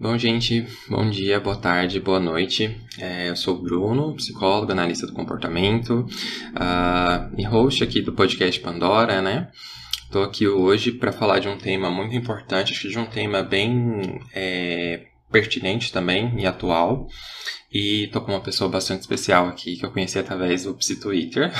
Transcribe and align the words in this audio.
Bom, 0.00 0.16
gente, 0.16 0.64
bom 0.88 1.10
dia, 1.10 1.40
boa 1.40 1.56
tarde, 1.56 1.98
boa 1.98 2.20
noite. 2.20 2.80
É, 3.00 3.30
eu 3.30 3.34
sou 3.34 3.56
o 3.56 3.60
Bruno, 3.60 4.14
psicólogo, 4.14 4.70
analista 4.70 5.08
do 5.08 5.12
comportamento 5.12 6.06
uh, 6.54 7.34
e 7.36 7.42
host 7.42 7.82
aqui 7.82 8.00
do 8.00 8.12
podcast 8.12 8.60
Pandora, 8.60 9.20
né? 9.20 9.50
Estou 10.04 10.22
aqui 10.22 10.46
hoje 10.46 10.92
para 10.92 11.10
falar 11.10 11.40
de 11.40 11.48
um 11.48 11.58
tema 11.58 11.90
muito 11.90 12.14
importante, 12.14 12.72
acho 12.72 12.82
que 12.82 12.90
de 12.90 12.98
um 12.98 13.06
tema 13.06 13.42
bem 13.42 14.20
é, 14.32 15.06
pertinente 15.32 15.92
também 15.92 16.32
e 16.38 16.46
atual. 16.46 17.08
E 17.70 18.06
tô 18.08 18.22
com 18.22 18.32
uma 18.32 18.40
pessoa 18.40 18.70
bastante 18.70 19.02
especial 19.02 19.46
aqui 19.46 19.76
que 19.76 19.84
eu 19.84 19.90
conheci 19.90 20.18
através 20.18 20.64
do 20.64 20.74
Psi 20.74 21.00
Twitter, 21.00 21.52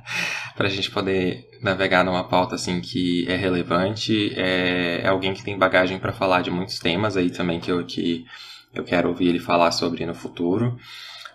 para 0.54 0.66
a 0.66 0.70
gente 0.70 0.90
poder 0.90 1.48
navegar 1.62 2.04
numa 2.04 2.24
pauta 2.24 2.54
assim 2.54 2.82
que 2.82 3.24
é 3.26 3.34
relevante. 3.34 4.32
É, 4.36 5.00
é 5.02 5.08
alguém 5.08 5.32
que 5.32 5.42
tem 5.42 5.56
bagagem 5.56 5.98
para 5.98 6.12
falar 6.12 6.42
de 6.42 6.50
muitos 6.50 6.78
temas 6.78 7.16
aí 7.16 7.30
também 7.30 7.60
que 7.60 7.72
eu, 7.72 7.82
que 7.86 8.26
eu 8.74 8.84
quero 8.84 9.08
ouvir 9.08 9.28
ele 9.28 9.40
falar 9.40 9.72
sobre 9.72 10.04
no 10.04 10.14
futuro. 10.14 10.78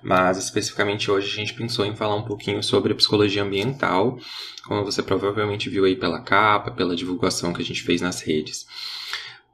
Mas 0.01 0.37
especificamente 0.37 1.09
hoje 1.09 1.27
a 1.31 1.35
gente 1.35 1.53
pensou 1.53 1.83
em 1.85 1.95
falar 1.95 2.15
um 2.15 2.23
pouquinho 2.23 2.61
sobre 2.63 2.93
psicologia 2.93 3.43
ambiental, 3.43 4.17
como 4.63 4.85
você 4.85 5.01
provavelmente 5.01 5.69
viu 5.69 5.85
aí 5.85 5.95
pela 5.95 6.21
capa, 6.21 6.71
pela 6.71 6.95
divulgação 6.95 7.51
que 7.51 7.61
a 7.61 7.65
gente 7.65 7.81
fez 7.81 7.99
nas 7.99 8.21
redes. 8.21 8.65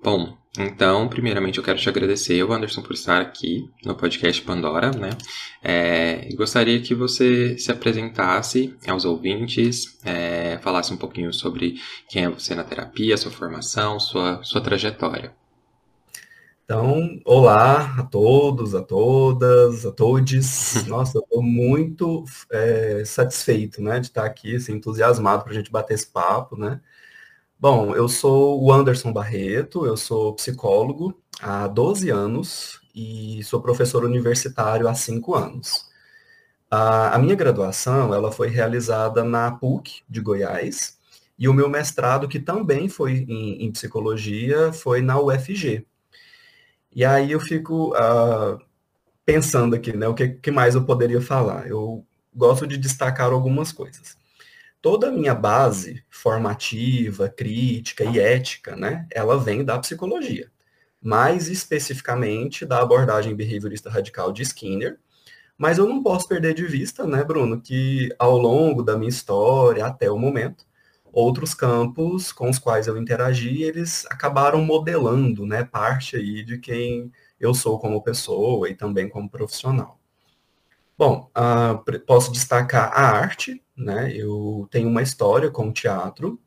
Bom, 0.03 0.37
então, 0.57 1.07
primeiramente 1.09 1.57
eu 1.57 1.63
quero 1.63 1.77
te 1.77 1.89
agradecer, 1.89 2.41
Anderson, 2.41 2.81
por 2.81 2.93
estar 2.93 3.21
aqui 3.21 3.69
no 3.83 3.95
podcast 3.95 4.41
Pandora, 4.41 4.91
né? 4.91 5.09
É, 5.61 6.29
gostaria 6.35 6.81
que 6.81 6.95
você 6.95 7.57
se 7.57 7.71
apresentasse 7.71 8.75
aos 8.87 9.05
ouvintes, 9.05 9.97
é, 10.03 10.57
falasse 10.61 10.93
um 10.93 10.97
pouquinho 10.97 11.33
sobre 11.33 11.75
quem 12.07 12.25
é 12.25 12.29
você 12.29 12.55
na 12.55 12.63
terapia, 12.63 13.17
sua 13.17 13.31
formação, 13.31 13.99
sua, 13.99 14.41
sua 14.43 14.61
trajetória. 14.61 15.33
Então, 16.63 17.19
olá 17.25 17.95
a 17.99 18.03
todos, 18.03 18.73
a 18.73 18.81
todas, 18.81 19.85
a 19.85 19.91
todes. 19.91 20.83
Nossa, 20.87 21.19
eu 21.19 21.21
estou 21.21 21.43
muito 21.43 22.23
é, 22.51 23.03
satisfeito, 23.05 23.81
né, 23.83 23.99
de 23.99 24.07
estar 24.07 24.25
aqui, 24.25 24.55
assim, 24.55 24.73
entusiasmado 24.73 25.43
para 25.43 25.51
a 25.51 25.55
gente 25.55 25.71
bater 25.71 25.93
esse 25.93 26.07
papo, 26.07 26.57
né? 26.57 26.81
Bom, 27.57 27.95
eu 27.95 28.07
sou 28.09 28.61
o 28.61 28.71
Anderson 28.71 29.13
Barreto, 29.13 29.85
eu 29.85 29.95
sou 29.95 30.35
psicólogo 30.35 31.17
há 31.41 31.67
12 31.67 32.09
anos 32.09 32.81
e 32.93 33.41
sou 33.45 33.61
professor 33.61 34.03
universitário 34.03 34.87
há 34.87 34.93
5 34.93 35.33
anos. 35.35 35.89
A, 36.69 37.15
a, 37.15 37.19
minha 37.19 37.35
graduação, 37.35 38.13
ela 38.13 38.31
foi 38.31 38.49
realizada 38.49 39.23
na 39.23 39.51
PUC 39.51 40.03
de 40.09 40.19
Goiás 40.21 40.97
e 41.39 41.47
o 41.47 41.53
meu 41.53 41.69
mestrado, 41.69 42.27
que 42.27 42.39
também 42.39 42.89
foi 42.89 43.19
em, 43.27 43.65
em 43.65 43.71
psicologia, 43.71 44.73
foi 44.73 45.01
na 45.01 45.19
UFG. 45.19 45.85
E 46.93 47.05
aí 47.05 47.31
eu 47.31 47.39
fico 47.39 47.93
uh, 47.95 48.59
pensando 49.25 49.75
aqui, 49.75 49.95
né, 49.95 50.07
o 50.07 50.13
que, 50.15 50.29
que 50.29 50.51
mais 50.51 50.75
eu 50.75 50.85
poderia 50.85 51.21
falar? 51.21 51.67
Eu 51.67 52.05
gosto 52.33 52.67
de 52.67 52.77
destacar 52.77 53.31
algumas 53.31 53.71
coisas 53.71 54.17
toda 54.81 55.09
a 55.09 55.11
minha 55.11 55.33
base 55.33 56.03
formativa, 56.09 57.29
crítica 57.29 58.03
e 58.03 58.19
ética, 58.19 58.75
né, 58.75 59.07
ela 59.11 59.37
vem 59.37 59.63
da 59.63 59.79
psicologia. 59.79 60.51
Mais 61.01 61.47
especificamente 61.47 62.65
da 62.65 62.81
abordagem 62.81 63.35
behaviorista 63.35 63.89
radical 63.89 64.31
de 64.31 64.43
Skinner. 64.43 64.99
Mas 65.57 65.77
eu 65.77 65.87
não 65.87 66.03
posso 66.03 66.27
perder 66.27 66.53
de 66.53 66.65
vista, 66.65 67.05
né, 67.07 67.23
Bruno, 67.23 67.61
que 67.61 68.09
ao 68.19 68.37
longo 68.37 68.83
da 68.83 68.97
minha 68.97 69.09
história, 69.09 69.85
até 69.85 70.11
o 70.11 70.17
momento, 70.17 70.65
outros 71.15 71.53
campos 71.53 72.33
com 72.33 72.49
os 72.49 72.59
quais 72.59 72.87
eu 72.87 72.97
interagi, 72.97 73.63
eles 73.63 74.05
acabaram 74.07 74.61
modelando, 74.61 75.45
né, 75.45 75.63
parte 75.63 76.17
aí 76.17 76.43
de 76.43 76.57
quem 76.57 77.11
eu 77.39 77.53
sou 77.53 77.79
como 77.79 78.03
pessoa 78.03 78.69
e 78.69 78.75
também 78.75 79.07
como 79.07 79.29
profissional. 79.29 79.99
Bom, 80.97 81.29
uh, 81.37 81.99
posso 82.05 82.31
destacar 82.31 82.91
a 82.93 83.09
arte, 83.17 83.61
né? 83.75 84.11
Eu 84.15 84.67
tenho 84.71 84.89
uma 84.89 85.01
história 85.01 85.49
com 85.49 85.69
o 85.69 85.73
teatro 85.73 86.39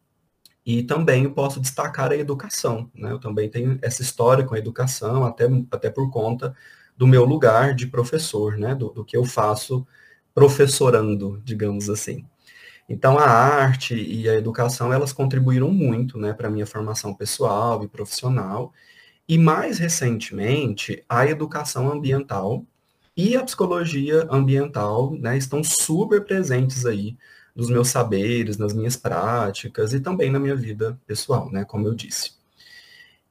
e 0.65 0.83
também 0.83 1.29
posso 1.31 1.61
destacar 1.61 2.13
a 2.13 2.17
educação, 2.17 2.91
né? 2.95 3.13
Eu 3.13 3.19
também 3.19 3.49
tenho 3.51 3.79
essa 3.83 4.03
história 4.03 4.45
com 4.45 4.55
a 4.55 4.59
educação, 4.59 5.25
até, 5.25 5.47
até 5.71 5.91
por 5.91 6.11
conta 6.11 6.55
do 6.97 7.07
meu 7.07 7.25
lugar 7.25 7.75
de 7.75 7.87
professor, 7.87 8.59
né? 8.59 8.75
Do, 8.75 8.91
do 8.91 9.05
que 9.05 9.17
eu 9.17 9.25
faço 9.25 9.87
professorando, 10.35 11.41
digamos 11.45 11.91
assim. 11.91 12.25
Então, 12.89 13.19
a 13.19 13.29
arte 13.29 13.95
e 13.95 14.29
a 14.29 14.35
educação, 14.35 14.93
elas 14.93 15.13
contribuíram 15.13 15.71
muito, 15.71 16.19
né, 16.19 16.33
para 16.33 16.49
a 16.49 16.51
minha 16.51 16.67
formação 16.67 17.15
pessoal 17.15 17.85
e 17.85 17.89
profissional. 17.89 18.73
E, 19.29 19.37
mais 19.37 19.79
recentemente, 19.79 21.05
a 21.09 21.27
educação 21.27 21.93
ambiental, 21.93 22.65
e 23.19 23.37
a 23.37 23.43
psicologia 23.43 24.29
ambiental 24.31 25.13
né, 25.19 25.37
estão 25.37 25.63
super 25.65 26.25
presentes 26.25 26.87
aí 26.87 27.17
nos 27.55 27.69
meus 27.69 27.89
saberes, 27.89 28.57
nas 28.57 28.73
minhas 28.73 28.97
práticas 28.97 29.93
e 29.93 29.99
também 29.99 30.31
na 30.31 30.39
minha 30.39 30.55
vida 30.55 30.97
pessoal, 31.05 31.51
né, 31.51 31.65
como 31.65 31.89
eu 31.89 31.95
disse. 31.95 32.39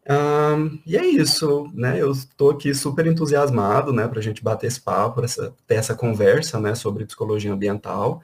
Um, 0.09 0.77
e 0.85 0.97
é 0.97 1.05
isso, 1.05 1.69
né? 1.73 2.01
Eu 2.01 2.11
estou 2.11 2.51
aqui 2.51 2.73
super 2.73 3.05
entusiasmado, 3.07 3.93
né, 3.93 4.07
para 4.07 4.19
a 4.19 4.21
gente 4.21 4.43
bater 4.43 4.67
esse 4.67 4.81
papo, 4.81 5.23
essa, 5.23 5.53
ter 5.65 5.75
essa 5.75 5.95
conversa, 5.95 6.59
né, 6.59 6.75
sobre 6.75 7.05
psicologia 7.05 7.53
ambiental, 7.53 8.21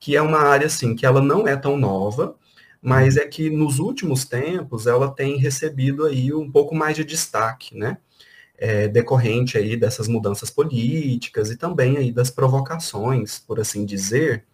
que 0.00 0.16
é 0.16 0.22
uma 0.22 0.40
área 0.40 0.66
assim 0.66 0.96
que 0.96 1.06
ela 1.06 1.20
não 1.20 1.46
é 1.46 1.56
tão 1.56 1.76
nova, 1.76 2.36
mas 2.82 3.16
é 3.16 3.24
que 3.26 3.50
nos 3.50 3.78
últimos 3.78 4.24
tempos 4.24 4.88
ela 4.88 5.08
tem 5.08 5.36
recebido 5.36 6.04
aí 6.06 6.34
um 6.34 6.50
pouco 6.50 6.74
mais 6.74 6.96
de 6.96 7.04
destaque, 7.04 7.76
né? 7.76 7.98
É, 8.64 8.88
decorrente 8.88 9.58
aí 9.58 9.76
dessas 9.76 10.08
mudanças 10.08 10.48
políticas 10.48 11.50
e 11.50 11.56
também 11.56 11.98
aí 11.98 12.10
das 12.10 12.30
provocações, 12.30 13.38
por 13.38 13.60
assim 13.60 13.84
dizer, 13.84 14.46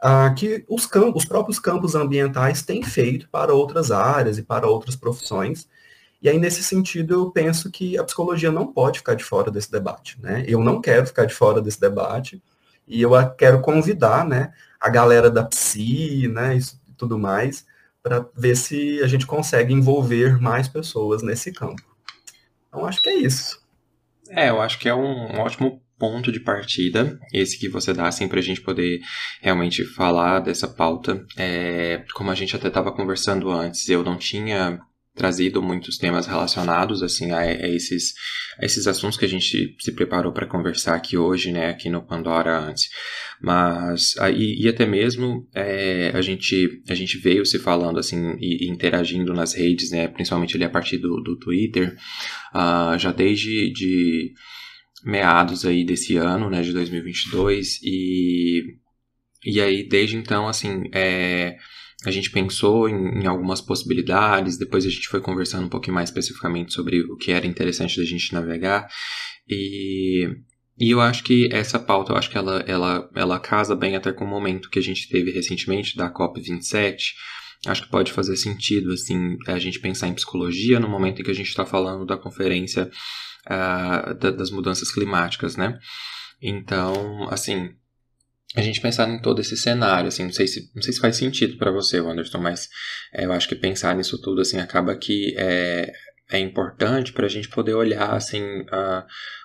ah, 0.00 0.34
que 0.36 0.64
os, 0.68 0.86
campos, 0.86 1.22
os 1.22 1.28
próprios 1.28 1.60
campos 1.60 1.94
ambientais 1.94 2.62
têm 2.62 2.82
feito 2.82 3.28
para 3.28 3.54
outras 3.54 3.92
áreas 3.92 4.38
e 4.38 4.42
para 4.42 4.66
outras 4.66 4.96
profissões. 4.96 5.68
E 6.20 6.28
aí, 6.28 6.36
nesse 6.36 6.64
sentido, 6.64 7.14
eu 7.14 7.30
penso 7.30 7.70
que 7.70 7.96
a 7.96 8.02
psicologia 8.02 8.50
não 8.50 8.66
pode 8.66 8.98
ficar 8.98 9.14
de 9.14 9.22
fora 9.22 9.52
desse 9.52 9.70
debate. 9.70 10.20
Né? 10.20 10.44
Eu 10.48 10.58
não 10.60 10.80
quero 10.80 11.06
ficar 11.06 11.24
de 11.24 11.34
fora 11.34 11.62
desse 11.62 11.80
debate, 11.80 12.42
e 12.88 13.00
eu 13.00 13.12
quero 13.38 13.60
convidar 13.60 14.26
né, 14.26 14.52
a 14.80 14.88
galera 14.88 15.30
da 15.30 15.44
psi, 15.44 16.28
né, 16.28 16.56
isso 16.56 16.78
tudo 16.96 17.18
mais, 17.18 17.64
para 18.02 18.26
ver 18.36 18.56
se 18.56 19.00
a 19.02 19.06
gente 19.06 19.26
consegue 19.26 19.72
envolver 19.72 20.40
mais 20.40 20.68
pessoas 20.68 21.22
nesse 21.22 21.52
campo. 21.52 21.93
Então 22.74 22.86
acho 22.86 23.00
que 23.00 23.08
é 23.08 23.14
isso. 23.14 23.62
É, 24.30 24.50
eu 24.50 24.60
acho 24.60 24.80
que 24.80 24.88
é 24.88 24.94
um, 24.94 25.38
ótimo 25.38 25.80
ponto 25.96 26.32
de 26.32 26.40
partida, 26.40 27.16
esse 27.32 27.56
que 27.56 27.68
você 27.68 27.94
dá, 27.94 28.08
assim, 28.08 28.26
para 28.26 28.40
a 28.40 28.42
gente 28.42 28.60
poder 28.60 28.98
realmente 29.40 29.84
falar 29.84 30.40
dessa 30.40 30.66
pauta. 30.66 31.24
É, 31.36 32.04
como 32.14 32.32
a 32.32 32.34
gente 32.34 32.56
até 32.56 32.66
estava 32.66 32.90
conversando 32.90 33.48
antes, 33.48 33.88
eu 33.88 34.02
não 34.02 34.18
tinha 34.18 34.80
trazido 35.14 35.62
muitos 35.62 35.96
temas 35.96 36.26
relacionados 36.26 37.02
assim 37.02 37.30
a, 37.30 37.38
a, 37.38 37.68
esses 37.68 38.14
a 38.58 38.64
esses 38.64 38.86
assuntos 38.86 39.16
que 39.16 39.24
a 39.24 39.28
gente 39.28 39.76
se 39.78 39.92
preparou 39.92 40.32
para 40.32 40.46
conversar 40.46 40.94
aqui 40.94 41.16
hoje, 41.16 41.52
né, 41.52 41.70
aqui 41.70 41.88
no 41.88 42.02
Pandora 42.02 42.58
antes. 42.58 42.88
Mas 43.40 44.16
aí 44.18 44.56
e 44.58 44.68
até 44.68 44.84
mesmo 44.84 45.48
é, 45.54 46.10
a 46.14 46.20
gente 46.20 46.82
a 46.88 46.94
gente 46.94 47.16
veio 47.18 47.46
se 47.46 47.58
falando 47.58 47.98
assim 47.98 48.36
e, 48.40 48.66
e, 48.66 48.68
interagindo 48.68 49.32
nas 49.32 49.54
redes, 49.54 49.90
né, 49.90 50.08
principalmente 50.08 50.56
ali 50.56 50.64
a 50.64 50.70
partir 50.70 50.98
do, 50.98 51.20
do 51.20 51.38
Twitter, 51.38 51.96
uh, 52.54 52.98
já 52.98 53.12
desde 53.12 53.70
de 53.72 54.32
meados 55.04 55.64
aí 55.64 55.84
desse 55.84 56.16
ano, 56.16 56.50
né, 56.50 56.62
de 56.62 56.72
2022 56.72 57.80
e 57.82 58.62
e 59.44 59.60
aí 59.60 59.86
desde 59.86 60.16
então 60.16 60.48
assim 60.48 60.84
é 60.92 61.56
a 62.08 62.12
gente 62.12 62.30
pensou 62.30 62.88
em, 62.88 63.22
em, 63.22 63.26
algumas 63.26 63.60
possibilidades, 63.60 64.56
depois 64.56 64.84
a 64.84 64.90
gente 64.90 65.08
foi 65.08 65.20
conversando 65.20 65.66
um 65.66 65.70
pouquinho 65.70 65.94
mais 65.94 66.08
especificamente 66.08 66.72
sobre 66.72 67.00
o 67.00 67.16
que 67.16 67.32
era 67.32 67.46
interessante 67.46 67.98
da 67.98 68.04
gente 68.04 68.32
navegar, 68.32 68.88
e, 69.48 70.28
e 70.78 70.90
eu 70.90 71.00
acho 71.00 71.22
que 71.24 71.48
essa 71.52 71.78
pauta, 71.78 72.12
eu 72.12 72.16
acho 72.16 72.30
que 72.30 72.38
ela, 72.38 72.64
ela, 72.66 73.10
ela 73.14 73.40
casa 73.40 73.74
bem 73.74 73.96
até 73.96 74.12
com 74.12 74.24
o 74.24 74.28
momento 74.28 74.70
que 74.70 74.78
a 74.78 74.82
gente 74.82 75.08
teve 75.08 75.30
recentemente 75.30 75.96
da 75.96 76.12
COP27, 76.12 77.12
acho 77.66 77.82
que 77.82 77.90
pode 77.90 78.12
fazer 78.12 78.36
sentido, 78.36 78.92
assim, 78.92 79.36
a 79.46 79.58
gente 79.58 79.80
pensar 79.80 80.08
em 80.08 80.14
psicologia 80.14 80.78
no 80.80 80.88
momento 80.88 81.20
em 81.20 81.24
que 81.24 81.30
a 81.30 81.34
gente 81.34 81.48
está 81.48 81.64
falando 81.64 82.04
da 82.04 82.16
conferência 82.16 82.90
uh, 83.46 84.14
da, 84.14 84.30
das 84.30 84.50
mudanças 84.50 84.90
climáticas, 84.90 85.56
né? 85.56 85.78
Então, 86.42 87.26
assim, 87.30 87.70
a 88.56 88.62
gente 88.62 88.80
pensar 88.80 89.08
em 89.08 89.20
todo 89.20 89.40
esse 89.40 89.56
cenário, 89.56 90.08
assim, 90.08 90.24
não 90.24 90.32
sei 90.32 90.46
se, 90.46 90.70
não 90.74 90.82
sei 90.82 90.92
se 90.92 91.00
faz 91.00 91.16
sentido 91.16 91.56
para 91.56 91.72
você, 91.72 91.98
Anderson, 91.98 92.38
mas 92.38 92.68
é, 93.12 93.24
eu 93.24 93.32
acho 93.32 93.48
que 93.48 93.56
pensar 93.56 93.96
nisso 93.96 94.20
tudo, 94.20 94.40
assim, 94.40 94.58
acaba 94.58 94.96
que 94.96 95.34
é, 95.36 95.92
é 96.30 96.38
importante 96.38 97.12
para 97.12 97.26
a 97.26 97.28
gente 97.28 97.48
poder 97.48 97.74
olhar, 97.74 98.12
assim, 98.12 98.64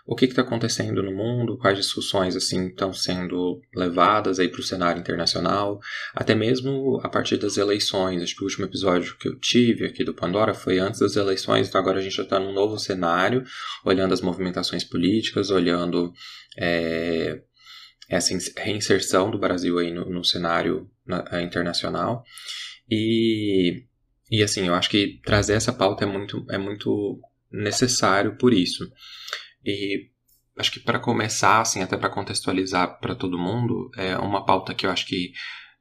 o 0.05 0.15
que 0.15 0.25
está 0.25 0.41
acontecendo 0.41 1.03
no 1.03 1.11
mundo, 1.11 1.57
quais 1.57 1.77
discussões, 1.77 2.35
assim, 2.35 2.67
estão 2.67 2.93
sendo 2.93 3.59
levadas 3.75 4.39
aí 4.39 4.47
para 4.47 4.61
o 4.61 4.63
cenário 4.63 4.99
internacional, 4.99 5.79
até 6.15 6.33
mesmo 6.33 6.99
a 7.03 7.09
partir 7.09 7.37
das 7.37 7.57
eleições. 7.57 8.21
Acho 8.21 8.35
que 8.35 8.41
o 8.41 8.45
último 8.45 8.65
episódio 8.65 9.17
que 9.17 9.27
eu 9.27 9.39
tive 9.39 9.85
aqui 9.85 10.03
do 10.03 10.13
Pandora 10.13 10.53
foi 10.53 10.79
antes 10.79 10.99
das 10.99 11.15
eleições, 11.15 11.67
então 11.67 11.81
agora 11.81 11.99
a 11.99 12.01
gente 12.01 12.15
já 12.15 12.23
está 12.23 12.39
num 12.39 12.53
novo 12.53 12.77
cenário, 12.79 13.43
olhando 13.83 14.13
as 14.13 14.21
movimentações 14.21 14.83
políticas, 14.83 15.49
olhando 15.49 16.13
é, 16.57 17.41
essa 18.09 18.33
reinserção 18.57 19.29
do 19.29 19.37
Brasil 19.37 19.77
aí 19.77 19.91
no, 19.91 20.09
no 20.09 20.23
cenário 20.23 20.89
eh, 21.31 21.41
internacional. 21.41 22.23
E, 22.89 23.83
e 24.31 24.41
assim, 24.41 24.67
eu 24.67 24.73
acho 24.73 24.89
que 24.89 25.19
trazer 25.23 25.53
essa 25.53 25.71
pauta 25.71 26.03
é 26.03 26.07
muito, 26.07 26.45
é 26.49 26.57
muito 26.57 27.19
necessário 27.51 28.35
por 28.37 28.53
isso. 28.53 28.91
E 29.63 30.09
acho 30.57 30.71
que 30.71 30.79
para 30.79 30.99
começar, 30.99 31.61
assim, 31.61 31.81
até 31.83 31.95
para 31.95 32.09
contextualizar 32.09 32.99
para 32.99 33.15
todo 33.15 33.37
mundo, 33.37 33.91
é 33.95 34.17
uma 34.17 34.43
pauta 34.43 34.73
que 34.73 34.85
eu 34.85 34.91
acho 34.91 35.05
que 35.05 35.31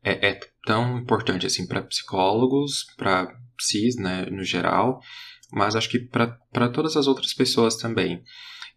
é, 0.05 0.29
é 0.31 0.41
tão 0.65 0.99
importante 0.99 1.47
assim 1.47 1.67
para 1.67 1.83
psicólogos, 1.83 2.85
para 2.97 3.35
psis, 3.57 3.97
né, 3.97 4.27
no 4.27 4.45
geral, 4.45 5.01
mas 5.51 5.75
acho 5.75 5.89
que 5.89 5.99
para 5.99 6.69
todas 6.69 6.97
as 6.97 7.07
outras 7.07 7.33
pessoas 7.33 7.77
também. 7.77 8.23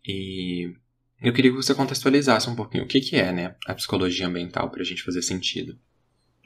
E 0.07 0.73
eu 1.21 1.33
queria 1.33 1.51
que 1.51 1.57
você 1.57 1.75
contextualizasse 1.75 2.49
um 2.49 2.55
pouquinho 2.55 2.83
o 2.83 2.87
que, 2.87 2.99
que 2.99 3.15
é 3.15 3.31
né, 3.31 3.55
a 3.67 3.75
psicologia 3.75 4.27
ambiental 4.27 4.69
para 4.69 4.81
a 4.81 4.85
gente 4.85 5.03
fazer 5.03 5.21
sentido. 5.21 5.77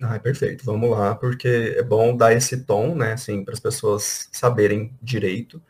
Ah, 0.01 0.19
perfeito. 0.19 0.65
Vamos 0.65 0.89
lá, 0.89 1.15
porque 1.15 1.75
é 1.77 1.81
bom 1.81 2.15
dar 2.15 2.33
esse 2.33 2.65
tom, 2.65 2.95
né, 2.95 3.13
assim, 3.13 3.45
para 3.45 3.53
as 3.53 3.59
pessoas 3.59 4.27
saberem 4.31 4.93
direito, 5.01 5.61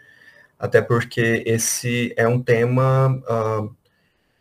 até 0.57 0.81
porque 0.81 1.43
esse 1.45 2.13
é 2.17 2.27
um 2.27 2.41
tema, 2.41 3.09
uh, 3.29 3.75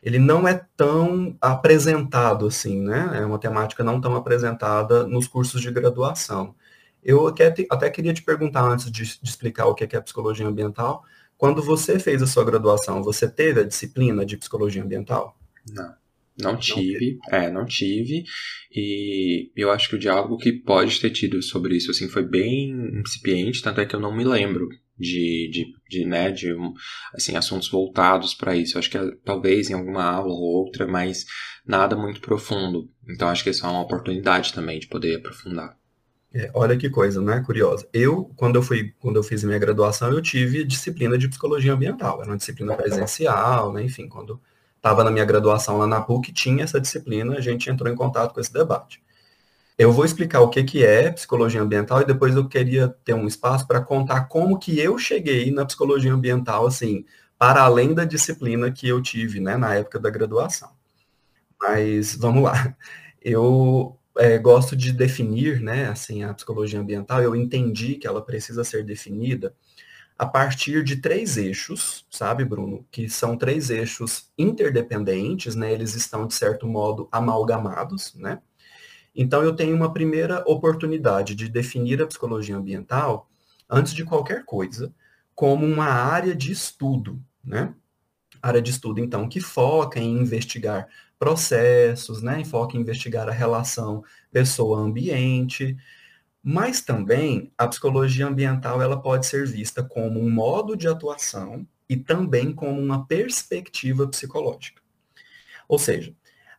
ele 0.03 0.19
não 0.19 0.49
é 0.49 0.65
tão 0.77 1.37
apresentado 1.41 2.47
assim, 2.47 2.81
né? 2.81 3.11
É 3.15 3.27
uma 3.27 3.39
temática 3.39 3.83
não 3.85 4.01
tão 4.01 4.15
apresentada 4.15 5.07
nos 5.07 5.27
cursos 5.27 5.61
de 5.61 5.71
graduação. 5.71 6.55
Eu 7.03 7.27
até, 7.27 7.53
até 7.71 7.91
queria 7.91 8.15
te 8.15 8.23
perguntar 8.23 8.63
antes 8.63 8.91
de, 8.91 9.03
de 9.21 9.29
explicar 9.29 9.67
o 9.67 9.75
que 9.75 9.85
é 9.97 10.01
psicologia 10.01 10.47
ambiental, 10.47 11.05
quando 11.37 11.63
você 11.63 11.99
fez 11.99 12.23
a 12.23 12.27
sua 12.27 12.45
graduação, 12.45 13.03
você 13.03 13.29
teve 13.29 13.61
a 13.61 13.65
disciplina 13.65 14.25
de 14.25 14.37
psicologia 14.37 14.83
ambiental? 14.83 15.39
Não. 15.71 15.95
Não 16.37 16.57
tive, 16.57 17.19
não 17.31 17.39
é, 17.39 17.51
não 17.51 17.65
tive, 17.65 18.25
e 18.75 19.53
eu 19.55 19.71
acho 19.71 19.89
que 19.89 19.95
o 19.95 19.99
diálogo 19.99 20.37
que 20.37 20.53
pode 20.53 21.01
ter 21.01 21.11
tido 21.11 21.41
sobre 21.41 21.77
isso, 21.77 21.93
assim, 21.93 22.09
foi 22.09 22.25
bem 22.25 22.73
incipiente, 23.01 23.63
tanto 23.63 23.81
é 23.81 23.87
que 23.87 23.95
eu 23.95 24.01
não 24.01 24.15
me 24.15 24.25
lembro 24.25 24.69
de, 24.99 25.49
de, 25.53 25.67
de 25.89 26.05
né, 26.05 26.33
de, 26.33 26.53
assim, 27.15 27.37
assuntos 27.37 27.69
voltados 27.69 28.35
para 28.35 28.57
isso, 28.57 28.77
eu 28.77 28.81
acho 28.81 28.91
que 28.91 28.99
talvez 29.25 29.71
em 29.71 29.75
alguma 29.75 30.03
aula 30.03 30.33
ou 30.33 30.41
outra, 30.41 30.89
mas 30.89 31.25
nada 31.65 31.95
muito 31.95 32.21
profundo, 32.21 32.91
então 33.09 33.29
acho 33.29 33.45
que 33.45 33.51
isso 33.51 33.65
é 33.65 33.69
uma 33.69 33.83
oportunidade 33.83 34.53
também 34.53 34.81
de 34.81 34.89
poder 34.89 35.15
aprofundar. 35.15 35.79
É, 36.35 36.51
olha 36.53 36.77
que 36.77 36.91
coisa, 36.91 37.21
né? 37.21 37.41
Curiosa. 37.47 37.89
Eu, 37.93 38.29
quando 38.35 38.57
eu 38.57 38.63
fui, 38.63 38.93
quando 38.99 39.17
eu 39.17 39.23
fiz 39.23 39.45
minha 39.45 39.59
graduação, 39.59 40.11
eu 40.11 40.21
tive 40.21 40.65
disciplina 40.65 41.17
de 41.17 41.29
psicologia 41.29 41.73
ambiental. 41.73 42.21
Era 42.21 42.31
uma 42.33 42.37
disciplina 42.37 42.75
presencial, 42.75 43.73
né? 43.73 43.85
Enfim, 43.85 44.09
quando 44.09 44.41
estava 44.77 45.05
na 45.05 45.13
minha 45.13 45.25
graduação 45.25 45.79
lá 45.79 45.87
na 45.87 46.01
PUC, 46.01 46.33
tinha 46.33 46.65
essa 46.65 46.81
disciplina, 46.81 47.37
a 47.37 47.41
gente 47.41 47.71
entrou 47.71 47.91
em 47.91 47.95
contato 47.95 48.35
com 48.35 48.41
esse 48.41 48.53
debate. 48.53 49.01
Eu 49.79 49.93
vou 49.93 50.05
explicar 50.05 50.41
o 50.41 50.49
que, 50.49 50.65
que 50.65 50.85
é 50.85 51.11
psicologia 51.11 51.63
ambiental 51.63 52.01
e 52.01 52.05
depois 52.05 52.35
eu 52.35 52.49
queria 52.49 52.89
ter 53.05 53.15
um 53.15 53.27
espaço 53.27 53.67
para 53.67 53.81
contar 53.81 54.23
como 54.23 54.59
que 54.59 54.79
eu 54.79 54.99
cheguei 54.99 55.53
na 55.53 55.65
psicologia 55.65 56.13
ambiental, 56.13 56.67
assim, 56.67 57.05
para 57.39 57.63
além 57.63 57.95
da 57.95 58.05
disciplina 58.05 58.73
que 58.73 58.89
eu 58.89 59.01
tive, 59.01 59.41
né, 59.41 59.57
na 59.57 59.75
época 59.75 60.01
da 60.01 60.11
graduação. 60.11 60.71
Mas 61.61 62.17
vamos 62.17 62.43
lá. 62.43 62.77
Eu 63.23 63.97
é, 64.19 64.39
gosto 64.39 64.77
de 64.77 64.93
definir, 64.93 65.61
né, 65.61 65.89
assim, 65.89 66.23
a 66.23 66.35
psicologia 66.35 66.81
ambiental, 66.81 67.23
eu 67.23 67.35
entendi 67.35 67.97
que 67.97 68.07
ela 68.07 68.25
precisa 68.25 68.65
ser 68.65 68.85
definida 68.85 69.55
a 70.19 70.27
partir 70.27 70.85
de 70.85 70.97
três 70.97 71.37
eixos, 71.37 72.07
sabe, 72.11 72.45
Bruno? 72.45 72.87
Que 72.91 73.09
são 73.09 73.37
três 73.37 73.69
eixos 73.71 74.31
interdependentes, 74.39 75.55
né? 75.57 75.73
Eles 75.73 75.95
estão, 75.95 76.27
de 76.27 76.35
certo 76.35 76.67
modo, 76.67 77.09
amalgamados, 77.11 78.15
né? 78.15 78.41
Então, 79.15 79.43
eu 79.43 79.55
tenho 79.55 79.75
uma 79.77 79.93
primeira 79.93 80.43
oportunidade 80.47 81.35
de 81.35 81.49
definir 81.49 82.03
a 82.03 82.07
psicologia 82.07 82.57
ambiental, 82.57 83.29
antes 83.69 83.93
de 83.93 84.05
qualquer 84.05 84.45
coisa, 84.45 84.95
como 85.35 85.67
uma 85.67 85.87
área 85.87 86.35
de 86.35 86.53
estudo, 86.53 87.21
né? 87.45 87.75
Área 88.43 88.63
de 88.63 88.71
estudo, 88.71 89.01
então, 89.01 89.29
que 89.29 89.41
foca 89.41 89.99
em 89.99 90.19
investigar 90.19 90.87
processos, 91.25 92.21
né? 92.21 92.43
Enfoque 92.43 92.77
em 92.77 92.83
investigar 92.83 93.27
a 93.31 93.33
relação 93.33 94.05
pessoa-ambiente, 94.31 95.75
mas 96.43 96.83
também 96.83 97.51
a 97.57 97.67
psicologia 97.67 98.27
ambiental 98.27 98.83
ela 98.83 99.01
pode 99.01 99.25
ser 99.25 99.47
vista 99.47 99.83
como 99.83 100.21
um 100.21 100.31
modo 100.31 100.77
de 100.77 100.87
atuação 100.87 101.67
e 101.89 101.97
também 101.97 102.53
como 102.53 102.79
uma 102.79 103.07
perspectiva 103.07 104.07
psicológica. 104.07 104.83
Ou 105.67 105.79
seja, 105.79 106.15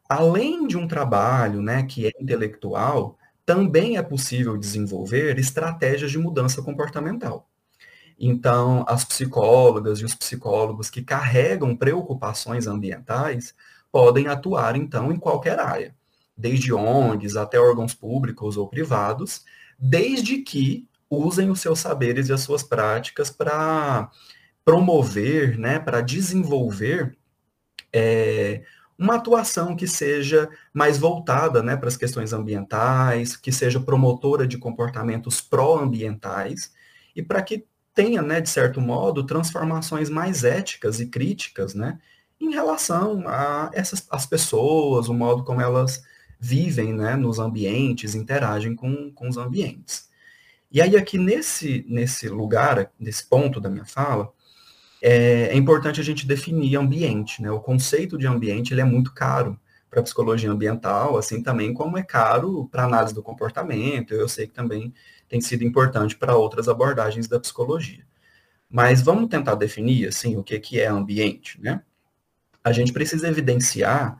além 0.09 0.65
de 0.65 0.77
um 0.77 0.87
trabalho 0.87 1.61
né, 1.61 1.83
que 1.83 2.07
é 2.07 2.11
intelectual, 2.19 3.19
também 3.45 3.97
é 3.97 4.01
possível 4.01 4.57
desenvolver 4.57 5.37
estratégias 5.37 6.09
de 6.09 6.17
mudança 6.17 6.63
comportamental. 6.63 7.47
Então, 8.17 8.83
as 8.87 9.05
psicólogas 9.05 9.99
e 9.99 10.05
os 10.05 10.15
psicólogos 10.15 10.89
que 10.89 11.03
carregam 11.03 11.75
preocupações 11.75 12.65
ambientais 12.65 13.53
podem 13.95 14.27
atuar, 14.27 14.75
então, 14.75 15.09
em 15.09 15.15
qualquer 15.15 15.57
área, 15.57 15.95
desde 16.35 16.73
ONGs 16.73 17.37
até 17.37 17.57
órgãos 17.57 17.93
públicos 17.93 18.57
ou 18.57 18.67
privados, 18.67 19.45
desde 19.79 20.39
que 20.39 20.85
usem 21.09 21.49
os 21.49 21.61
seus 21.61 21.79
saberes 21.79 22.27
e 22.27 22.33
as 22.33 22.41
suas 22.41 22.61
práticas 22.61 23.29
para 23.29 24.11
promover, 24.65 25.57
né, 25.57 25.79
para 25.79 26.01
desenvolver 26.01 27.17
é, 27.93 28.63
uma 28.99 29.15
atuação 29.15 29.77
que 29.77 29.87
seja 29.87 30.49
mais 30.73 30.97
voltada 30.97 31.63
né, 31.63 31.77
para 31.77 31.87
as 31.87 31.95
questões 31.95 32.33
ambientais, 32.33 33.37
que 33.37 33.49
seja 33.49 33.79
promotora 33.79 34.45
de 34.45 34.57
comportamentos 34.57 35.39
pró-ambientais 35.39 36.73
e 37.15 37.23
para 37.23 37.41
que 37.41 37.65
tenha, 37.93 38.21
né, 38.21 38.41
de 38.41 38.49
certo 38.49 38.81
modo, 38.81 39.25
transformações 39.25 40.09
mais 40.09 40.43
éticas 40.43 40.99
e 40.99 41.07
críticas, 41.07 41.73
né, 41.73 41.97
em 42.45 42.53
relação 42.53 43.23
a 43.27 43.69
essas 43.73 44.07
as 44.09 44.25
pessoas, 44.25 45.09
o 45.09 45.13
modo 45.13 45.43
como 45.43 45.61
elas 45.61 46.03
vivem 46.39 46.93
né, 46.93 47.15
nos 47.15 47.39
ambientes, 47.39 48.15
interagem 48.15 48.75
com, 48.75 49.11
com 49.11 49.27
os 49.27 49.37
ambientes. 49.37 50.09
E 50.71 50.81
aí, 50.81 50.95
aqui 50.97 51.17
nesse, 51.17 51.85
nesse 51.87 52.27
lugar, 52.27 52.91
nesse 52.99 53.25
ponto 53.25 53.61
da 53.61 53.69
minha 53.69 53.85
fala, 53.85 54.31
é, 55.01 55.49
é 55.51 55.55
importante 55.55 56.01
a 56.01 56.03
gente 56.03 56.27
definir 56.27 56.75
ambiente. 56.75 57.41
Né? 57.41 57.49
O 57.51 57.59
conceito 57.59 58.17
de 58.17 58.27
ambiente 58.27 58.73
ele 58.73 58.81
é 58.81 58.85
muito 58.85 59.13
caro 59.13 59.59
para 59.89 59.99
a 60.01 60.03
psicologia 60.03 60.51
ambiental, 60.51 61.17
assim 61.17 61.41
também 61.41 61.73
como 61.73 61.97
é 61.97 62.03
caro 62.03 62.67
para 62.69 62.83
análise 62.83 63.13
do 63.13 63.23
comportamento. 63.23 64.13
Eu 64.13 64.27
sei 64.27 64.47
que 64.47 64.53
também 64.53 64.93
tem 65.29 65.39
sido 65.39 65.63
importante 65.63 66.15
para 66.15 66.35
outras 66.35 66.67
abordagens 66.67 67.27
da 67.27 67.39
psicologia. 67.39 68.05
Mas 68.69 69.01
vamos 69.01 69.29
tentar 69.29 69.55
definir 69.55 70.07
assim 70.07 70.35
o 70.37 70.43
que, 70.43 70.59
que 70.59 70.79
é 70.79 70.87
ambiente, 70.87 71.61
né? 71.61 71.81
A 72.65 72.71
gente 72.71 72.91
precisa 72.91 73.27
evidenciar 73.27 74.17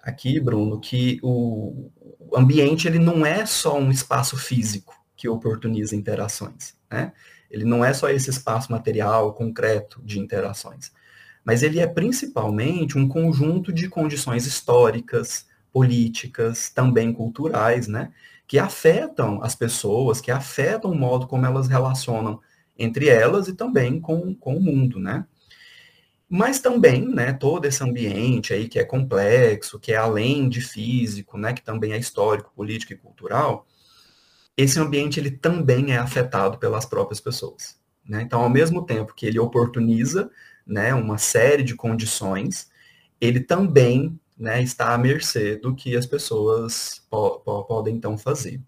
aqui, 0.00 0.40
Bruno, 0.40 0.80
que 0.80 1.20
o 1.22 1.92
ambiente 2.34 2.88
ele 2.88 2.98
não 2.98 3.24
é 3.24 3.46
só 3.46 3.78
um 3.78 3.88
espaço 3.88 4.36
físico 4.36 5.00
que 5.16 5.28
oportuniza 5.28 5.94
interações, 5.94 6.74
né? 6.90 7.12
Ele 7.48 7.64
não 7.64 7.84
é 7.84 7.94
só 7.94 8.08
esse 8.08 8.28
espaço 8.28 8.72
material, 8.72 9.32
concreto 9.32 10.02
de 10.02 10.18
interações, 10.18 10.90
mas 11.44 11.62
ele 11.62 11.78
é 11.78 11.86
principalmente 11.86 12.98
um 12.98 13.06
conjunto 13.06 13.72
de 13.72 13.88
condições 13.88 14.44
históricas, 14.44 15.46
políticas, 15.72 16.70
também 16.70 17.12
culturais, 17.12 17.86
né? 17.86 18.12
Que 18.44 18.58
afetam 18.58 19.40
as 19.40 19.54
pessoas, 19.54 20.20
que 20.20 20.32
afetam 20.32 20.90
o 20.90 20.96
modo 20.96 21.28
como 21.28 21.46
elas 21.46 21.68
relacionam 21.68 22.40
entre 22.76 23.08
elas 23.08 23.46
e 23.46 23.54
também 23.54 24.00
com, 24.00 24.34
com 24.34 24.56
o 24.56 24.60
mundo, 24.60 24.98
né? 24.98 25.24
Mas 26.28 26.58
também, 26.58 27.06
né, 27.06 27.32
todo 27.32 27.66
esse 27.66 27.82
ambiente 27.82 28.52
aí 28.52 28.68
que 28.68 28.78
é 28.78 28.84
complexo, 28.84 29.78
que 29.78 29.92
é 29.92 29.96
além 29.96 30.48
de 30.48 30.60
físico, 30.60 31.36
né, 31.36 31.52
que 31.52 31.62
também 31.62 31.92
é 31.92 31.98
histórico, 31.98 32.52
político 32.54 32.92
e 32.92 32.96
cultural, 32.96 33.66
esse 34.56 34.78
ambiente 34.78 35.20
ele 35.20 35.30
também 35.30 35.92
é 35.92 35.98
afetado 35.98 36.58
pelas 36.58 36.86
próprias 36.86 37.20
pessoas. 37.20 37.78
Né? 38.04 38.22
Então, 38.22 38.40
ao 38.40 38.50
mesmo 38.50 38.84
tempo 38.84 39.14
que 39.14 39.26
ele 39.26 39.38
oportuniza 39.38 40.30
né, 40.66 40.94
uma 40.94 41.18
série 41.18 41.62
de 41.62 41.74
condições, 41.74 42.70
ele 43.20 43.40
também 43.40 44.18
né, 44.36 44.62
está 44.62 44.94
à 44.94 44.98
mercê 44.98 45.56
do 45.56 45.74
que 45.74 45.96
as 45.96 46.06
pessoas 46.06 47.04
po 47.10 47.40
po 47.40 47.64
podem 47.64 47.94
então 47.96 48.18
fazer. 48.18 48.60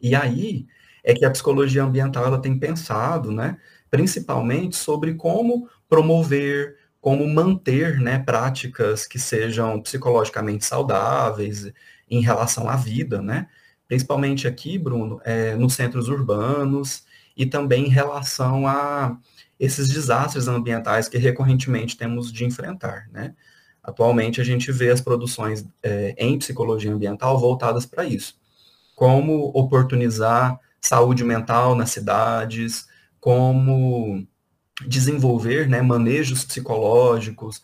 E 0.00 0.14
aí 0.14 0.66
é 1.02 1.14
que 1.14 1.24
a 1.24 1.30
psicologia 1.30 1.82
ambiental 1.82 2.24
ela 2.24 2.40
tem 2.40 2.58
pensado, 2.58 3.30
né, 3.30 3.58
principalmente 3.94 4.74
sobre 4.74 5.14
como 5.14 5.68
promover, 5.88 6.76
como 7.00 7.24
manter 7.28 8.00
né, 8.00 8.18
práticas 8.18 9.06
que 9.06 9.20
sejam 9.20 9.80
psicologicamente 9.80 10.64
saudáveis 10.64 11.72
em 12.10 12.20
relação 12.20 12.68
à 12.68 12.74
vida, 12.74 13.22
né? 13.22 13.46
Principalmente 13.86 14.48
aqui, 14.48 14.76
Bruno, 14.78 15.20
é, 15.24 15.54
nos 15.54 15.74
centros 15.74 16.08
urbanos 16.08 17.04
e 17.36 17.46
também 17.46 17.86
em 17.86 17.88
relação 17.88 18.66
a 18.66 19.16
esses 19.60 19.88
desastres 19.88 20.48
ambientais 20.48 21.08
que 21.08 21.16
recorrentemente 21.16 21.96
temos 21.96 22.32
de 22.32 22.44
enfrentar, 22.44 23.08
né? 23.12 23.32
Atualmente 23.80 24.40
a 24.40 24.44
gente 24.44 24.72
vê 24.72 24.90
as 24.90 25.00
produções 25.00 25.64
é, 25.84 26.16
em 26.18 26.36
psicologia 26.36 26.92
ambiental 26.92 27.38
voltadas 27.38 27.86
para 27.86 28.04
isso. 28.04 28.34
Como 28.96 29.52
oportunizar 29.54 30.58
saúde 30.80 31.22
mental 31.22 31.76
nas 31.76 31.90
cidades, 31.90 32.92
como 33.24 34.26
desenvolver 34.86 35.66
né, 35.66 35.80
manejos 35.80 36.44
psicológicos 36.44 37.62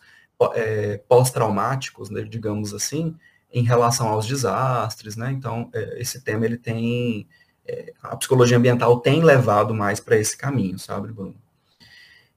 é, 0.55 0.97
pós-traumáticos, 1.07 2.09
né, 2.09 2.23
digamos 2.23 2.73
assim, 2.73 3.15
em 3.53 3.61
relação 3.61 4.07
aos 4.07 4.25
desastres, 4.25 5.15
né? 5.15 5.31
Então, 5.31 5.69
é, 5.71 6.01
esse 6.01 6.19
tema 6.23 6.45
ele 6.45 6.57
tem 6.57 7.27
é, 7.63 7.93
a 8.01 8.17
psicologia 8.17 8.57
ambiental 8.57 9.01
tem 9.01 9.23
levado 9.23 9.71
mais 9.71 9.99
para 9.99 10.17
esse 10.17 10.35
caminho, 10.35 10.79
sabe, 10.79 11.13
Bruno? 11.13 11.35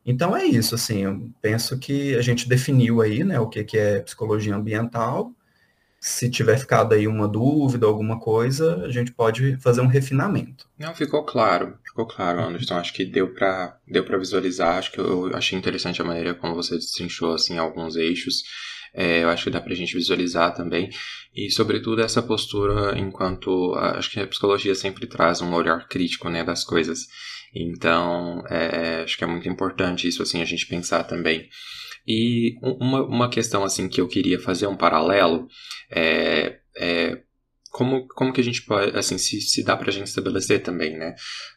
Então 0.04 0.36
é 0.36 0.44
isso, 0.44 0.74
assim, 0.74 1.04
eu 1.04 1.30
penso 1.40 1.78
que 1.78 2.14
a 2.16 2.20
gente 2.20 2.46
definiu 2.46 3.00
aí, 3.00 3.24
né, 3.24 3.40
o 3.40 3.48
que, 3.48 3.64
que 3.64 3.78
é 3.78 4.00
psicologia 4.00 4.54
ambiental. 4.54 5.32
Se 6.06 6.28
tiver 6.28 6.58
ficado 6.58 6.92
aí 6.92 7.08
uma 7.08 7.26
dúvida, 7.26 7.86
alguma 7.86 8.20
coisa, 8.20 8.84
a 8.84 8.90
gente 8.90 9.10
pode 9.10 9.56
fazer 9.56 9.80
um 9.80 9.86
refinamento. 9.86 10.66
Não, 10.78 10.94
ficou 10.94 11.24
claro, 11.24 11.78
ficou 11.82 12.06
claro, 12.06 12.42
Anderson. 12.42 12.74
Acho 12.74 12.92
que 12.92 13.06
deu 13.06 13.32
para 13.32 13.78
deu 13.88 14.04
visualizar. 14.18 14.76
Acho 14.76 14.92
que 14.92 15.00
eu 15.00 15.34
achei 15.34 15.58
interessante 15.58 16.02
a 16.02 16.04
maneira 16.04 16.34
como 16.34 16.54
você 16.54 16.74
destrinchou 16.74 17.32
assim 17.32 17.56
alguns 17.56 17.96
eixos. 17.96 18.42
É, 18.92 19.22
eu 19.22 19.30
acho 19.30 19.44
que 19.44 19.50
dá 19.50 19.62
para 19.62 19.72
a 19.72 19.76
gente 19.76 19.94
visualizar 19.94 20.54
também. 20.54 20.90
E, 21.34 21.50
sobretudo, 21.50 22.02
essa 22.02 22.22
postura 22.22 22.98
enquanto. 22.98 23.74
Acho 23.74 24.10
que 24.10 24.20
a 24.20 24.26
psicologia 24.26 24.74
sempre 24.74 25.06
traz 25.06 25.40
um 25.40 25.54
olhar 25.54 25.88
crítico 25.88 26.28
né, 26.28 26.44
das 26.44 26.64
coisas. 26.64 27.06
Então, 27.54 28.44
é, 28.50 29.04
acho 29.04 29.16
que 29.16 29.24
é 29.24 29.26
muito 29.26 29.48
importante 29.48 30.06
isso, 30.06 30.22
assim, 30.22 30.42
a 30.42 30.44
gente 30.44 30.66
pensar 30.66 31.04
também. 31.04 31.48
E 32.06 32.56
uma, 32.62 33.02
uma 33.04 33.30
questão, 33.30 33.64
assim, 33.64 33.88
que 33.88 34.00
eu 34.00 34.08
queria 34.08 34.38
fazer 34.38 34.66
um 34.66 34.76
paralelo 34.76 35.48
é, 35.90 36.58
é 36.76 37.22
como, 37.74 38.06
como 38.06 38.32
que 38.32 38.40
a 38.40 38.44
gente 38.44 38.62
pode, 38.62 38.96
assim, 38.96 39.18
se, 39.18 39.40
se 39.40 39.64
dá 39.64 39.76
para 39.76 39.88
a 39.88 39.92
gente 39.92 40.06
estabelecer 40.06 40.62
também, 40.62 40.96
né, 40.96 41.16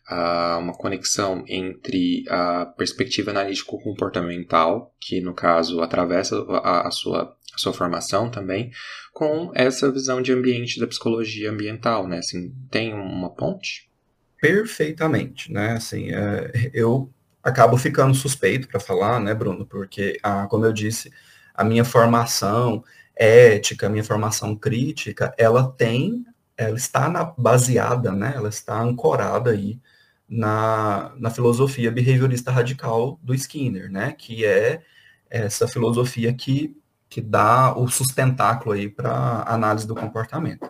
uh, 0.09 0.57
uma 0.57 0.73
conexão 0.73 1.43
entre 1.47 2.23
a 2.27 2.65
perspectiva 2.65 3.29
analítico-comportamental, 3.29 4.95
que 4.99 5.21
no 5.21 5.35
caso 5.35 5.79
atravessa 5.79 6.35
a, 6.49 6.87
a, 6.87 6.91
sua, 6.91 7.37
a 7.53 7.57
sua 7.59 7.71
formação 7.71 8.31
também, 8.31 8.71
com 9.13 9.51
essa 9.53 9.91
visão 9.91 10.19
de 10.19 10.33
ambiente 10.33 10.79
da 10.79 10.87
psicologia 10.87 11.51
ambiental, 11.51 12.07
né, 12.07 12.17
assim, 12.17 12.51
tem 12.71 12.95
uma 12.95 13.29
ponte? 13.29 13.87
Perfeitamente, 14.41 15.51
né, 15.51 15.73
assim, 15.73 16.09
é, 16.11 16.71
eu 16.73 17.13
acabo 17.47 17.77
ficando 17.77 18.13
suspeito 18.13 18.67
para 18.67 18.79
falar, 18.79 19.21
né, 19.21 19.33
Bruno, 19.33 19.65
porque, 19.65 20.19
ah, 20.21 20.47
como 20.47 20.65
eu 20.65 20.73
disse, 20.73 21.11
a 21.53 21.63
minha 21.63 21.85
formação 21.85 22.83
ética, 23.15 23.87
minha 23.87 24.03
formação 24.03 24.53
crítica, 24.53 25.33
ela 25.37 25.71
tem, 25.71 26.25
ela 26.57 26.75
está 26.75 27.07
na, 27.07 27.23
baseada, 27.23 28.11
né, 28.11 28.33
ela 28.35 28.49
está 28.49 28.81
ancorada 28.81 29.51
aí 29.51 29.79
na, 30.27 31.13
na 31.17 31.29
filosofia 31.29 31.89
behaviorista 31.89 32.51
radical 32.51 33.17
do 33.23 33.33
Skinner, 33.33 33.89
né, 33.89 34.11
que 34.11 34.45
é 34.45 34.81
essa 35.29 35.69
filosofia 35.69 36.33
que, 36.33 36.75
que 37.07 37.21
dá 37.21 37.73
o 37.77 37.87
sustentáculo 37.87 38.73
aí 38.73 38.89
para 38.89 39.45
análise 39.47 39.87
do 39.87 39.95
comportamento. 39.95 40.69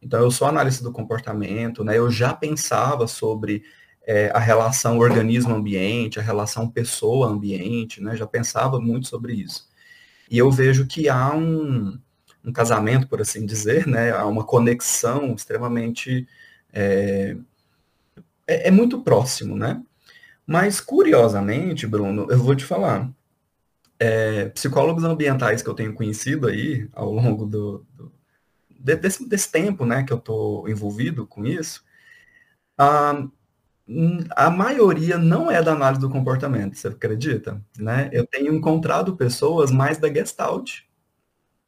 Então, 0.00 0.20
eu 0.20 0.30
sou 0.30 0.46
analista 0.46 0.84
do 0.84 0.92
comportamento, 0.92 1.82
né, 1.82 1.96
eu 1.96 2.10
já 2.10 2.34
pensava 2.34 3.06
sobre 3.06 3.64
é, 4.08 4.30
a 4.34 4.38
relação 4.38 4.98
organismo-ambiente, 4.98 6.18
a 6.18 6.22
relação 6.22 6.66
pessoa-ambiente, 6.66 8.02
né, 8.02 8.16
já 8.16 8.26
pensava 8.26 8.80
muito 8.80 9.06
sobre 9.06 9.34
isso. 9.34 9.68
E 10.30 10.38
eu 10.38 10.50
vejo 10.50 10.86
que 10.86 11.10
há 11.10 11.34
um, 11.34 12.00
um 12.42 12.50
casamento, 12.50 13.06
por 13.06 13.20
assim 13.20 13.44
dizer, 13.44 13.86
né? 13.86 14.10
Há 14.12 14.24
uma 14.26 14.44
conexão 14.44 15.34
extremamente. 15.34 16.26
É, 16.72 17.36
é, 18.46 18.68
é 18.68 18.70
muito 18.70 19.02
próximo, 19.02 19.56
né? 19.56 19.82
Mas, 20.46 20.80
curiosamente, 20.80 21.86
Bruno, 21.86 22.26
eu 22.30 22.38
vou 22.38 22.56
te 22.56 22.64
falar. 22.64 23.10
É, 23.98 24.48
psicólogos 24.50 25.04
ambientais 25.04 25.62
que 25.62 25.68
eu 25.68 25.74
tenho 25.74 25.92
conhecido 25.92 26.46
aí 26.46 26.88
ao 26.92 27.12
longo 27.12 27.44
do, 27.44 27.84
do 27.94 28.12
desse, 28.78 29.28
desse, 29.28 29.50
tempo, 29.50 29.84
né, 29.84 30.04
que 30.04 30.12
eu 30.12 30.18
estou 30.18 30.68
envolvido 30.68 31.26
com 31.26 31.44
isso, 31.44 31.84
a, 32.78 33.26
a 34.36 34.50
maioria 34.50 35.16
não 35.16 35.50
é 35.50 35.62
da 35.62 35.72
análise 35.72 36.00
do 36.00 36.10
comportamento, 36.10 36.76
você 36.76 36.88
acredita? 36.88 37.62
Né? 37.78 38.10
Eu 38.12 38.26
tenho 38.26 38.54
encontrado 38.54 39.16
pessoas 39.16 39.70
mais 39.70 39.98
da 39.98 40.12
Gestalt. 40.12 40.82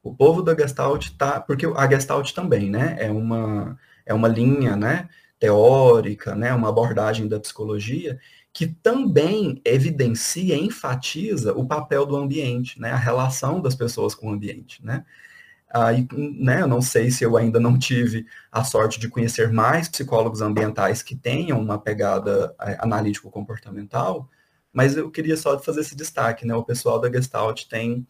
O 0.02 0.14
povo 0.14 0.42
da 0.42 0.54
Gestalt 0.54 1.10
tá, 1.16 1.40
porque 1.40 1.66
a 1.66 1.88
Gestalt 1.88 2.32
também, 2.32 2.70
né, 2.70 2.96
é 2.98 3.10
uma 3.10 3.78
é 4.06 4.14
uma 4.14 4.28
linha, 4.28 4.74
né, 4.74 5.08
teórica, 5.38 6.34
né, 6.34 6.52
uma 6.54 6.68
abordagem 6.70 7.28
da 7.28 7.38
psicologia 7.38 8.18
que 8.52 8.66
também 8.66 9.60
evidencia, 9.64 10.56
enfatiza 10.56 11.52
o 11.54 11.66
papel 11.66 12.04
do 12.04 12.16
ambiente, 12.16 12.80
né, 12.80 12.90
a 12.90 12.96
relação 12.96 13.60
das 13.60 13.74
pessoas 13.74 14.14
com 14.14 14.28
o 14.28 14.32
ambiente, 14.32 14.84
né? 14.84 15.04
Aí, 15.72 16.06
né, 16.12 16.62
eu 16.62 16.66
não 16.66 16.82
sei 16.82 17.10
se 17.12 17.22
eu 17.22 17.36
ainda 17.36 17.60
não 17.60 17.78
tive 17.78 18.26
a 18.50 18.64
sorte 18.64 18.98
de 18.98 19.08
conhecer 19.08 19.52
mais 19.52 19.88
psicólogos 19.88 20.42
ambientais 20.42 21.00
que 21.00 21.14
tenham 21.14 21.60
uma 21.60 21.78
pegada 21.78 22.54
é, 22.60 22.76
analítico-comportamental, 22.80 24.28
mas 24.72 24.96
eu 24.96 25.10
queria 25.10 25.36
só 25.36 25.58
fazer 25.60 25.82
esse 25.82 25.94
destaque, 25.96 26.44
né? 26.44 26.54
O 26.54 26.64
pessoal 26.64 27.00
da 27.00 27.10
Gestalt 27.10 27.66
tem, 27.66 28.04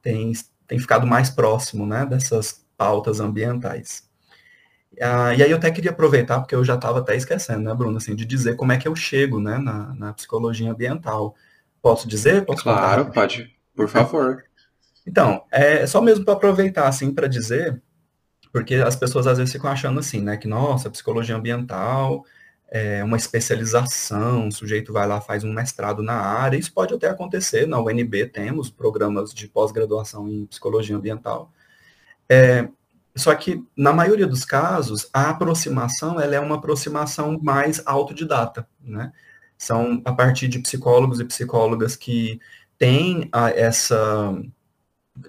tem, 0.00 0.32
tem 0.66 0.78
ficado 0.78 1.06
mais 1.06 1.28
próximo, 1.28 1.86
né, 1.86 2.06
dessas 2.06 2.64
pautas 2.76 3.20
ambientais. 3.20 4.08
Ah, 5.00 5.34
e 5.34 5.42
aí 5.42 5.50
eu 5.50 5.56
até 5.56 5.70
queria 5.70 5.90
aproveitar, 5.90 6.40
porque 6.40 6.54
eu 6.54 6.64
já 6.64 6.74
estava 6.74 7.00
até 7.00 7.14
esquecendo, 7.14 7.60
né, 7.60 7.74
Bruno, 7.74 7.98
assim, 7.98 8.14
de 8.14 8.24
dizer 8.24 8.56
como 8.56 8.72
é 8.72 8.78
que 8.78 8.88
eu 8.88 8.96
chego, 8.96 9.38
né, 9.38 9.58
na, 9.58 9.94
na 9.94 10.12
psicologia 10.14 10.70
ambiental. 10.70 11.34
Posso 11.82 12.08
dizer? 12.08 12.44
Posso 12.46 12.62
claro, 12.62 13.06
contar? 13.06 13.14
pode, 13.14 13.54
por 13.74 13.88
favor. 13.88 14.44
Então, 15.06 15.44
é 15.50 15.86
só 15.86 16.00
mesmo 16.00 16.24
para 16.24 16.34
aproveitar, 16.34 16.88
assim, 16.88 17.12
para 17.12 17.26
dizer, 17.26 17.80
porque 18.52 18.76
as 18.76 18.94
pessoas 18.94 19.26
às 19.26 19.38
vezes 19.38 19.52
ficam 19.52 19.70
achando 19.70 19.98
assim, 19.98 20.20
né, 20.20 20.36
que, 20.36 20.46
nossa, 20.46 20.90
psicologia 20.90 21.36
ambiental 21.36 22.24
é 22.70 23.02
uma 23.04 23.16
especialização, 23.16 24.48
o 24.48 24.52
sujeito 24.52 24.92
vai 24.92 25.06
lá, 25.06 25.20
faz 25.20 25.44
um 25.44 25.52
mestrado 25.52 26.02
na 26.02 26.14
área, 26.14 26.56
isso 26.56 26.72
pode 26.72 26.94
até 26.94 27.08
acontecer, 27.08 27.66
na 27.66 27.80
UNB 27.80 28.26
temos 28.26 28.70
programas 28.70 29.32
de 29.34 29.48
pós-graduação 29.48 30.28
em 30.28 30.46
psicologia 30.46 30.96
ambiental, 30.96 31.52
é, 32.28 32.68
só 33.14 33.34
que, 33.34 33.62
na 33.76 33.92
maioria 33.92 34.26
dos 34.26 34.44
casos, 34.44 35.08
a 35.12 35.30
aproximação, 35.30 36.18
ela 36.20 36.34
é 36.34 36.40
uma 36.40 36.56
aproximação 36.56 37.38
mais 37.42 37.82
autodidata, 37.86 38.66
né, 38.80 39.12
são 39.58 40.00
a 40.04 40.12
partir 40.12 40.48
de 40.48 40.58
psicólogos 40.58 41.20
e 41.20 41.24
psicólogas 41.24 41.96
que 41.96 42.40
têm 42.78 43.30
essa 43.54 44.34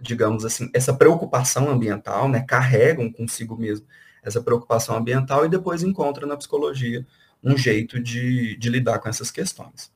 digamos 0.02 0.46
assim, 0.46 0.70
essa 0.74 0.94
preocupação 0.94 1.70
ambiental, 1.70 2.30
né, 2.30 2.42
carregam 2.42 3.12
consigo 3.12 3.58
mesmo 3.58 3.86
essa 4.24 4.42
preocupação 4.42 4.96
ambiental 4.98 5.46
e 5.46 5.50
depois 5.50 5.84
encontram 5.84 6.28
na 6.28 6.38
psicologia 6.38 7.06
um 7.44 7.58
jeito 7.58 8.00
de, 8.00 8.56
de 8.58 8.70
lidar 8.70 9.00
com 9.00 9.10
essas 9.10 9.30
questões. 9.30 9.92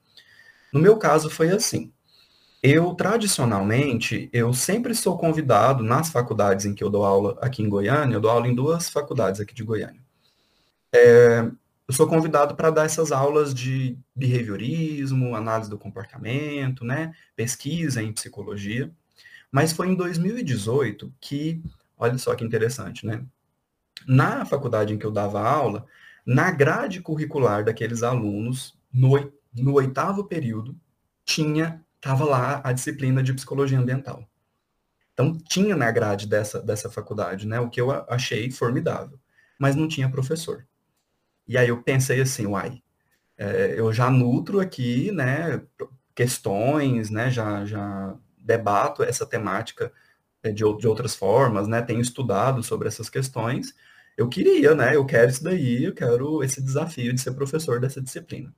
No 0.72 0.82
meu 0.82 0.98
caso 0.98 1.30
foi 1.30 1.50
assim. 1.50 1.92
Eu, 2.62 2.94
tradicionalmente, 2.94 4.30
eu 4.34 4.54
sempre 4.54 4.94
sou 4.94 5.18
convidado 5.18 5.84
nas 5.84 6.10
faculdades 6.10 6.66
em 6.66 6.74
que 6.74 6.84
eu 6.84 6.90
dou 6.90 7.06
aula 7.06 7.38
aqui 7.42 7.64
em 7.64 7.70
Goiânia, 7.70 8.16
eu 8.16 8.20
dou 8.20 8.32
aula 8.32 8.48
em 8.48 8.56
duas 8.56 8.90
faculdades 8.90 9.40
aqui 9.40 9.54
de 9.54 9.64
Goiânia. 9.64 10.02
É, 10.94 11.50
eu 11.88 11.94
sou 11.94 12.08
convidado 12.08 12.56
para 12.56 12.70
dar 12.70 12.86
essas 12.86 13.12
aulas 13.12 13.54
de 13.54 13.98
behaviorismo, 14.16 15.36
análise 15.36 15.70
do 15.70 15.78
comportamento, 15.78 16.84
né, 16.84 17.14
pesquisa 17.36 18.02
em 18.02 18.12
psicologia. 18.12 18.92
Mas 19.52 19.72
foi 19.72 19.88
em 19.88 19.96
2018 19.96 21.14
que, 21.20 21.62
olha 21.98 22.18
só 22.18 22.36
que 22.36 22.44
interessante, 22.44 23.06
né? 23.06 23.26
Na 24.08 24.46
faculdade 24.46 24.94
em 24.94 24.98
que 24.98 25.06
eu 25.06 25.12
dava 25.12 25.42
aula, 25.42 25.86
na 26.26 26.52
grade 26.52 27.02
curricular 27.02 27.64
daqueles 27.64 28.04
alunos, 28.04 28.78
no, 28.92 29.32
no 29.56 29.74
oitavo 29.74 30.26
período, 30.26 30.76
tinha, 31.26 31.84
estava 31.96 32.26
lá 32.26 32.62
a 32.64 32.72
disciplina 32.72 33.24
de 33.24 33.34
psicologia 33.34 33.80
ambiental. 33.80 34.28
Então, 35.14 35.36
tinha 35.36 35.76
na 35.76 35.90
grade 35.90 36.28
dessa, 36.28 36.62
dessa 36.62 36.90
faculdade, 36.90 37.48
né? 37.48 37.60
O 37.60 37.70
que 37.70 37.82
eu 37.82 37.92
achei 38.08 38.52
formidável. 38.52 39.20
Mas 39.58 39.76
não 39.76 39.88
tinha 39.88 40.10
professor. 40.10 40.68
E 41.48 41.58
aí 41.58 41.70
eu 41.70 41.82
pensei 41.82 42.22
assim, 42.22 42.46
uai, 42.46 42.84
é, 43.38 43.76
eu 43.78 43.92
já 43.94 44.12
nutro 44.12 44.60
aqui, 44.60 45.12
né, 45.12 45.62
questões, 46.14 47.10
né, 47.10 47.32
já, 47.32 47.64
já 47.66 48.16
debato 48.48 49.04
essa 49.04 49.26
temática 49.26 49.92
é, 50.42 50.50
de, 50.52 50.64
de 50.78 50.88
outras 50.88 51.16
formas, 51.16 51.68
né, 51.68 51.82
tenho 51.82 52.02
estudado 52.02 52.64
sobre 52.64 52.88
essas 52.88 53.10
questões, 53.10 53.76
eu 54.18 54.30
queria, 54.30 54.74
né, 54.74 54.96
eu 54.96 55.06
quero 55.06 55.30
isso 55.30 55.44
daí, 55.44 55.84
eu 55.84 55.94
quero 55.94 56.42
esse 56.44 56.62
desafio 56.62 57.14
de 57.14 57.22
ser 57.22 57.34
professor 57.34 57.80
dessa 57.80 58.02
disciplina. 58.02 58.54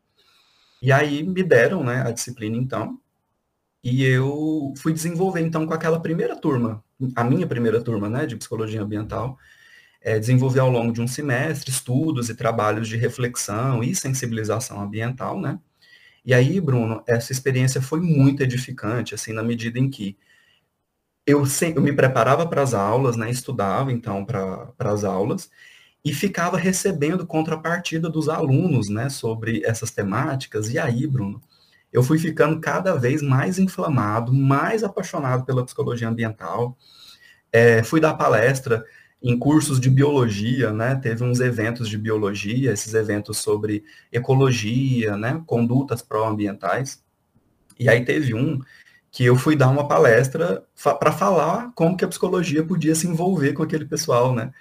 E 0.81 0.91
aí 0.91 1.24
me 1.24 1.43
deram, 1.43 1.84
né, 1.84 2.03
a 2.05 2.12
disciplina 2.12 2.55
então, 2.55 3.00
e 3.84 4.03
eu 4.03 4.74
fui 4.77 4.93
desenvolver, 4.93 5.41
então, 5.41 5.65
com 5.65 5.74
aquela 5.74 6.00
primeira 6.01 6.36
turma, 6.36 6.84
a 7.15 7.24
minha 7.24 7.48
primeira 7.48 7.81
turma, 7.81 8.10
né, 8.10 8.25
de 8.25 8.36
psicologia 8.36 8.81
ambiental, 8.81 9.38
é, 10.01 10.19
desenvolver 10.19 10.60
ao 10.60 10.69
longo 10.69 10.93
de 10.93 11.01
um 11.01 11.08
semestre 11.08 11.72
estudos 11.72 12.29
e 12.29 12.36
trabalhos 12.36 12.88
de 12.88 12.96
reflexão 12.96 13.84
e 13.84 13.96
sensibilização 13.96 14.81
ambiental, 14.81 15.39
né? 15.41 15.60
E 16.26 16.34
aí, 16.34 16.60
Bruno, 16.60 17.04
essa 17.08 17.32
experiência 17.32 17.82
foi 17.82 18.00
muito 18.02 18.44
edificante, 18.44 19.16
assim, 19.16 19.34
na 19.34 19.44
medida 19.44 19.80
em 19.80 19.90
que 19.90 20.18
eu, 21.26 21.44
eu 21.76 21.82
me 21.82 21.94
preparava 21.94 22.48
para 22.48 22.62
as 22.62 22.74
aulas, 22.74 23.16
né, 23.16 23.30
estudava, 23.30 23.92
então, 23.92 24.26
para 24.26 24.74
as 24.80 25.04
aulas, 25.04 25.50
e 26.04 26.14
ficava 26.14 26.58
recebendo 26.58 27.26
contrapartida 27.26 28.10
dos 28.10 28.30
alunos, 28.30 28.90
né, 28.90 29.10
sobre 29.10 29.64
essas 29.66 29.92
temáticas, 29.92 30.70
e 30.70 30.80
aí, 30.80 31.06
Bruno, 31.06 31.42
eu 31.92 32.04
fui 32.04 32.20
ficando 32.20 32.60
cada 32.60 32.96
vez 32.96 33.22
mais 33.22 33.60
inflamado, 33.60 34.34
mais 34.34 34.84
apaixonado 34.84 35.46
pela 35.46 35.66
psicologia 35.66 36.08
ambiental. 36.08 36.78
É, 37.52 37.84
fui 37.84 38.00
dar 38.00 38.14
palestra 38.14 38.86
em 39.22 39.38
cursos 39.38 39.80
de 39.80 39.90
biologia, 39.90 40.72
né? 40.72 40.96
Teve 40.96 41.24
uns 41.24 41.40
eventos 41.40 41.90
de 41.90 41.98
biologia, 41.98 42.72
esses 42.72 42.94
eventos 42.94 43.38
sobre 43.38 43.84
ecologia, 44.12 45.18
né? 45.18 45.42
Condutas 45.46 46.02
pró-ambientais. 46.02 47.04
E 47.80 47.90
aí 47.90 48.04
teve 48.06 48.34
um 48.34 48.60
que 49.12 49.26
eu 49.26 49.36
fui 49.36 49.56
dar 49.56 49.70
uma 49.70 49.88
palestra 49.88 50.64
para 51.00 51.12
falar 51.12 51.72
como 51.76 51.98
que 51.98 52.06
a 52.06 52.08
psicologia 52.08 52.64
podia 52.64 52.96
se 52.96 53.08
envolver 53.08 53.54
com 53.54 53.64
aquele 53.64 53.86
pessoal, 53.86 54.34
né? 54.34 54.52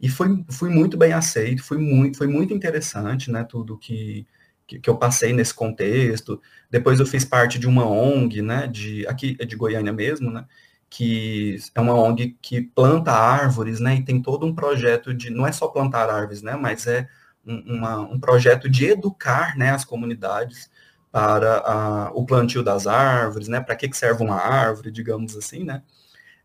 E 0.00 0.08
foi, 0.08 0.44
fui 0.50 0.70
muito 0.70 0.96
bem 0.96 1.12
aceito, 1.12 1.62
foi 1.62 1.78
muito, 1.78 2.18
foi 2.18 2.26
muito 2.26 2.54
interessante, 2.54 3.30
né? 3.30 3.44
Tudo 3.44 3.78
que, 3.78 4.26
que, 4.66 4.78
que, 4.78 4.90
eu 4.90 4.96
passei 4.96 5.32
nesse 5.32 5.54
contexto. 5.54 6.40
Depois 6.70 7.00
eu 7.00 7.06
fiz 7.06 7.24
parte 7.24 7.58
de 7.58 7.66
uma 7.66 7.86
ONG, 7.86 8.42
né, 8.42 8.66
de, 8.66 9.06
aqui 9.06 9.34
de 9.34 9.56
Goiânia 9.56 9.92
mesmo, 9.92 10.30
né, 10.30 10.44
que 10.88 11.58
é 11.74 11.80
uma 11.80 11.94
ONG 11.94 12.36
que 12.40 12.62
planta 12.62 13.12
árvores, 13.12 13.80
né, 13.80 13.96
e 13.96 14.04
tem 14.04 14.22
todo 14.22 14.46
um 14.46 14.54
projeto 14.54 15.12
de, 15.12 15.30
não 15.30 15.46
é 15.46 15.52
só 15.52 15.68
plantar 15.68 16.08
árvores, 16.10 16.42
né, 16.42 16.56
mas 16.56 16.86
é 16.86 17.08
um, 17.46 17.76
uma, 17.76 18.00
um 18.00 18.20
projeto 18.20 18.68
de 18.68 18.86
educar, 18.86 19.56
né, 19.56 19.70
as 19.70 19.84
comunidades 19.84 20.70
para 21.12 21.58
a, 21.58 22.10
o 22.14 22.24
plantio 22.26 22.62
das 22.62 22.86
árvores, 22.86 23.48
né, 23.48 23.60
para 23.60 23.76
que, 23.76 23.88
que 23.88 23.96
serve 23.96 24.22
uma 24.22 24.36
árvore, 24.36 24.90
digamos 24.90 25.36
assim, 25.36 25.64
né, 25.64 25.82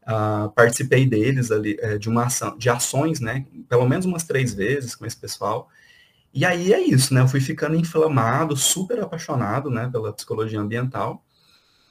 Uh, 0.02 0.50
participei 0.54 1.08
deles 1.08 1.52
ali, 1.52 1.78
é, 1.80 1.96
de 1.96 2.10
uma 2.10 2.26
ação, 2.26 2.58
de 2.58 2.72
ações, 2.72 3.20
né, 3.20 3.46
pelo 3.70 3.88
menos 3.88 4.04
umas 4.04 4.24
três 4.24 4.52
vezes 4.52 4.96
com 4.96 5.06
esse 5.06 5.16
pessoal, 5.16 5.70
e 6.34 6.46
aí 6.46 6.74
é 6.74 6.80
isso, 6.80 7.14
né? 7.14 7.22
Eu 7.22 7.28
fui 7.28 7.42
ficando 7.42 7.76
inflamado, 7.76 8.56
super 8.56 9.00
apaixonado, 9.02 9.70
né, 9.70 9.90
pela 9.92 10.14
psicologia 10.14 10.60
ambiental, 10.60 11.24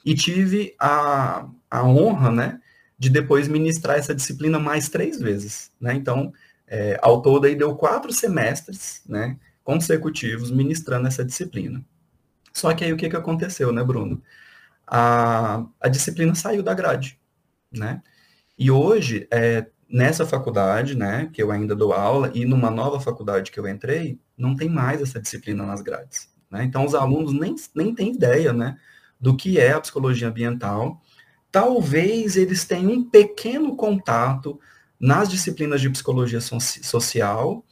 e 0.05 0.15
tive 0.15 0.75
a, 0.79 1.47
a 1.69 1.83
honra, 1.83 2.31
né, 2.31 2.61
de 2.97 3.09
depois 3.09 3.47
ministrar 3.47 3.97
essa 3.97 4.13
disciplina 4.13 4.59
mais 4.59 4.89
três 4.89 5.19
vezes, 5.19 5.71
né? 5.79 5.93
Então, 5.93 6.31
é, 6.67 6.99
ao 7.01 7.21
todo 7.21 7.45
aí 7.45 7.55
deu 7.55 7.75
quatro 7.75 8.11
semestres, 8.13 9.01
né, 9.07 9.37
consecutivos 9.63 10.51
ministrando 10.51 11.07
essa 11.07 11.25
disciplina. 11.25 11.83
Só 12.53 12.73
que 12.73 12.83
aí 12.83 12.93
o 12.93 12.97
que, 12.97 13.09
que 13.09 13.15
aconteceu, 13.15 13.71
né, 13.71 13.83
Bruno? 13.83 14.21
A, 14.85 15.65
a 15.79 15.87
disciplina 15.87 16.35
saiu 16.35 16.61
da 16.61 16.73
grade, 16.73 17.19
né? 17.71 18.01
E 18.57 18.69
hoje, 18.69 19.27
é, 19.31 19.65
nessa 19.89 20.25
faculdade, 20.25 20.95
né, 20.95 21.29
que 21.33 21.41
eu 21.41 21.51
ainda 21.51 21.75
dou 21.75 21.93
aula, 21.93 22.31
e 22.33 22.45
numa 22.45 22.71
nova 22.71 22.99
faculdade 22.99 23.51
que 23.51 23.59
eu 23.59 23.67
entrei, 23.67 24.19
não 24.37 24.55
tem 24.55 24.69
mais 24.69 25.01
essa 25.01 25.19
disciplina 25.19 25.65
nas 25.65 25.81
grades. 25.81 26.29
Né? 26.49 26.63
Então, 26.63 26.85
os 26.85 26.95
alunos 26.95 27.33
nem, 27.33 27.55
nem 27.75 27.93
têm 27.93 28.13
ideia 28.13 28.53
né, 28.53 28.77
do 29.21 29.37
que 29.37 29.59
é 29.59 29.71
a 29.71 29.79
psicologia 29.79 30.27
ambiental. 30.27 30.99
Talvez 31.51 32.35
eles 32.35 32.65
tenham 32.65 32.91
um 32.91 33.03
pequeno 33.03 33.75
contato 33.75 34.59
nas 34.99 35.29
disciplinas 35.29 35.79
de 35.79 35.89
psicologia 35.89 36.41
so 36.41 36.59
social, 36.59 37.63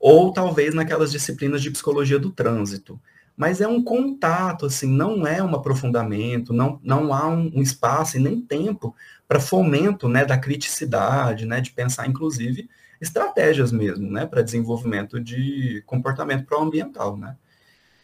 ou 0.00 0.32
talvez 0.32 0.74
naquelas 0.74 1.10
disciplinas 1.10 1.62
de 1.62 1.70
psicologia 1.70 2.18
do 2.18 2.30
trânsito. 2.30 3.00
Mas 3.36 3.60
é 3.60 3.66
um 3.66 3.82
contato, 3.82 4.66
assim, 4.66 4.86
não 4.86 5.26
é 5.26 5.42
um 5.42 5.54
aprofundamento, 5.54 6.52
não, 6.52 6.78
não 6.84 7.12
há 7.12 7.26
um, 7.26 7.50
um 7.54 7.62
espaço 7.62 8.16
e 8.16 8.20
nem 8.20 8.40
tempo 8.40 8.94
para 9.26 9.40
fomento 9.40 10.08
né, 10.08 10.24
da 10.24 10.38
criticidade, 10.38 11.44
né, 11.44 11.60
de 11.60 11.72
pensar, 11.72 12.06
inclusive, 12.06 12.68
estratégias 13.00 13.72
mesmo, 13.72 14.08
né, 14.08 14.26
para 14.26 14.42
desenvolvimento 14.42 15.18
de 15.18 15.82
comportamento 15.86 16.44
pró-ambiental, 16.44 17.16
né. 17.16 17.36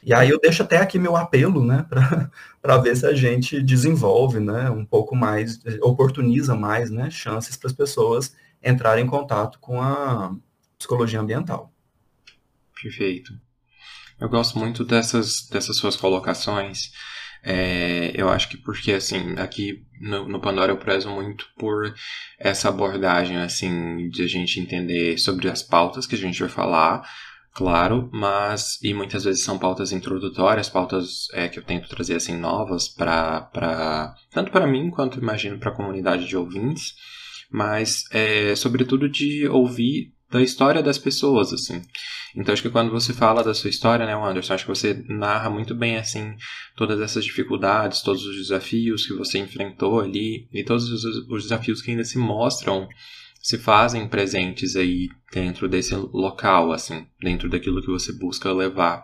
E 0.03 0.15
aí 0.15 0.31
eu 0.31 0.41
deixo 0.41 0.63
até 0.63 0.79
aqui 0.79 0.99
meu 0.99 1.17
apelo, 1.17 1.65
né, 1.65 1.87
para 2.61 2.79
ver 2.79 2.97
se 2.97 3.07
a 3.07 3.15
gente 3.15 3.61
desenvolve, 3.63 4.41
né, 4.41 4.71
um 4.71 4.85
pouco 4.85 5.15
mais, 5.15 5.61
oportuniza 5.83 6.55
mais, 6.55 6.91
né, 6.91 7.11
chances 7.11 7.57
para 7.57 7.69
as 7.69 7.77
pessoas 7.77 8.35
entrarem 8.63 9.05
em 9.05 9.09
contato 9.09 9.59
com 9.59 9.81
a 9.81 10.35
psicologia 10.79 11.21
ambiental. 11.21 11.73
Perfeito. 12.83 13.33
Eu 14.19 14.29
gosto 14.29 14.59
muito 14.59 14.85
dessas, 14.85 15.49
dessas 15.51 15.77
suas 15.77 15.97
colocações, 15.97 16.93
é, 17.43 18.13
eu 18.15 18.29
acho 18.29 18.49
que 18.51 18.57
porque, 18.59 18.93
assim, 18.93 19.35
aqui 19.39 19.83
no, 19.99 20.29
no, 20.29 20.41
Pandora 20.41 20.73
eu 20.73 20.77
prezo 20.77 21.09
muito 21.11 21.47
por 21.59 21.95
essa 22.39 22.69
abordagem, 22.69 23.39
assim, 23.39 24.09
de 24.11 24.23
a 24.23 24.27
gente 24.27 24.61
entender 24.61 25.17
sobre 25.19 25.49
as 25.49 25.63
pautas 25.63 26.07
que 26.07 26.15
a 26.15 26.19
gente 26.19 26.39
vai 26.39 26.51
falar, 26.51 27.03
claro, 27.55 28.09
mas, 28.13 28.79
e 28.83 28.95
muitas 28.95 29.25
vezes 29.25 29.45
são 29.45 29.59
pautas 29.59 29.93
introdutórias, 29.93 30.69
pautas 30.69 31.29
é, 31.33 31.49
que 31.49 31.59
eu 31.59 31.65
tento 31.65 31.89
trazer, 31.89 32.17
assim, 32.17 32.37
novas 32.37 32.89
para, 32.89 34.15
tanto 34.31 34.51
para 34.51 34.67
mim 34.67 34.91
quanto, 34.91 35.19
imagino, 35.19 35.59
para 35.59 35.71
a 35.71 35.77
comunidade 35.77 36.27
de 36.27 36.37
ouvintes, 36.37 36.95
mas, 37.51 38.05
é, 38.13 38.55
sobretudo, 38.55 39.09
de 39.09 39.49
ouvir 39.49 40.13
da 40.31 40.41
história 40.41 40.83
das 40.83 40.97
pessoas, 40.97 41.53
assim. 41.53 41.83
Então 42.37 42.53
acho 42.53 42.63
que 42.63 42.71
quando 42.71 42.93
você 42.93 43.13
fala 43.13 43.43
da 43.43 43.53
sua 43.53 43.69
história, 43.69 44.07
né, 44.07 44.15
Anderson, 44.15 44.55
acho 44.55 44.65
que 44.65 44.71
você 44.71 45.05
narra 45.09 45.51
muito 45.51 45.75
bem, 45.75 45.97
assim, 45.97 46.37
todas 46.77 47.01
essas 47.01 47.25
dificuldades, 47.25 48.03
todos 48.03 48.25
os 48.25 48.37
desafios 48.37 49.07
que 49.07 49.15
você 49.15 49.39
enfrentou 49.39 50.01
ali 50.01 50.49
e 50.53 50.63
todos 50.63 50.89
os, 50.91 51.05
os 51.29 51.43
desafios 51.43 51.83
que 51.83 51.91
ainda 51.91 52.05
se 52.05 52.17
mostram, 52.17 52.89
se 53.41 53.57
fazem 53.57 54.07
presentes 54.07 54.77
aí 54.77 55.09
dentro 55.33 55.67
desse 55.67 55.95
local, 55.95 56.73
assim, 56.73 57.07
dentro 57.21 57.49
daquilo 57.49 57.81
que 57.81 57.91
você 57.91 58.13
busca 58.13 58.53
levar 58.53 59.03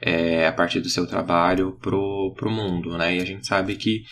é, 0.00 0.46
a 0.46 0.52
partir 0.52 0.80
do 0.80 0.90
seu 0.90 1.06
trabalho 1.06 1.78
pro, 1.80 2.34
pro 2.36 2.50
mundo, 2.50 2.98
né? 2.98 3.16
E 3.16 3.20
a 3.20 3.24
gente 3.24 3.46
sabe 3.46 3.76
que 3.76 4.02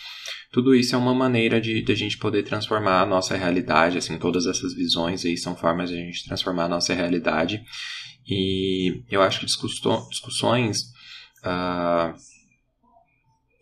tudo 0.51 0.73
isso 0.73 0.95
é 0.95 0.97
uma 0.97 1.13
maneira 1.13 1.61
de, 1.61 1.83
de 1.83 1.91
a 1.91 1.95
gente 1.95 2.17
poder 2.17 2.41
transformar 2.43 3.01
a 3.01 3.05
nossa 3.05 3.37
realidade, 3.37 3.99
assim, 3.99 4.17
todas 4.17 4.47
essas 4.47 4.73
visões 4.73 5.23
aí 5.23 5.37
são 5.37 5.55
formas 5.55 5.89
de 5.89 5.95
a 5.95 5.99
gente 5.99 6.25
transformar 6.25 6.65
a 6.65 6.69
nossa 6.69 6.93
realidade. 6.95 7.61
E 8.27 9.03
eu 9.11 9.21
acho 9.21 9.39
que 9.39 9.45
discussões 9.45 10.81
uh, 11.45 12.13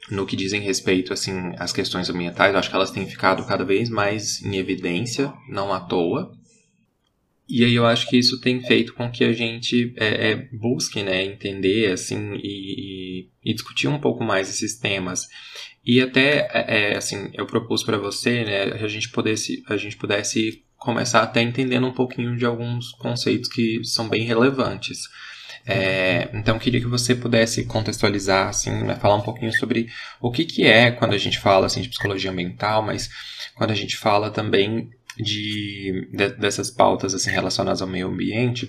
no 0.09 0.25
que 0.25 0.35
dizem 0.35 0.61
respeito 0.61 1.13
assim 1.13 1.53
às 1.57 1.73
questões 1.73 2.09
ambientais, 2.09 2.55
acho 2.55 2.69
que 2.69 2.75
elas 2.75 2.91
têm 2.91 3.07
ficado 3.07 3.45
cada 3.45 3.63
vez 3.63 3.89
mais 3.89 4.41
em 4.41 4.57
evidência, 4.57 5.33
não 5.49 5.73
à 5.73 5.79
toa. 5.79 6.31
E 7.47 7.63
aí 7.63 7.75
eu 7.75 7.85
acho 7.85 8.09
que 8.09 8.17
isso 8.17 8.41
tem 8.41 8.59
feito 8.61 8.93
com 8.95 9.11
que 9.11 9.23
a 9.23 9.31
gente 9.31 9.93
é, 9.97 10.31
é, 10.31 10.35
busque 10.51 11.03
né, 11.03 11.23
entender 11.23 11.91
assim 11.91 12.33
e, 12.41 13.29
e, 13.43 13.53
discutir 13.53 13.87
um 13.87 13.99
pouco 13.99 14.23
mais 14.23 14.49
esses 14.49 14.79
temas. 14.79 15.27
E 15.85 16.01
até 16.01 16.47
é, 16.51 16.93
é 16.93 16.97
assim 16.97 17.29
eu 17.33 17.45
propus 17.45 17.83
para 17.83 17.97
você 17.97 18.43
né, 18.43 18.63
a 18.73 18.87
gente 18.87 19.09
pudesse 19.09 19.63
a 19.67 19.77
gente 19.77 19.95
pudesse 19.95 20.63
começar 20.75 21.21
até 21.21 21.41
entendendo 21.41 21.87
um 21.87 21.93
pouquinho 21.93 22.35
de 22.35 22.45
alguns 22.45 22.91
conceitos 22.93 23.49
que 23.49 23.83
são 23.83 24.09
bem 24.09 24.23
relevantes. 24.23 24.99
É, 25.67 26.29
então 26.33 26.59
queria 26.59 26.79
que 26.79 26.87
você 26.87 27.15
pudesse 27.15 27.65
contextualizar, 27.65 28.49
assim, 28.49 28.71
né, 28.83 28.95
falar 28.95 29.15
um 29.15 29.21
pouquinho 29.21 29.51
sobre 29.51 29.87
o 30.21 30.31
que, 30.31 30.45
que 30.45 30.65
é 30.65 30.91
quando 30.91 31.13
a 31.13 31.17
gente 31.17 31.39
fala 31.39 31.65
assim 31.65 31.81
de 31.81 31.89
psicologia 31.89 32.29
ambiental, 32.29 32.83
mas 32.83 33.09
quando 33.55 33.71
a 33.71 33.75
gente 33.75 33.97
fala 33.97 34.29
também 34.29 34.91
de, 35.17 36.07
de 36.13 36.29
dessas 36.35 36.69
pautas 36.69 37.15
assim 37.15 37.31
relacionadas 37.31 37.81
ao 37.81 37.87
meio 37.87 38.07
ambiente, 38.07 38.65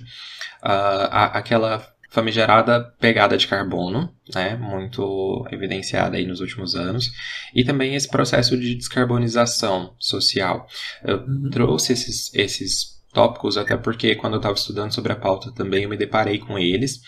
uh, 0.63 1.11
a, 1.11 1.25
aquela 1.39 1.87
famigerada 2.09 2.81
pegada 2.99 3.37
de 3.37 3.47
carbono, 3.47 4.11
né, 4.35 4.57
muito 4.57 5.47
evidenciada 5.51 6.17
aí 6.17 6.25
nos 6.25 6.41
últimos 6.41 6.75
anos, 6.75 7.13
e 7.55 7.63
também 7.63 7.95
esse 7.95 8.09
processo 8.09 8.57
de 8.57 8.75
descarbonização 8.75 9.95
social. 9.99 10.67
Eu 11.05 11.19
uhum. 11.19 11.51
trouxe 11.51 11.93
esses, 11.93 12.33
esses 12.35 12.96
tópicos 13.17 13.57
até 13.57 13.79
porque 13.79 14.15
quando 14.15 14.35
eu 14.35 14.41
estava 14.41 14.55
estudando 14.55 14.93
sobre 14.93 15.11
a 15.11 15.17
pauta 15.17 15.51
também 15.51 15.85
eu 15.85 15.89
me 15.89 15.97
deparei 15.97 16.39
com 16.39 16.59
eles. 16.59 17.01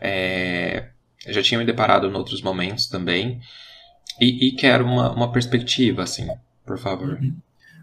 É, 0.00 0.88
já 1.28 1.42
tinha 1.42 1.58
me 1.58 1.66
deparado 1.66 2.06
em 2.06 2.14
outros 2.14 2.40
momentos 2.40 2.86
também, 2.86 3.42
e, 4.18 4.48
e 4.48 4.52
quero 4.52 4.86
uma, 4.86 5.12
uma 5.12 5.30
perspectiva, 5.30 6.02
assim, 6.02 6.26
por 6.64 6.78
favor. 6.78 7.18
Uhum. 7.20 7.36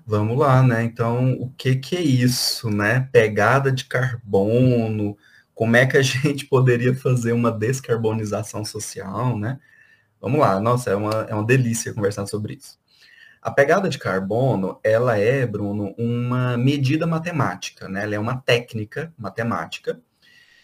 Vamos 0.06 0.38
lá, 0.40 0.64
né? 0.64 0.84
Então, 0.84 1.34
o 1.34 1.52
que, 1.56 1.76
que 1.76 1.96
é 1.96 2.02
isso, 2.02 2.72
né? 2.72 3.08
Pegada 3.12 3.72
de 3.72 3.86
carbono, 3.86 5.16
como 5.54 5.76
é 5.76 5.86
que 5.86 5.98
a 5.98 6.02
gente 6.02 6.46
poderia 6.46 6.96
fazer 6.96 7.34
uma 7.34 7.52
descarbonização 7.52 8.66
social, 8.66 9.38
né? 9.38 9.60
Vamos 10.20 10.40
lá, 10.40 10.60
nossa, 10.60 10.90
é 10.90 10.96
uma, 10.96 11.28
é 11.30 11.34
uma 11.34 11.46
delícia 11.46 11.94
conversar 11.94 12.26
sobre 12.26 12.56
isso. 12.56 12.80
A 13.48 13.52
pegada 13.52 13.88
de 13.88 13.98
carbono, 13.98 14.78
ela 14.84 15.18
é, 15.18 15.48
Bruno, 15.48 15.96
uma 15.98 16.58
medida 16.58 17.08
matemática, 17.08 17.88
né? 17.88 18.04
Ela 18.04 18.16
é 18.16 18.20
uma 18.20 18.42
técnica 18.42 19.14
matemática 19.18 20.02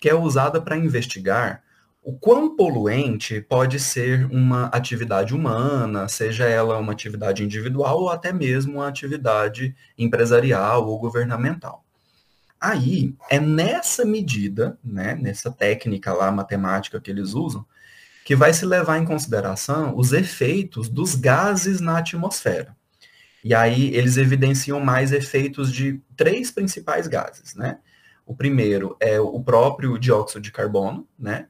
que 0.01 0.09
é 0.09 0.13
usada 0.13 0.59
para 0.59 0.75
investigar 0.75 1.63
o 2.03 2.11
quão 2.11 2.57
poluente 2.57 3.39
pode 3.39 3.79
ser 3.79 4.25
uma 4.29 4.65
atividade 4.65 5.33
humana, 5.33 6.09
seja 6.09 6.43
ela 6.43 6.77
uma 6.77 6.91
atividade 6.91 7.41
individual 7.41 8.01
ou 8.01 8.09
até 8.09 8.33
mesmo 8.33 8.73
uma 8.79 8.89
atividade 8.89 9.73
empresarial 9.97 10.85
ou 10.85 10.99
governamental. 10.99 11.85
Aí, 12.59 13.15
é 13.29 13.39
nessa 13.39 14.03
medida, 14.03 14.77
né, 14.83 15.15
nessa 15.15 15.49
técnica 15.49 16.11
lá 16.11 16.29
matemática 16.33 16.99
que 16.99 17.09
eles 17.09 17.33
usam, 17.33 17.65
que 18.23 18.35
vai 18.35 18.53
se 18.53 18.65
levar 18.65 18.97
em 18.97 19.05
consideração 19.05 19.95
os 19.97 20.13
efeitos 20.13 20.89
dos 20.89 21.15
gases 21.15 21.81
na 21.81 21.97
atmosfera. 21.97 22.75
E 23.43 23.53
aí 23.53 23.93
eles 23.93 24.17
evidenciam 24.17 24.79
mais 24.79 25.11
efeitos 25.11 25.71
de 25.71 26.01
três 26.15 26.49
principais 26.49 27.07
gases, 27.07 27.55
né? 27.55 27.79
O 28.25 28.33
primeiro 28.33 28.95
é 28.99 29.19
o 29.19 29.41
próprio 29.41 29.97
dióxido 29.97 30.39
de 30.39 30.51
carbono, 30.51 31.05
né? 31.19 31.47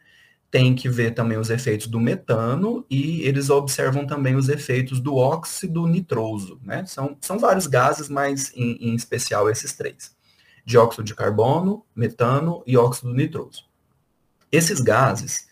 tem 0.53 0.75
que 0.75 0.87
ver 0.87 1.15
também 1.15 1.35
os 1.35 1.49
efeitos 1.49 1.87
do 1.87 1.99
metano 1.99 2.85
e 2.87 3.23
eles 3.23 3.49
observam 3.49 4.05
também 4.05 4.35
os 4.35 4.49
efeitos 4.49 4.99
do 4.99 5.15
óxido 5.15 5.87
nitroso, 5.87 6.59
né? 6.61 6.85
São, 6.85 7.17
são 7.21 7.39
vários 7.39 7.65
gases, 7.65 8.07
mas 8.07 8.51
em, 8.55 8.77
em 8.79 8.93
especial 8.93 9.49
esses 9.49 9.73
três. 9.73 10.15
Dióxido 10.63 11.03
de 11.03 11.15
carbono, 11.15 11.83
metano 11.95 12.61
e 12.67 12.77
óxido 12.77 13.11
nitroso. 13.15 13.65
Esses 14.51 14.79
gases, 14.79 15.47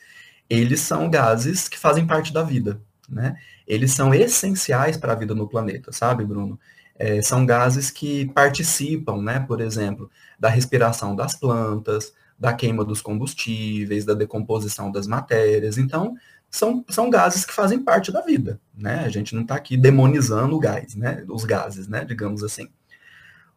eles 0.59 0.81
são 0.81 1.09
gases 1.09 1.69
que 1.69 1.79
fazem 1.79 2.05
parte 2.05 2.33
da 2.33 2.43
vida, 2.43 2.81
né? 3.07 3.37
Eles 3.65 3.93
são 3.93 4.13
essenciais 4.13 4.97
para 4.97 5.13
a 5.13 5.15
vida 5.15 5.33
no 5.33 5.47
planeta, 5.47 5.91
sabe, 5.93 6.25
Bruno? 6.25 6.59
É, 6.95 7.21
são 7.21 7.45
gases 7.45 7.89
que 7.89 8.25
participam, 8.33 9.21
né, 9.21 9.39
por 9.39 9.61
exemplo, 9.61 10.11
da 10.37 10.49
respiração 10.49 11.15
das 11.15 11.35
plantas, 11.35 12.13
da 12.37 12.53
queima 12.53 12.83
dos 12.83 13.01
combustíveis, 13.01 14.03
da 14.03 14.13
decomposição 14.13 14.91
das 14.91 15.07
matérias. 15.07 15.77
Então, 15.77 16.15
são, 16.49 16.83
são 16.89 17.09
gases 17.09 17.45
que 17.45 17.53
fazem 17.53 17.81
parte 17.81 18.11
da 18.11 18.21
vida, 18.21 18.59
né? 18.75 19.05
A 19.05 19.09
gente 19.09 19.33
não 19.33 19.43
está 19.43 19.55
aqui 19.55 19.77
demonizando 19.77 20.55
o 20.55 20.59
gás, 20.59 20.95
né? 20.95 21.23
Os 21.29 21.45
gases, 21.45 21.87
né? 21.87 22.03
Digamos 22.03 22.43
assim. 22.43 22.67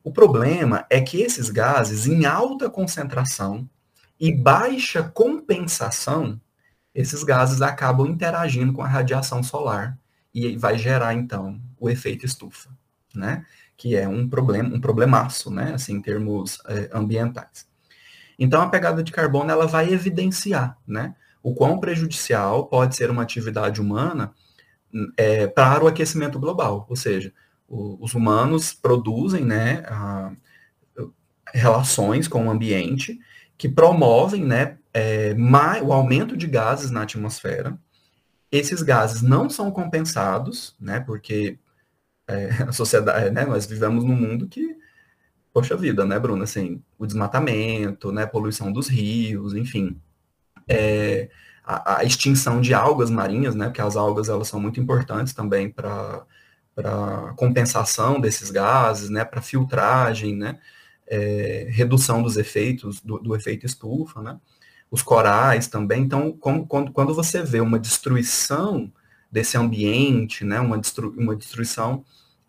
O 0.05 0.13
problema 0.13 0.87
é 0.89 1.01
que 1.01 1.21
esses 1.21 1.51
gases, 1.51 2.07
em 2.07 2.25
alta 2.25 2.71
concentração 2.71 3.69
e 4.21 4.33
baixa 4.33 5.03
compensação, 5.03 6.41
esses 6.95 7.25
gases 7.25 7.61
acabam 7.61 8.07
interagindo 8.07 8.73
com 8.73 8.83
a 8.83 8.89
radiação 8.89 9.43
solar 9.43 9.99
e 10.33 10.57
vai 10.57 10.79
gerar, 10.79 11.15
então, 11.15 11.61
o 11.79 11.91
efeito 11.91 12.25
estufa, 12.25 12.71
né? 13.15 13.45
Que 13.77 13.97
é 13.97 14.09
um 14.09 14.29
problema, 14.29 14.75
um 14.75 14.81
problemaço, 14.81 15.51
né? 15.51 15.75
Assim, 15.75 15.95
em 15.95 16.03
termos 16.03 16.61
é, 16.67 16.91
ambientais. 16.93 17.67
Então, 18.39 18.63
a 18.63 18.69
pegada 18.69 19.03
de 19.03 19.13
carbono 19.13 19.51
ela 19.51 19.67
vai 19.67 19.93
evidenciar 19.93 20.77
né, 20.87 21.15
o 21.43 21.55
quão 21.55 21.79
prejudicial 21.79 22.67
pode 22.67 22.97
ser 22.97 23.11
uma 23.11 23.23
atividade 23.23 23.81
humana 23.81 24.33
é, 25.17 25.47
para 25.47 25.85
o 25.85 25.87
aquecimento 25.87 26.39
global. 26.39 26.87
Ou 26.89 26.97
seja, 26.97 27.33
o, 27.69 28.03
os 28.03 28.15
humanos 28.15 28.73
produzem 28.73 29.45
né, 29.45 29.85
a, 29.87 30.33
relações 31.53 32.27
com 32.27 32.47
o 32.47 32.51
ambiente 32.51 33.19
que 33.57 33.69
promovem 33.69 34.45
né, 34.45 34.79
é, 34.95 35.35
mais, 35.35 35.83
o 35.83 35.93
aumento 35.93 36.37
de 36.37 36.47
gases 36.47 36.91
na 36.91 37.03
atmosfera. 37.03 37.79
Esses 38.51 38.83
gases 38.83 39.23
não 39.23 39.51
são 39.51 39.71
compensados, 39.71 40.77
né, 40.81 41.01
porque 41.01 41.59
é, 42.29 42.49
a 42.69 42.73
sociedade, 42.73 43.31
né, 43.31 43.45
nós 43.45 43.67
vivemos 43.67 44.05
num 44.05 44.17
mundo 44.17 44.49
que 44.49 44.77
poxa 45.55 45.77
vida, 45.77 46.05
né, 46.05 46.19
Bruno? 46.19 46.43
Assim, 46.43 46.83
o 46.99 47.07
desmatamento, 47.07 48.11
né, 48.13 48.27
poluição 48.27 48.73
dos 48.73 48.89
rios, 48.89 49.55
enfim. 49.55 50.01
É, 50.69 51.31
a, 51.65 51.99
a, 51.99 52.05
extinção 52.05 52.61
de 52.61 52.75
algas 52.75 53.11
marinhas, 53.11 53.55
né, 53.55 53.67
porque 53.67 53.81
as 53.81 53.97
algas 53.97 54.29
elas 54.29 54.49
são 54.49 54.61
muito 54.61 54.81
importantes 54.81 55.33
também 55.35 55.71
para 55.71 56.25
para 56.75 57.33
compensação 57.37 58.21
desses 58.21 58.51
gases, 58.51 59.09
né, 59.09 59.25
para 59.25 59.41
filtragem, 59.41 60.35
né, 60.37 60.59
é, 61.07 61.69
redução 61.71 62.23
dos 62.23 62.37
efeitos 62.37 63.01
do, 63.01 63.19
do, 63.21 63.37
efeito 63.37 63.65
estufa, 63.65 64.21
né, 64.23 64.41
os 64.91 65.03
corais 65.03 65.67
também. 65.67 66.03
Então, 66.03 66.33
quando, 66.33 66.93
quando 66.93 67.15
você 67.15 67.43
vê 67.43 67.61
uma 67.61 67.79
destruição 67.79 68.93
desse 69.31 69.57
ambiente, 69.57 70.45
né, 70.45 70.61
uma, 70.61 70.79
destru, 70.79 71.15
uma 71.19 71.35
destruição, 71.35 72.05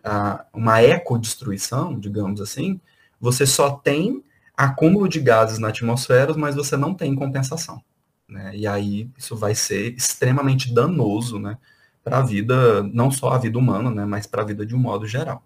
uh, 0.06 0.44
uma 0.54 0.82
ecodestruição, 0.82 2.00
digamos 2.00 2.40
assim, 2.40 2.80
você 3.20 3.46
só 3.46 3.72
tem 3.72 4.24
acúmulo 4.56 5.10
de 5.10 5.20
gases 5.20 5.58
na 5.58 5.70
atmosfera, 5.70 6.34
mas 6.38 6.56
você 6.56 6.78
não 6.78 6.94
tem 6.94 7.16
compensação. 7.16 7.82
Né? 8.28 8.56
E 8.56 8.68
aí 8.68 9.10
isso 9.18 9.36
vai 9.36 9.56
ser 9.56 9.96
extremamente 9.96 10.74
danoso 10.74 11.40
né, 11.40 11.58
para 12.04 12.20
a 12.20 12.22
vida, 12.22 12.84
não 12.84 13.10
só 13.12 13.30
a 13.30 13.38
vida 13.38 13.58
humana, 13.58 13.90
né, 13.90 14.06
mas 14.06 14.28
para 14.28 14.44
a 14.44 14.46
vida 14.46 14.66
de 14.66 14.76
um 14.76 14.80
modo 14.80 15.08
geral. 15.08 15.44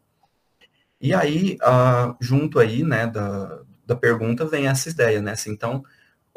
E 1.02 1.14
aí, 1.14 1.58
uh, 1.62 2.16
junto 2.20 2.60
aí 2.60 2.84
né, 2.84 3.08
da, 3.08 3.62
da 3.86 3.96
pergunta, 3.96 4.46
vem 4.46 4.68
essa 4.68 4.90
ideia, 4.90 5.22
né? 5.22 5.32
Assim, 5.32 5.52
então, 5.52 5.84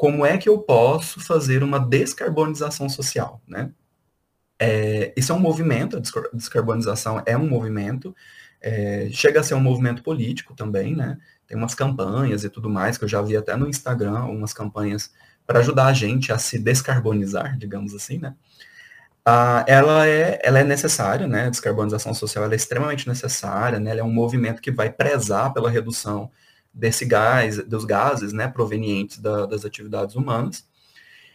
como 0.03 0.25
é 0.25 0.37
que 0.37 0.49
eu 0.49 0.59
posso 0.59 1.21
fazer 1.21 1.63
uma 1.63 1.79
descarbonização 1.79 2.89
social, 2.89 3.41
né? 3.47 3.71
É, 4.59 5.13
isso 5.15 5.31
é 5.31 5.35
um 5.35 5.39
movimento, 5.39 5.95
a 5.95 6.01
descarbonização 6.33 7.23
é 7.25 7.37
um 7.37 7.47
movimento, 7.47 8.13
é, 8.59 9.07
chega 9.13 9.39
a 9.39 9.43
ser 9.43 9.53
um 9.53 9.61
movimento 9.61 10.03
político 10.03 10.53
também, 10.53 10.93
né? 10.93 11.17
Tem 11.47 11.57
umas 11.57 11.73
campanhas 11.73 12.43
e 12.43 12.49
tudo 12.49 12.69
mais, 12.69 12.97
que 12.97 13.05
eu 13.05 13.07
já 13.07 13.21
vi 13.21 13.37
até 13.37 13.55
no 13.55 13.65
Instagram, 13.65 14.25
umas 14.25 14.51
campanhas 14.51 15.09
para 15.47 15.59
ajudar 15.59 15.85
a 15.85 15.93
gente 15.93 16.33
a 16.33 16.37
se 16.37 16.59
descarbonizar, 16.59 17.57
digamos 17.57 17.93
assim, 17.93 18.17
né? 18.17 18.35
Ah, 19.23 19.63
ela, 19.69 20.05
é, 20.05 20.37
ela 20.43 20.59
é 20.59 20.65
necessária, 20.65 21.29
né? 21.29 21.45
A 21.45 21.49
descarbonização 21.49 22.13
social 22.13 22.51
é 22.51 22.53
extremamente 22.53 23.07
necessária, 23.07 23.79
né? 23.79 23.91
Ela 23.91 24.01
é 24.01 24.03
um 24.03 24.11
movimento 24.11 24.61
que 24.61 24.69
vai 24.69 24.91
prezar 24.91 25.53
pela 25.53 25.71
redução 25.71 26.29
desse 26.73 27.05
gás, 27.05 27.57
dos 27.65 27.85
gases, 27.85 28.33
né, 28.33 28.47
provenientes 28.47 29.19
da, 29.19 29.45
das 29.45 29.63
atividades 29.63 30.15
humanas. 30.15 30.65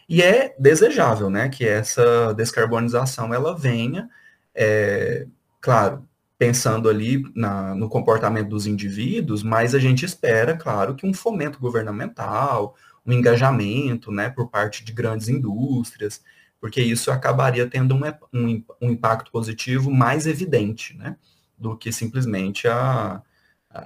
E 0.08 0.22
é 0.22 0.54
desejável, 0.58 1.30
né, 1.30 1.48
que 1.48 1.66
essa 1.66 2.32
descarbonização 2.34 3.32
ela 3.32 3.56
venha, 3.56 4.08
é, 4.54 5.26
claro, 5.60 6.08
pensando 6.38 6.88
ali 6.88 7.24
na, 7.34 7.74
no 7.74 7.88
comportamento 7.88 8.48
dos 8.48 8.66
indivíduos, 8.66 9.42
mas 9.42 9.74
a 9.74 9.78
gente 9.78 10.04
espera, 10.04 10.56
claro, 10.56 10.94
que 10.94 11.06
um 11.06 11.12
fomento 11.12 11.58
governamental, 11.58 12.74
um 13.04 13.12
engajamento, 13.12 14.10
né, 14.10 14.30
por 14.30 14.48
parte 14.48 14.84
de 14.84 14.92
grandes 14.92 15.28
indústrias, 15.28 16.22
porque 16.60 16.80
isso 16.80 17.10
acabaria 17.10 17.68
tendo 17.68 17.94
um, 17.94 18.00
um, 18.32 18.64
um 18.80 18.90
impacto 18.90 19.30
positivo 19.30 19.90
mais 19.90 20.26
evidente, 20.26 20.96
né, 20.96 21.16
do 21.56 21.76
que 21.76 21.92
simplesmente 21.92 22.66
a, 22.68 23.22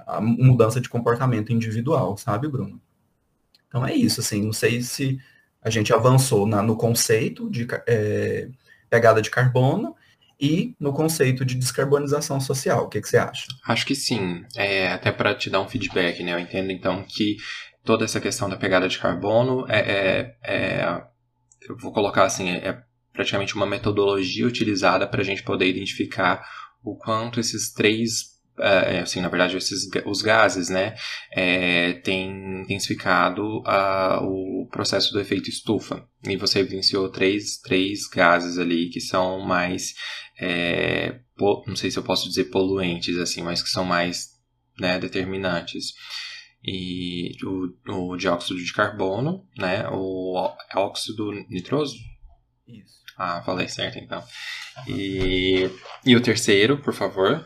a, 0.07 0.21
mudança 0.21 0.79
de 0.79 0.89
comportamento 0.89 1.51
individual, 1.51 2.17
sabe, 2.17 2.47
Bruno? 2.47 2.79
Então 3.67 3.85
é 3.85 3.93
isso, 3.93 4.19
assim, 4.19 4.43
não 4.43 4.53
sei 4.53 4.81
se 4.81 5.19
a 5.61 5.69
gente 5.69 5.93
avançou 5.93 6.45
na, 6.45 6.61
no 6.61 6.75
conceito 6.75 7.49
de 7.49 7.67
é, 7.87 8.49
pegada 8.89 9.21
de 9.21 9.29
carbono, 9.29 9.95
e 10.43 10.75
no 10.77 10.91
conceito 10.91 11.45
de 11.45 11.55
descarbonização 11.55 12.37
social. 12.41 12.83
O 12.83 12.89
que, 12.89 12.99
que 12.99 13.07
você 13.07 13.17
acha? 13.17 13.47
Acho 13.65 13.85
que 13.85 13.95
sim. 13.95 14.43
É, 14.57 14.91
até 14.91 15.09
para 15.09 15.33
te 15.33 15.49
dar 15.49 15.61
um 15.61 15.69
feedback, 15.69 16.21
né? 16.21 16.33
Eu 16.33 16.39
entendo 16.39 16.69
então 16.69 17.01
que 17.03 17.37
toda 17.83 18.03
essa 18.03 18.19
questão 18.19 18.49
da 18.49 18.57
pegada 18.57 18.89
de 18.89 18.99
carbono 18.99 19.65
é, 19.69 19.79
é, 19.79 20.37
é 20.43 21.03
eu 21.61 21.77
vou 21.77 21.93
colocar 21.93 22.25
assim, 22.25 22.49
é, 22.49 22.67
é 22.67 22.83
praticamente 23.13 23.55
uma 23.55 23.65
metodologia 23.65 24.45
utilizada 24.45 25.07
para 25.07 25.21
a 25.21 25.23
gente 25.23 25.43
poder 25.43 25.67
identificar 25.67 26.45
o 26.83 26.93
quanto 26.97 27.39
esses 27.39 27.71
três 27.71 28.32
assim, 29.01 29.21
na 29.21 29.29
verdade, 29.29 29.57
esses, 29.57 29.89
os 30.05 30.21
gases, 30.21 30.69
né, 30.69 30.95
é, 31.31 31.93
têm 31.93 32.61
intensificado 32.61 33.61
a, 33.65 34.19
o 34.21 34.67
processo 34.71 35.11
do 35.11 35.19
efeito 35.19 35.49
estufa. 35.49 36.07
E 36.27 36.37
você 36.37 36.59
evidenciou 36.59 37.09
três, 37.09 37.57
três 37.57 38.07
gases 38.07 38.57
ali 38.57 38.89
que 38.89 39.01
são 39.01 39.39
mais, 39.39 39.93
é, 40.39 41.19
não 41.67 41.75
sei 41.75 41.91
se 41.91 41.97
eu 41.97 42.03
posso 42.03 42.27
dizer 42.27 42.45
poluentes, 42.45 43.17
assim, 43.17 43.41
mas 43.41 43.61
que 43.61 43.69
são 43.69 43.83
mais 43.83 44.29
né, 44.79 44.99
determinantes. 44.99 45.93
E 46.65 47.31
o, 47.43 48.11
o 48.11 48.17
dióxido 48.17 48.63
de 48.63 48.71
carbono, 48.71 49.45
né, 49.57 49.87
o 49.89 50.35
óxido 50.75 51.31
nitroso. 51.49 51.97
Isso. 52.67 53.03
Ah, 53.17 53.41
falei 53.43 53.67
certo 53.67 53.99
então. 53.99 54.23
E, 54.87 55.69
e 56.05 56.15
o 56.15 56.21
terceiro, 56.21 56.81
por 56.81 56.93
favor? 56.93 57.45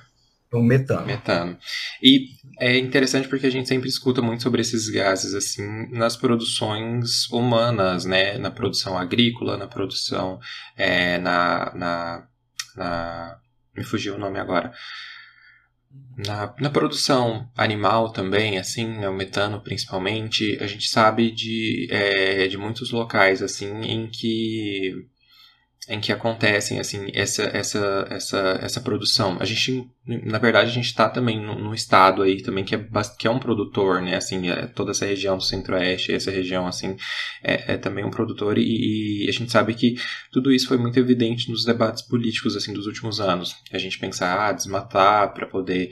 O 0.52 0.62
metano. 0.62 1.06
Metano. 1.06 1.58
E 2.02 2.28
é 2.60 2.78
interessante 2.78 3.28
porque 3.28 3.48
a 3.48 3.50
gente 3.50 3.68
sempre 3.68 3.90
escuta 3.90 4.22
muito 4.22 4.44
sobre 4.44 4.62
esses 4.62 4.90
gases 4.90 5.34
assim 5.34 5.90
nas 5.92 6.16
produções 6.16 7.30
humanas, 7.30 8.06
né? 8.06 8.38
Na 8.38 8.50
produção 8.50 8.98
agrícola, 8.98 9.58
na 9.58 9.68
produção 9.68 10.40
é, 10.78 11.18
na, 11.18 11.74
na, 11.76 12.28
na. 12.76 13.40
Me 13.76 13.84
fugiu 13.84 14.16
o 14.16 14.18
nome 14.18 14.40
agora. 14.40 14.72
Na, 16.18 16.54
na 16.60 16.70
produção 16.70 17.50
animal 17.56 18.12
também, 18.12 18.58
assim, 18.58 18.88
né, 18.88 19.10
o 19.10 19.14
metano 19.14 19.62
principalmente, 19.62 20.58
a 20.62 20.68
gente 20.68 20.88
sabe 20.90 21.32
de, 21.32 21.88
é, 21.92 22.48
de 22.48 22.58
muitos 22.58 22.92
locais 22.92 23.42
assim 23.42 23.82
em 23.82 24.08
que 24.08 25.08
em 25.90 26.02
que 26.02 26.12
acontecem 26.12 26.80
assim 26.80 27.10
essa 27.14 27.44
essa 27.44 28.08
essa 28.10 28.60
essa 28.62 28.82
produção. 28.82 29.38
A 29.40 29.46
gente 29.46 29.90
na 30.06 30.38
verdade 30.38 30.70
a 30.70 30.74
gente 30.74 30.86
está 30.86 31.10
também 31.10 31.40
num, 31.40 31.74
estado 31.74 32.22
aí 32.22 32.42
também 32.42 32.64
que 32.64 32.76
é 32.76 32.88
que 33.18 33.28
é 33.28 33.32
um 33.32 33.40
produtor, 33.40 34.02
né? 34.02 34.16
Assim, 34.16 34.50
é, 34.50 34.68
toda 34.68 34.92
essa 34.92 35.06
região 35.06 35.38
do 35.38 35.44
Centro-Oeste, 35.44 36.14
essa 36.14 36.32
região 36.32 36.68
assim 36.68 36.96
é, 37.44 37.74
é 37.74 37.78
também 37.78 38.04
um 38.04 38.10
produtor 38.10 38.58
e, 38.58 39.26
e, 39.26 39.30
a 39.30 39.32
gente 39.32 39.52
sabe 39.52 39.74
que 39.74 39.96
tudo 40.32 40.52
isso 40.52 40.68
foi 40.68 40.78
muito 40.78 41.00
evidente 41.00 41.50
nos 41.50 41.64
debates 41.64 42.02
políticos 42.02 42.56
assim 42.56 42.74
dos 42.74 42.86
últimos 42.86 43.20
anos. 43.20 43.56
A 43.72 43.78
gente 43.78 44.00
pensar 44.00 44.50
ah, 44.50 44.52
desmatar 44.52 45.34
para 45.34 45.48
poder 45.48 45.90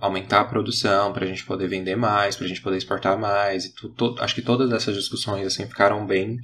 aumentar 0.00 0.40
a 0.40 0.44
produção, 0.44 1.12
para 1.12 1.24
a 1.24 1.28
gente 1.28 1.44
poder 1.44 1.68
vender 1.68 1.96
mais, 1.96 2.36
para 2.36 2.46
a 2.46 2.48
gente 2.48 2.62
poder 2.62 2.76
exportar 2.76 3.18
mais 3.18 3.64
e 3.64 3.74
tudo, 3.74 4.20
acho 4.20 4.34
que 4.34 4.42
todas 4.42 4.70
essas 4.72 4.94
discussões 4.94 5.46
assim 5.46 5.66
ficaram 5.66 6.06
bem 6.06 6.38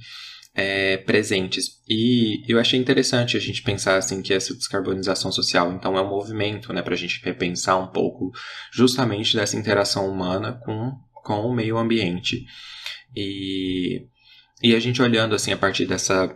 é, 0.53 0.97
presentes. 0.97 1.81
E 1.87 2.43
eu 2.47 2.59
achei 2.59 2.79
interessante 2.79 3.37
a 3.37 3.39
gente 3.39 3.61
pensar 3.61 3.97
assim 3.97 4.21
que 4.21 4.33
essa 4.33 4.53
descarbonização 4.53 5.31
social, 5.31 5.71
então, 5.71 5.97
é 5.97 6.01
um 6.01 6.09
movimento, 6.09 6.73
né, 6.73 6.81
para 6.81 6.93
a 6.93 6.97
gente 6.97 7.21
repensar 7.23 7.77
um 7.77 7.87
pouco 7.87 8.31
justamente 8.71 9.35
dessa 9.35 9.57
interação 9.57 10.09
humana 10.09 10.59
com, 10.63 10.97
com 11.13 11.41
o 11.41 11.53
meio 11.53 11.77
ambiente. 11.77 12.45
E, 13.15 14.05
e 14.61 14.75
a 14.75 14.79
gente 14.79 15.01
olhando 15.01 15.35
assim 15.35 15.51
a 15.51 15.57
partir 15.57 15.85
dessa 15.85 16.35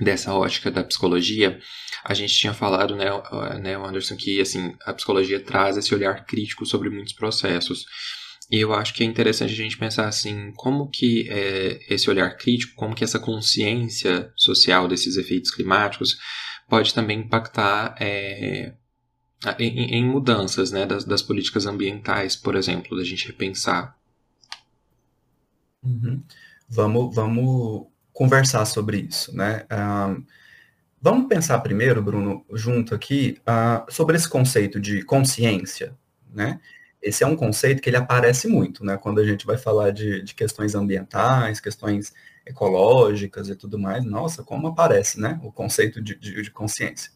dessa 0.00 0.32
ótica 0.32 0.70
da 0.70 0.84
psicologia, 0.84 1.58
a 2.04 2.14
gente 2.14 2.32
tinha 2.32 2.54
falado, 2.54 2.94
né, 2.94 3.06
né, 3.60 3.74
Anderson, 3.74 4.16
que 4.16 4.40
assim 4.40 4.76
a 4.84 4.92
psicologia 4.92 5.40
traz 5.40 5.76
esse 5.76 5.92
olhar 5.92 6.24
crítico 6.24 6.64
sobre 6.64 6.88
muitos 6.88 7.12
processos. 7.12 7.84
E 8.50 8.60
eu 8.60 8.72
acho 8.72 8.94
que 8.94 9.02
é 9.02 9.06
interessante 9.06 9.52
a 9.52 9.56
gente 9.56 9.76
pensar 9.76 10.08
assim, 10.08 10.52
como 10.56 10.88
que 10.88 11.28
é, 11.28 11.80
esse 11.92 12.08
olhar 12.08 12.34
crítico, 12.36 12.74
como 12.76 12.94
que 12.94 13.04
essa 13.04 13.18
consciência 13.18 14.32
social 14.34 14.88
desses 14.88 15.16
efeitos 15.16 15.50
climáticos 15.50 16.18
pode 16.66 16.94
também 16.94 17.20
impactar 17.20 17.94
é, 18.00 18.72
em, 19.58 19.96
em, 19.96 20.04
mudanças 20.04 20.72
né, 20.72 20.86
das, 20.86 21.04
das, 21.04 21.20
políticas 21.20 21.66
ambientais, 21.66 22.36
por 22.36 22.56
exemplo, 22.56 22.96
da 22.96 23.04
gente 23.04 23.26
repensar. 23.26 23.96
Uhum. 25.82 26.22
Vamos, 26.68 27.14
vamos 27.14 27.86
conversar 28.12 28.64
sobre 28.64 28.98
isso, 28.98 29.34
né? 29.36 29.64
Uh, 29.70 30.24
vamos 31.00 31.28
pensar 31.28 31.58
primeiro, 31.60 32.02
Bruno, 32.02 32.44
junto 32.52 32.94
aqui, 32.94 33.38
uh, 33.42 33.90
sobre 33.90 34.16
esse 34.16 34.28
conceito 34.28 34.80
de 34.80 35.02
consciência, 35.02 35.96
né? 36.34 36.60
Esse 37.08 37.24
é 37.24 37.26
um 37.26 37.36
conceito 37.36 37.80
que 37.80 37.88
ele 37.88 37.96
aparece 37.96 38.46
muito, 38.46 38.84
né? 38.84 38.96
Quando 38.96 39.20
a 39.20 39.24
gente 39.24 39.46
vai 39.46 39.56
falar 39.56 39.90
de, 39.90 40.22
de 40.22 40.34
questões 40.34 40.74
ambientais, 40.74 41.60
questões 41.60 42.12
ecológicas 42.46 43.48
e 43.48 43.56
tudo 43.56 43.78
mais, 43.78 44.04
nossa, 44.04 44.42
como 44.42 44.66
aparece, 44.68 45.18
né? 45.20 45.40
O 45.42 45.50
conceito 45.50 46.02
de, 46.02 46.14
de, 46.14 46.42
de 46.42 46.50
consciência. 46.50 47.10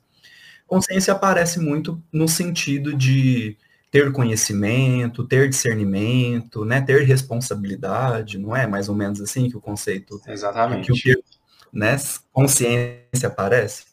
Consciência 0.67 1.13
aparece 1.13 1.61
muito 1.61 2.03
no 2.11 2.27
sentido 2.27 2.95
de 2.95 3.57
ter 3.91 4.11
conhecimento, 4.13 5.27
ter 5.27 5.49
discernimento, 5.49 6.65
né? 6.65 6.81
Ter 6.81 7.03
responsabilidade, 7.05 8.39
não 8.39 8.57
é 8.57 8.67
mais 8.67 8.89
ou 8.89 8.95
menos 8.95 9.21
assim 9.21 9.51
que 9.51 9.57
o 9.57 9.61
conceito, 9.61 10.21
Exatamente. 10.27 10.87
que 10.87 10.93
o 10.93 10.95
que, 10.95 11.23
né? 11.71 11.97
Consciência 12.33 13.27
aparece. 13.27 13.85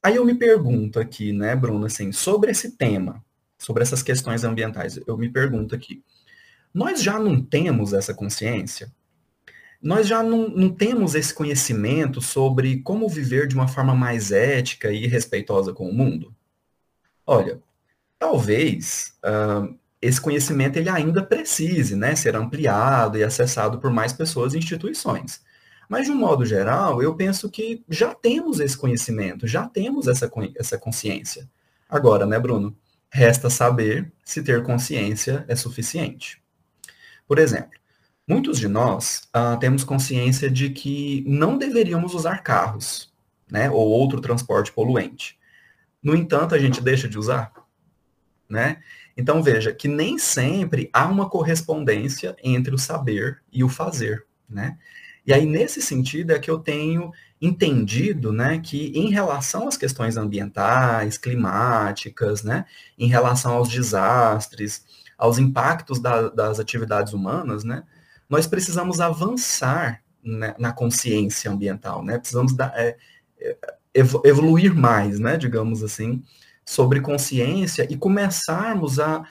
Aí 0.00 0.16
eu 0.16 0.24
me 0.24 0.34
pergunto 0.34 1.00
aqui, 1.00 1.32
né, 1.32 1.56
Bruno, 1.56 1.86
assim, 1.86 2.12
sobre 2.12 2.50
esse 2.50 2.76
tema, 2.76 3.24
sobre 3.64 3.82
essas 3.82 4.02
questões 4.02 4.44
ambientais. 4.44 5.00
Eu 5.06 5.16
me 5.16 5.30
pergunto 5.30 5.74
aqui, 5.74 6.02
nós 6.72 7.02
já 7.02 7.18
não 7.18 7.40
temos 7.40 7.94
essa 7.94 8.12
consciência? 8.12 8.92
Nós 9.80 10.06
já 10.06 10.22
não, 10.22 10.48
não 10.48 10.70
temos 10.70 11.14
esse 11.14 11.32
conhecimento 11.32 12.20
sobre 12.20 12.82
como 12.82 13.08
viver 13.08 13.46
de 13.46 13.54
uma 13.54 13.68
forma 13.68 13.94
mais 13.94 14.30
ética 14.32 14.92
e 14.92 15.06
respeitosa 15.06 15.72
com 15.72 15.88
o 15.88 15.94
mundo? 15.94 16.34
Olha, 17.26 17.60
talvez 18.18 19.14
uh, 19.24 19.74
esse 20.00 20.20
conhecimento 20.20 20.76
ele 20.76 20.90
ainda 20.90 21.24
precise 21.24 21.96
né, 21.96 22.14
ser 22.14 22.36
ampliado 22.36 23.16
e 23.16 23.24
acessado 23.24 23.78
por 23.78 23.90
mais 23.90 24.12
pessoas 24.12 24.52
e 24.52 24.58
instituições. 24.58 25.42
Mas, 25.88 26.06
de 26.06 26.12
um 26.12 26.16
modo 26.16 26.44
geral, 26.44 27.02
eu 27.02 27.14
penso 27.14 27.50
que 27.50 27.82
já 27.88 28.14
temos 28.14 28.60
esse 28.60 28.76
conhecimento, 28.76 29.46
já 29.46 29.66
temos 29.68 30.06
essa, 30.08 30.30
essa 30.56 30.78
consciência. 30.78 31.48
Agora, 31.88 32.26
né, 32.26 32.38
Bruno? 32.38 32.76
Resta 33.16 33.48
saber 33.48 34.12
se 34.24 34.42
ter 34.42 34.64
consciência 34.64 35.44
é 35.46 35.54
suficiente. 35.54 36.42
Por 37.28 37.38
exemplo, 37.38 37.78
muitos 38.26 38.58
de 38.58 38.66
nós 38.66 39.28
uh, 39.28 39.56
temos 39.60 39.84
consciência 39.84 40.50
de 40.50 40.70
que 40.70 41.22
não 41.24 41.56
deveríamos 41.56 42.12
usar 42.12 42.42
carros, 42.42 43.14
né, 43.48 43.70
ou 43.70 43.88
outro 43.88 44.20
transporte 44.20 44.72
poluente. 44.72 45.38
No 46.02 46.16
entanto, 46.16 46.56
a 46.56 46.58
gente 46.58 46.80
deixa 46.80 47.08
de 47.08 47.16
usar, 47.16 47.52
né? 48.48 48.82
Então 49.16 49.40
veja 49.40 49.72
que 49.72 49.86
nem 49.86 50.18
sempre 50.18 50.90
há 50.92 51.06
uma 51.06 51.30
correspondência 51.30 52.34
entre 52.42 52.74
o 52.74 52.78
saber 52.78 53.40
e 53.52 53.62
o 53.62 53.68
fazer, 53.68 54.26
né? 54.48 54.76
E 55.24 55.32
aí 55.32 55.46
nesse 55.46 55.80
sentido 55.80 56.32
é 56.32 56.38
que 56.40 56.50
eu 56.50 56.58
tenho 56.58 57.12
entendido 57.44 58.32
né, 58.32 58.58
que 58.58 58.92
em 58.94 59.10
relação 59.10 59.68
às 59.68 59.76
questões 59.76 60.16
ambientais, 60.16 61.18
climáticas, 61.18 62.42
né, 62.42 62.64
em 62.98 63.06
relação 63.06 63.54
aos 63.54 63.68
desastres, 63.68 64.84
aos 65.18 65.38
impactos 65.38 66.00
da, 66.00 66.28
das 66.28 66.58
atividades 66.58 67.12
humanas, 67.12 67.62
né, 67.62 67.84
nós 68.28 68.46
precisamos 68.46 69.00
avançar 69.00 70.02
né, 70.22 70.54
na 70.58 70.72
consciência 70.72 71.50
ambiental, 71.50 72.02
né, 72.02 72.18
precisamos 72.18 72.54
da, 72.54 72.72
é, 72.74 72.96
é 73.38 73.56
evoluir 74.24 74.74
mais, 74.74 75.20
né, 75.20 75.36
digamos 75.36 75.82
assim, 75.82 76.22
sobre 76.64 77.00
consciência 77.00 77.86
e 77.90 77.96
começarmos 77.96 78.98
a 78.98 79.22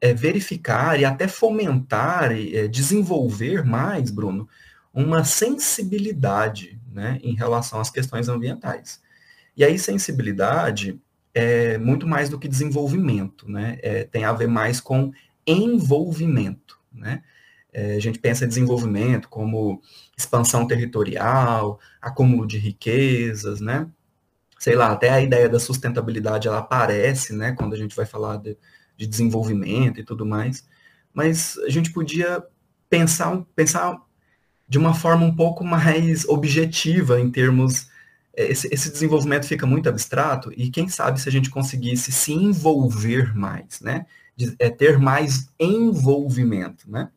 é, 0.00 0.14
verificar 0.14 0.98
e 0.98 1.04
até 1.04 1.28
fomentar 1.28 2.32
e 2.32 2.56
é, 2.56 2.66
desenvolver 2.66 3.64
mais, 3.64 4.10
Bruno, 4.10 4.48
uma 4.94 5.24
sensibilidade 5.24 6.79
né, 6.90 7.18
em 7.22 7.34
relação 7.34 7.80
às 7.80 7.90
questões 7.90 8.28
ambientais. 8.28 9.00
E 9.56 9.64
aí, 9.64 9.78
sensibilidade 9.78 11.00
é 11.34 11.78
muito 11.78 12.06
mais 12.06 12.28
do 12.28 12.38
que 12.38 12.48
desenvolvimento, 12.48 13.48
né? 13.48 13.78
É, 13.82 14.04
tem 14.04 14.24
a 14.24 14.32
ver 14.32 14.48
mais 14.48 14.80
com 14.80 15.12
envolvimento, 15.46 16.78
né? 16.92 17.22
É, 17.72 17.94
a 17.94 18.00
gente 18.00 18.18
pensa 18.18 18.44
em 18.44 18.48
desenvolvimento 18.48 19.28
como 19.28 19.80
expansão 20.16 20.66
territorial, 20.66 21.78
acúmulo 22.00 22.46
de 22.46 22.58
riquezas, 22.58 23.60
né? 23.60 23.88
Sei 24.58 24.74
lá, 24.74 24.92
até 24.92 25.10
a 25.10 25.20
ideia 25.20 25.48
da 25.48 25.60
sustentabilidade 25.60 26.48
ela 26.48 26.58
aparece, 26.58 27.32
né? 27.34 27.52
Quando 27.52 27.74
a 27.74 27.76
gente 27.76 27.94
vai 27.94 28.06
falar 28.06 28.36
de, 28.38 28.56
de 28.96 29.06
desenvolvimento 29.06 30.00
e 30.00 30.04
tudo 30.04 30.26
mais. 30.26 30.66
Mas 31.14 31.56
a 31.58 31.70
gente 31.70 31.92
podia 31.92 32.44
pensar, 32.88 33.44
pensar 33.54 34.00
de 34.70 34.78
uma 34.78 34.94
forma 34.94 35.26
um 35.26 35.34
pouco 35.34 35.64
mais 35.64 36.24
objetiva 36.28 37.20
em 37.20 37.28
termos. 37.30 37.90
É, 38.34 38.50
esse, 38.52 38.68
esse, 38.72 38.90
desenvolvimento 38.90 39.44
fica 39.46 39.66
muito 39.66 39.88
abstrato 39.88 40.52
e 40.56 40.70
quem 40.70 40.88
sabe 40.88 41.20
se 41.20 41.28
a 41.28 41.32
gente 41.32 41.50
conseguisse 41.50 42.12
se 42.12 42.32
envolver 42.32 43.36
mais, 43.36 43.80
né? 43.80 44.06
De, 44.36 44.54
é, 44.60 44.70
ter 44.70 44.98
mais 44.98 45.48
envolvimento, 45.58 46.88
né? 46.88 47.10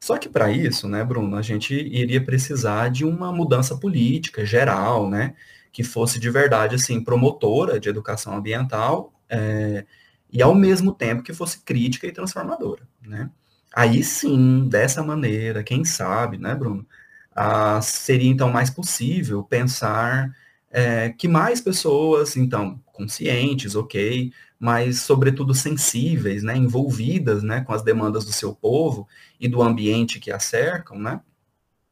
Só 0.00 0.18
que 0.18 0.28
para 0.28 0.50
isso, 0.50 0.88
né, 0.88 1.04
Bruno, 1.04 1.36
a 1.36 1.42
gente 1.42 1.72
iria 1.72 2.20
precisar 2.22 2.88
de 2.90 3.04
uma 3.04 3.32
mudança 3.32 3.76
política 3.76 4.44
geral, 4.44 5.08
né? 5.08 5.34
Que 5.72 5.84
fosse 5.84 6.18
de 6.18 6.28
verdade, 6.30 6.74
assim, 6.74 7.02
promotora 7.02 7.78
de 7.78 7.88
educação 7.88 8.36
ambiental 8.36 9.12
é, 9.28 9.86
e 10.32 10.42
ao 10.42 10.54
mesmo 10.54 10.92
tempo 10.92 11.22
que 11.22 11.32
fosse 11.32 11.60
crítica 11.60 12.08
e 12.08 12.12
transformadora, 12.12 12.82
né? 13.00 13.30
Aí 13.74 14.02
sim, 14.04 14.68
dessa 14.68 15.02
maneira, 15.02 15.62
quem 15.64 15.84
sabe, 15.84 16.38
né, 16.38 16.54
Bruno, 16.54 16.86
ah, 17.34 17.80
seria 17.82 18.30
então 18.30 18.50
mais 18.50 18.70
possível 18.70 19.42
pensar 19.42 20.30
é, 20.70 21.10
que 21.10 21.28
mais 21.28 21.60
pessoas, 21.60 22.36
então, 22.36 22.80
conscientes, 22.86 23.74
ok, 23.74 24.32
mas 24.58 25.00
sobretudo 25.00 25.54
sensíveis, 25.54 26.42
né, 26.42 26.56
envolvidas, 26.56 27.42
né, 27.42 27.62
com 27.62 27.72
as 27.72 27.82
demandas 27.82 28.24
do 28.24 28.32
seu 28.32 28.54
povo 28.54 29.08
e 29.40 29.48
do 29.48 29.62
ambiente 29.62 30.20
que 30.20 30.30
a 30.32 30.38
cercam, 30.38 30.98
né, 30.98 31.20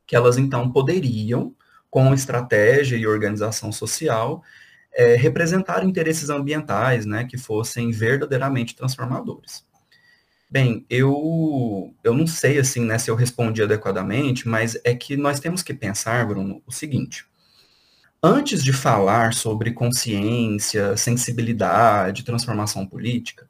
que 0.07 0.17
elas 0.17 0.39
então 0.39 0.71
poderiam, 0.71 1.55
com 1.91 2.15
estratégia 2.15 2.97
e 2.97 3.07
organização 3.07 3.73
social, 3.73 4.43
é, 4.93 5.17
representar 5.17 5.85
interesses 5.85 6.31
ambientais, 6.31 7.07
né, 7.07 7.25
que 7.25 7.39
fossem 7.39 7.91
verdadeiramente 7.91 8.77
transformadores. 8.77 9.65
Bem, 10.51 10.85
eu, 10.91 11.95
eu 12.03 12.13
não 12.13 12.27
sei 12.27 12.59
assim, 12.59 12.85
né, 12.85 12.99
se 12.99 13.09
eu 13.09 13.15
respondi 13.15 13.63
adequadamente, 13.63 14.49
mas 14.49 14.77
é 14.83 14.97
que 14.97 15.17
nós 15.17 15.39
temos 15.39 15.63
que 15.63 15.73
pensar, 15.73 16.27
Bruno, 16.27 16.61
o 16.67 16.73
seguinte. 16.73 17.25
Antes 18.21 18.65
de 18.65 18.73
falar 18.73 19.33
sobre 19.33 19.73
consciência, 19.73 20.97
sensibilidade, 20.97 22.25
transformação 22.25 22.85
política, 22.85 23.49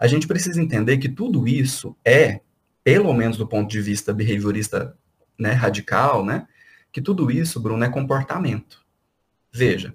a 0.00 0.06
gente 0.06 0.26
precisa 0.26 0.62
entender 0.62 0.96
que 0.96 1.08
tudo 1.08 1.46
isso 1.46 1.94
é, 2.02 2.40
pelo 2.82 3.12
menos 3.12 3.36
do 3.36 3.46
ponto 3.46 3.70
de 3.70 3.82
vista 3.82 4.14
behaviorista 4.14 4.96
né, 5.38 5.52
radical, 5.52 6.24
né, 6.24 6.48
que 6.90 7.02
tudo 7.02 7.30
isso, 7.30 7.60
Bruno, 7.60 7.84
é 7.84 7.90
comportamento. 7.90 8.86
Veja, 9.52 9.94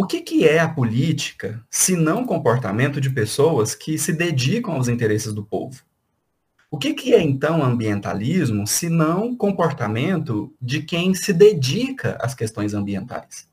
o 0.00 0.06
que, 0.06 0.22
que 0.22 0.48
é 0.48 0.58
a 0.58 0.66
política 0.66 1.62
se 1.68 1.94
não 1.94 2.24
comportamento 2.24 3.02
de 3.02 3.10
pessoas 3.10 3.74
que 3.74 3.98
se 3.98 4.14
dedicam 4.14 4.72
aos 4.72 4.88
interesses 4.88 5.30
do 5.30 5.44
povo? 5.44 5.82
O 6.70 6.78
que, 6.78 6.94
que 6.94 7.12
é 7.12 7.20
então 7.20 7.62
ambientalismo 7.62 8.66
se 8.66 8.88
não 8.88 9.36
comportamento 9.36 10.54
de 10.58 10.82
quem 10.82 11.12
se 11.12 11.34
dedica 11.34 12.16
às 12.18 12.34
questões 12.34 12.72
ambientais? 12.72 13.46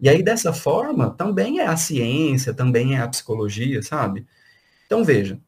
E 0.00 0.08
aí, 0.08 0.22
dessa 0.22 0.54
forma, 0.54 1.10
também 1.10 1.58
é 1.58 1.66
a 1.66 1.76
ciência, 1.76 2.54
também 2.54 2.96
é 2.96 3.00
a 3.00 3.08
psicologia, 3.08 3.82
sabe? 3.82 4.26
Então, 4.86 5.04
veja, 5.04 5.38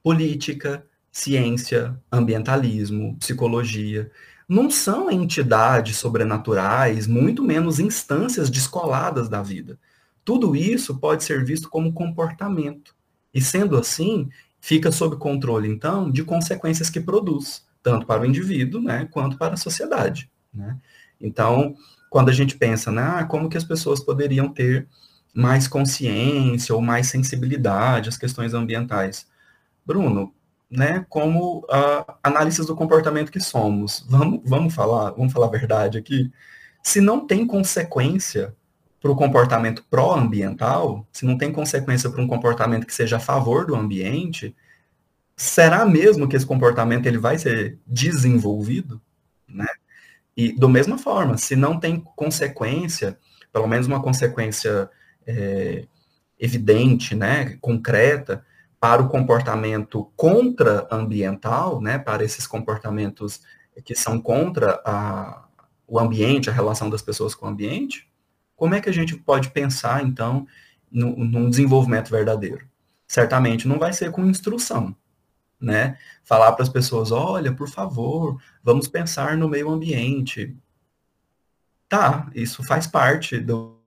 política, 0.00 0.86
ciência, 1.10 2.00
ambientalismo, 2.12 3.16
psicologia, 3.16 4.12
não 4.48 4.70
são 4.70 5.10
entidades 5.10 5.96
sobrenaturais, 5.96 7.06
muito 7.06 7.42
menos 7.42 7.80
instâncias 7.80 8.48
descoladas 8.48 9.28
da 9.28 9.42
vida. 9.42 9.78
Tudo 10.24 10.54
isso 10.54 10.98
pode 10.98 11.24
ser 11.24 11.44
visto 11.44 11.68
como 11.68 11.92
comportamento. 11.92 12.94
E 13.34 13.40
sendo 13.40 13.76
assim, 13.76 14.28
fica 14.60 14.90
sob 14.90 15.16
controle, 15.16 15.68
então, 15.68 16.10
de 16.10 16.24
consequências 16.24 16.90
que 16.90 17.00
produz, 17.00 17.64
tanto 17.82 18.06
para 18.06 18.22
o 18.22 18.26
indivíduo, 18.26 18.80
né, 18.80 19.06
quanto 19.10 19.36
para 19.36 19.54
a 19.54 19.58
sociedade. 19.58 20.30
Né? 20.52 20.76
Então, 21.20 21.74
quando 22.10 22.28
a 22.28 22.32
gente 22.32 22.56
pensa, 22.56 22.90
né, 22.90 23.02
ah, 23.02 23.24
como 23.24 23.48
que 23.48 23.56
as 23.56 23.64
pessoas 23.64 24.00
poderiam 24.00 24.48
ter 24.48 24.88
mais 25.34 25.68
consciência 25.68 26.74
ou 26.74 26.80
mais 26.80 27.08
sensibilidade 27.08 28.08
às 28.08 28.16
questões 28.16 28.54
ambientais? 28.54 29.26
Bruno, 29.84 30.32
né, 30.70 31.04
como 31.08 31.60
uh, 31.60 32.14
análises 32.22 32.66
do 32.66 32.76
comportamento 32.76 33.30
que 33.30 33.40
somos. 33.40 34.04
Vamos, 34.08 34.40
vamos 34.44 34.74
falar, 34.74 35.12
vamos 35.12 35.32
falar 35.32 35.46
a 35.46 35.50
verdade 35.50 35.98
aqui. 35.98 36.30
Se 36.82 37.00
não 37.00 37.26
tem 37.26 37.46
consequência 37.46 38.54
para 39.00 39.10
o 39.10 39.16
comportamento 39.16 39.84
pró-ambiental, 39.88 41.06
se 41.12 41.24
não 41.24 41.38
tem 41.38 41.52
consequência 41.52 42.10
para 42.10 42.22
um 42.22 42.26
comportamento 42.26 42.86
que 42.86 42.94
seja 42.94 43.16
a 43.16 43.20
favor 43.20 43.66
do 43.66 43.74
ambiente, 43.74 44.54
será 45.36 45.84
mesmo 45.84 46.28
que 46.28 46.36
esse 46.36 46.46
comportamento 46.46 47.06
ele 47.06 47.18
vai 47.18 47.38
ser 47.38 47.78
desenvolvido, 47.86 49.00
né? 49.48 49.66
E 50.36 50.52
do 50.52 50.68
mesma 50.68 50.98
forma, 50.98 51.38
se 51.38 51.56
não 51.56 51.78
tem 51.78 52.00
consequência, 52.14 53.18
pelo 53.52 53.66
menos 53.66 53.86
uma 53.86 54.02
consequência 54.02 54.90
é, 55.26 55.86
evidente, 56.38 57.14
né, 57.14 57.56
concreta, 57.60 58.44
para 58.78 59.02
o 59.02 59.08
comportamento 59.08 60.10
contra-ambiental, 60.16 61.80
né, 61.80 61.98
para 61.98 62.24
esses 62.24 62.46
comportamentos 62.46 63.42
que 63.84 63.94
são 63.94 64.20
contra 64.20 64.80
a, 64.84 65.46
o 65.86 65.98
ambiente, 65.98 66.50
a 66.50 66.52
relação 66.52 66.88
das 66.90 67.02
pessoas 67.02 67.34
com 67.34 67.46
o 67.46 67.48
ambiente, 67.48 68.08
como 68.54 68.74
é 68.74 68.80
que 68.80 68.88
a 68.88 68.92
gente 68.92 69.16
pode 69.16 69.50
pensar, 69.50 70.02
então, 70.02 70.46
no, 70.90 71.14
num 71.16 71.50
desenvolvimento 71.50 72.10
verdadeiro? 72.10 72.66
Certamente 73.06 73.68
não 73.68 73.78
vai 73.78 73.92
ser 73.92 74.10
com 74.10 74.24
instrução, 74.24 74.96
né? 75.60 75.98
Falar 76.24 76.52
para 76.52 76.62
as 76.62 76.68
pessoas, 76.68 77.12
olha, 77.12 77.52
por 77.54 77.68
favor, 77.68 78.40
vamos 78.62 78.88
pensar 78.88 79.36
no 79.36 79.48
meio 79.48 79.70
ambiente. 79.70 80.56
Tá, 81.88 82.28
isso 82.34 82.64
faz 82.64 82.86
parte 82.86 83.38
do, 83.38 83.78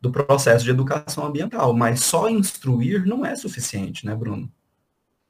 do, 0.00 0.10
processo 0.10 0.64
de 0.64 0.70
educação 0.70 1.26
ambiental, 1.26 1.72
mas 1.72 2.00
só 2.00 2.28
instruir 2.28 3.04
não 3.06 3.24
é 3.24 3.34
suficiente, 3.34 4.06
né, 4.06 4.14
Bruno? 4.14 4.44
O 4.44 4.50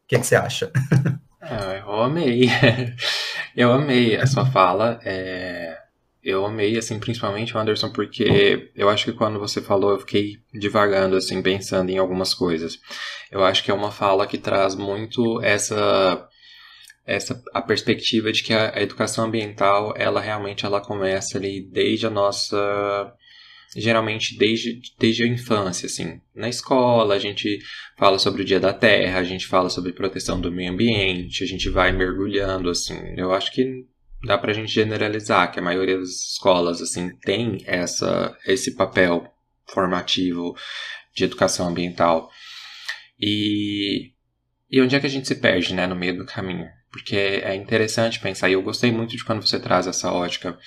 que, 0.09 0.17
é 0.17 0.19
que 0.19 0.27
você 0.27 0.37
acha? 0.37 0.71
Ah, 1.41 1.77
eu 1.77 2.03
amei. 2.03 2.49
Eu 3.57 3.73
amei 3.73 4.17
a 4.17 4.27
sua 4.27 4.45
fala. 4.45 5.01
É... 5.05 5.79
Eu 6.23 6.45
amei, 6.45 6.77
assim, 6.77 6.99
principalmente, 6.99 7.57
Anderson, 7.57 7.91
porque 7.91 8.71
eu 8.75 8.88
acho 8.91 9.05
que 9.05 9.12
quando 9.12 9.38
você 9.38 9.62
falou, 9.62 9.93
eu 9.93 10.01
fiquei 10.01 10.38
divagando, 10.53 11.17
assim, 11.17 11.41
pensando 11.41 11.91
em 11.91 11.97
algumas 11.97 12.35
coisas. 12.35 12.79
Eu 13.31 13.43
acho 13.45 13.64
que 13.64 13.71
é 13.71 13.75
uma 13.75 13.91
fala 13.91 14.27
que 14.27 14.37
traz 14.37 14.75
muito 14.75 15.41
essa 15.43 16.29
essa 17.07 17.43
a 17.55 17.62
perspectiva 17.62 18.31
de 18.31 18.43
que 18.43 18.53
a, 18.53 18.75
a 18.77 18.83
educação 18.83 19.25
ambiental, 19.25 19.95
ela 19.97 20.21
realmente 20.21 20.67
ela 20.67 20.81
começa 20.81 21.38
ali 21.38 21.62
desde 21.62 22.07
a 22.07 22.11
nossa 22.11 23.11
geralmente 23.76 24.37
desde, 24.38 24.81
desde 24.98 25.24
a 25.24 25.26
infância, 25.26 25.87
assim. 25.87 26.20
Na 26.35 26.48
escola, 26.48 27.14
a 27.14 27.18
gente 27.18 27.59
fala 27.96 28.18
sobre 28.18 28.42
o 28.42 28.44
Dia 28.44 28.61
da 28.61 28.72
Terra, 28.72 29.18
a 29.18 29.24
gente 29.24 29.46
fala 29.46 29.68
sobre 29.68 29.92
proteção 29.92 30.40
do 30.40 30.50
meio 30.50 30.72
ambiente, 30.72 31.44
a 31.44 31.46
gente 31.46 31.68
vai 31.68 31.92
mergulhando, 31.92 32.70
assim. 32.70 32.98
Eu 33.16 33.33
acho 33.33 33.52
que 33.52 33.85
dá 34.24 34.38
pra 34.38 34.52
gente 34.52 34.72
generalizar 34.72 35.52
que 35.52 35.59
a 35.59 35.62
maioria 35.62 35.98
das 35.98 36.33
escolas, 36.33 36.81
assim, 36.81 37.11
tem 37.20 37.62
essa, 37.66 38.37
esse 38.46 38.74
papel 38.74 39.31
formativo 39.66 40.57
de 41.14 41.24
educação 41.24 41.68
ambiental. 41.68 42.31
E, 43.20 44.12
e 44.70 44.81
onde 44.81 44.96
é 44.96 45.00
que 45.00 45.07
a 45.07 45.11
gente 45.11 45.28
se 45.28 45.35
perde, 45.35 45.74
né, 45.74 45.87
no 45.87 45.96
meio 45.96 46.16
do 46.16 46.24
caminho? 46.24 46.66
Porque 46.90 47.16
é 47.16 47.54
interessante 47.54 48.18
pensar, 48.18 48.48
e 48.48 48.54
eu 48.54 48.62
gostei 48.62 48.90
muito 48.90 49.14
de 49.14 49.24
quando 49.24 49.46
você 49.46 49.61
traz 49.61 49.87
essa 49.87 50.11
ótica 50.11 50.59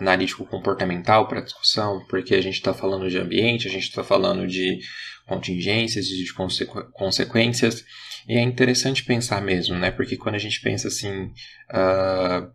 analítico-comportamental 0.00 1.26
para 1.28 1.40
discussão, 1.40 2.04
porque 2.08 2.34
a 2.34 2.40
gente 2.40 2.54
está 2.54 2.72
falando 2.72 3.08
de 3.08 3.18
ambiente, 3.18 3.68
a 3.68 3.70
gente 3.70 3.88
está 3.88 4.02
falando 4.02 4.46
de 4.46 4.78
contingências, 5.26 6.06
de 6.06 6.32
consequ 6.32 6.90
consequências, 6.92 7.84
e 8.28 8.36
é 8.36 8.40
interessante 8.40 9.04
pensar 9.04 9.42
mesmo, 9.42 9.76
né? 9.76 9.90
Porque 9.90 10.16
quando 10.16 10.34
a 10.34 10.38
gente 10.38 10.60
pensa 10.60 10.88
assim, 10.88 11.32
uh, 11.70 12.50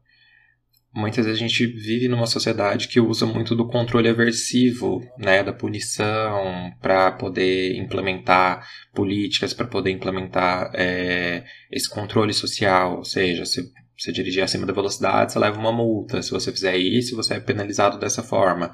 muitas 0.94 1.26
vezes 1.26 1.42
a 1.42 1.48
gente 1.48 1.66
vive 1.66 2.08
numa 2.08 2.28
sociedade 2.28 2.88
que 2.88 3.00
usa 3.00 3.26
muito 3.26 3.56
do 3.56 3.68
controle 3.68 4.08
aversivo, 4.08 5.02
né, 5.18 5.44
da 5.44 5.52
punição, 5.52 6.72
para 6.80 7.12
poder 7.12 7.76
implementar 7.76 8.68
políticas, 8.94 9.54
para 9.54 9.66
poder 9.66 9.90
implementar 9.90 10.72
é, 10.76 11.44
esse 11.72 11.90
controle 11.90 12.34
social, 12.34 12.98
ou 12.98 13.04
seja, 13.04 13.46
se 13.46 13.72
você 13.98 14.12
dirigir 14.12 14.44
acima 14.44 14.66
da 14.66 14.74
velocidade, 14.74 15.34
você 15.34 15.40
leva 15.40 15.60
uma 15.60 15.72
multa. 15.72 16.22
Se 16.22 16.32
você 16.32 16.52
fizer 16.52 16.78
isso, 16.78 17.16
você 17.16 17.36
é 17.36 17.40
penalizado 17.40 17.98
dessa 18.00 18.24
forma. 18.24 18.72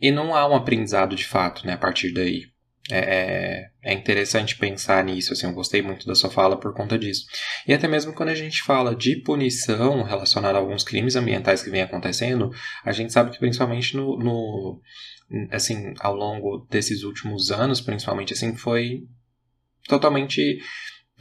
E 0.00 0.10
não 0.10 0.34
há 0.34 0.46
um 0.48 0.54
aprendizado 0.54 1.16
de 1.16 1.26
fato, 1.26 1.66
né, 1.66 1.72
a 1.72 1.78
partir 1.78 2.12
daí. 2.12 2.44
É, 2.88 2.98
é, 2.98 3.70
é 3.82 3.92
interessante 3.92 4.56
pensar 4.56 5.02
nisso, 5.02 5.32
assim, 5.32 5.46
eu 5.46 5.52
gostei 5.52 5.82
muito 5.82 6.06
da 6.06 6.14
sua 6.14 6.30
fala 6.30 6.56
por 6.56 6.72
conta 6.72 6.96
disso. 6.96 7.26
E 7.66 7.74
até 7.74 7.88
mesmo 7.88 8.12
quando 8.12 8.28
a 8.28 8.34
gente 8.34 8.62
fala 8.62 8.94
de 8.94 9.16
punição 9.16 10.04
relacionada 10.04 10.56
a 10.56 10.60
alguns 10.60 10.84
crimes 10.84 11.16
ambientais 11.16 11.64
que 11.64 11.70
vem 11.70 11.82
acontecendo, 11.82 12.50
a 12.84 12.92
gente 12.92 13.12
sabe 13.12 13.32
que 13.32 13.40
principalmente 13.40 13.96
no, 13.96 14.16
no 14.16 14.80
assim, 15.50 15.94
ao 15.98 16.14
longo 16.14 16.66
desses 16.70 17.02
últimos 17.02 17.50
anos, 17.50 17.80
principalmente 17.80 18.32
assim, 18.32 18.54
foi 18.56 19.02
totalmente 19.88 20.60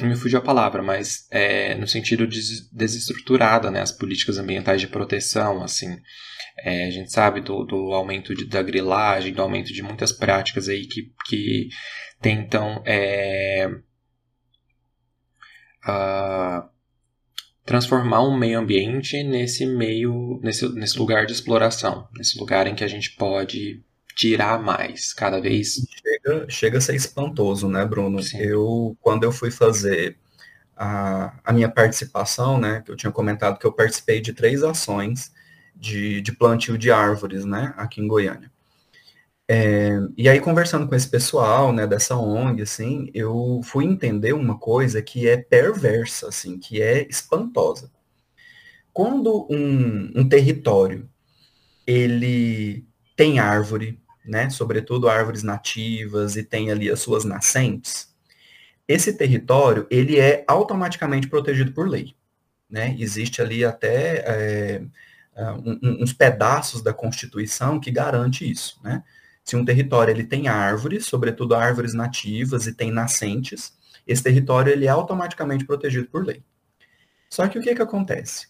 me 0.01 0.15
fugiu 0.15 0.39
a 0.39 0.41
palavra, 0.41 0.83
mas 0.83 1.27
é, 1.31 1.73
no 1.75 1.87
sentido 1.87 2.27
de 2.27 2.41
desestruturada, 2.71 3.71
né, 3.71 3.81
as 3.81 3.91
políticas 3.91 4.37
ambientais 4.37 4.81
de 4.81 4.87
proteção, 4.87 5.63
assim, 5.63 5.97
é, 6.59 6.87
a 6.87 6.91
gente 6.91 7.11
sabe 7.11 7.39
do, 7.41 7.63
do 7.63 7.93
aumento 7.93 8.35
de, 8.35 8.45
da 8.45 8.61
grilagem, 8.61 9.33
do 9.33 9.41
aumento 9.41 9.71
de 9.71 9.81
muitas 9.81 10.11
práticas 10.11 10.67
aí 10.67 10.85
que, 10.85 11.13
que 11.27 11.69
tentam 12.21 12.83
é, 12.85 13.69
uh, 15.87 16.69
transformar 17.65 18.21
um 18.21 18.37
meio 18.37 18.59
ambiente 18.59 19.23
nesse 19.23 19.65
meio, 19.65 20.39
nesse, 20.43 20.67
nesse 20.75 20.97
lugar 20.97 21.25
de 21.25 21.31
exploração, 21.31 22.07
nesse 22.17 22.37
lugar 22.37 22.67
em 22.67 22.75
que 22.75 22.83
a 22.83 22.87
gente 22.87 23.15
pode 23.15 23.84
tirar 24.15 24.61
mais 24.61 25.13
cada 25.13 25.39
vez. 25.41 25.85
Chega, 26.01 26.49
chega 26.49 26.77
a 26.77 26.81
ser 26.81 26.95
espantoso, 26.95 27.67
né, 27.67 27.85
Bruno? 27.85 28.23
Sim. 28.23 28.37
Eu, 28.39 28.97
quando 29.01 29.23
eu 29.23 29.31
fui 29.31 29.51
fazer 29.51 30.17
a, 30.75 31.33
a 31.43 31.53
minha 31.53 31.69
participação, 31.69 32.59
né, 32.59 32.81
que 32.83 32.91
eu 32.91 32.95
tinha 32.95 33.11
comentado 33.11 33.59
que 33.59 33.65
eu 33.65 33.73
participei 33.73 34.21
de 34.21 34.33
três 34.33 34.63
ações 34.63 35.31
de, 35.75 36.21
de 36.21 36.31
plantio 36.31 36.77
de 36.77 36.91
árvores, 36.91 37.45
né, 37.45 37.73
aqui 37.77 38.01
em 38.01 38.07
Goiânia. 38.07 38.51
É, 39.47 39.99
e 40.17 40.27
aí, 40.27 40.39
conversando 40.39 40.87
com 40.87 40.95
esse 40.95 41.07
pessoal, 41.07 41.71
né, 41.71 41.85
dessa 41.85 42.17
ONG, 42.17 42.63
assim, 42.63 43.11
eu 43.13 43.61
fui 43.63 43.85
entender 43.85 44.33
uma 44.33 44.57
coisa 44.57 45.01
que 45.03 45.27
é 45.27 45.37
perversa, 45.37 46.29
assim, 46.29 46.57
que 46.57 46.81
é 46.81 47.07
espantosa. 47.07 47.91
Quando 48.91 49.45
um, 49.49 50.11
um 50.15 50.27
território, 50.27 51.07
ele 51.85 52.87
tem 53.15 53.39
árvore, 53.39 53.99
né, 54.25 54.49
sobretudo 54.49 55.09
árvores 55.09 55.43
nativas, 55.43 56.35
e 56.35 56.43
tem 56.43 56.71
ali 56.71 56.89
as 56.89 56.99
suas 56.99 57.23
nascentes, 57.23 58.13
esse 58.87 59.13
território, 59.13 59.87
ele 59.89 60.19
é 60.19 60.43
automaticamente 60.47 61.27
protegido 61.27 61.71
por 61.73 61.87
lei, 61.87 62.15
né, 62.69 62.95
existe 62.99 63.41
ali 63.41 63.63
até 63.63 64.23
é, 64.25 64.81
um, 65.65 66.03
uns 66.03 66.13
pedaços 66.13 66.81
da 66.81 66.93
Constituição 66.93 67.79
que 67.79 67.91
garante 67.91 68.49
isso, 68.49 68.79
né, 68.83 69.03
se 69.43 69.55
um 69.55 69.63
território 69.63 70.11
ele 70.11 70.23
tem 70.23 70.47
árvores, 70.47 71.05
sobretudo 71.05 71.53
árvores 71.53 71.93
nativas 71.93 72.65
e 72.65 72.73
tem 72.73 72.91
nascentes, 72.91 73.77
esse 74.07 74.23
território 74.23 74.71
ele 74.71 74.85
é 74.85 74.89
automaticamente 74.89 75.65
protegido 75.65 76.07
por 76.07 76.25
lei. 76.25 76.43
Só 77.29 77.47
que 77.47 77.59
o 77.59 77.61
que, 77.61 77.75
que 77.75 77.81
acontece? 77.81 78.47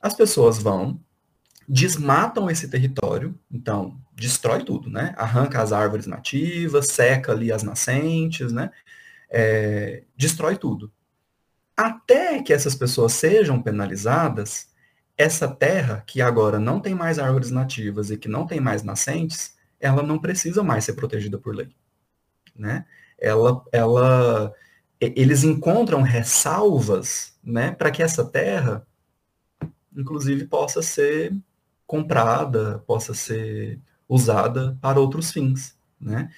As 0.00 0.14
pessoas 0.14 0.58
vão, 0.58 0.98
desmatam 1.68 2.50
esse 2.50 2.68
território, 2.68 3.38
então 3.50 3.98
destrói 4.14 4.64
tudo, 4.64 4.90
né? 4.90 5.14
Arranca 5.16 5.62
as 5.62 5.72
árvores 5.72 6.06
nativas, 6.06 6.88
seca 6.88 7.32
ali 7.32 7.50
as 7.50 7.62
nascentes, 7.62 8.52
né? 8.52 8.70
É, 9.30 10.04
destrói 10.16 10.56
tudo. 10.56 10.92
Até 11.76 12.42
que 12.42 12.52
essas 12.52 12.74
pessoas 12.74 13.12
sejam 13.12 13.60
penalizadas, 13.62 14.68
essa 15.16 15.48
terra, 15.48 16.02
que 16.06 16.20
agora 16.20 16.58
não 16.58 16.80
tem 16.80 16.94
mais 16.94 17.18
árvores 17.18 17.50
nativas 17.50 18.10
e 18.10 18.16
que 18.16 18.28
não 18.28 18.46
tem 18.46 18.60
mais 18.60 18.82
nascentes, 18.82 19.56
ela 19.80 20.02
não 20.02 20.18
precisa 20.18 20.62
mais 20.62 20.84
ser 20.84 20.92
protegida 20.94 21.38
por 21.38 21.54
lei, 21.54 21.74
né? 22.54 22.86
Ela, 23.18 23.64
ela, 23.72 24.54
eles 25.00 25.44
encontram 25.44 26.02
ressalvas, 26.02 27.36
né, 27.42 27.72
para 27.72 27.90
que 27.90 28.02
essa 28.02 28.24
terra, 28.24 28.86
inclusive, 29.96 30.46
possa 30.46 30.82
ser 30.82 31.32
comprada, 31.92 32.82
possa 32.86 33.12
ser 33.12 33.78
usada 34.08 34.78
para 34.80 34.98
outros 34.98 35.30
fins, 35.30 35.76
né? 36.00 36.30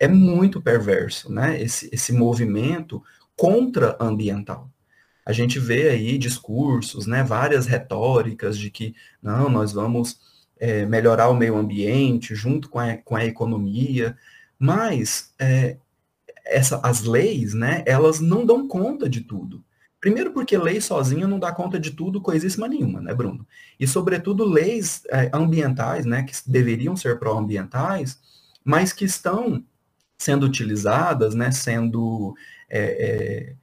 É 0.00 0.08
muito 0.08 0.60
perverso, 0.60 1.32
né, 1.32 1.62
esse, 1.62 1.88
esse 1.92 2.12
movimento 2.12 3.00
contra-ambiental. 3.36 4.68
A 5.24 5.32
gente 5.32 5.60
vê 5.60 5.90
aí 5.90 6.18
discursos, 6.18 7.06
né, 7.06 7.22
várias 7.22 7.66
retóricas 7.66 8.58
de 8.58 8.68
que, 8.68 8.96
não, 9.22 9.48
nós 9.48 9.72
vamos 9.72 10.18
é, 10.58 10.84
melhorar 10.84 11.28
o 11.28 11.36
meio 11.36 11.56
ambiente 11.56 12.34
junto 12.34 12.68
com 12.68 12.80
a, 12.80 12.96
com 12.96 13.14
a 13.14 13.24
economia, 13.24 14.18
mas 14.58 15.32
é, 15.38 15.76
essa, 16.44 16.80
as 16.82 17.04
leis, 17.04 17.54
né, 17.54 17.84
elas 17.86 18.18
não 18.18 18.44
dão 18.44 18.66
conta 18.66 19.08
de 19.08 19.20
tudo. 19.20 19.64
Primeiro 20.00 20.32
porque 20.32 20.56
lei 20.56 20.80
sozinha 20.80 21.28
não 21.28 21.38
dá 21.38 21.52
conta 21.52 21.78
de 21.78 21.90
tudo, 21.90 22.20
coisíssima 22.20 22.66
nenhuma, 22.66 23.00
né, 23.00 23.14
Bruno? 23.14 23.46
E, 23.78 23.86
sobretudo, 23.86 24.44
leis 24.44 25.02
é, 25.10 25.30
ambientais, 25.32 26.06
né, 26.06 26.22
que 26.22 26.32
deveriam 26.46 26.96
ser 26.96 27.18
pró-ambientais, 27.18 28.18
mas 28.64 28.92
que 28.92 29.04
estão 29.04 29.62
sendo 30.16 30.46
utilizadas, 30.46 31.34
né, 31.34 31.50
sendo, 31.50 32.34
é, 32.68 32.80
é, 32.80 33.54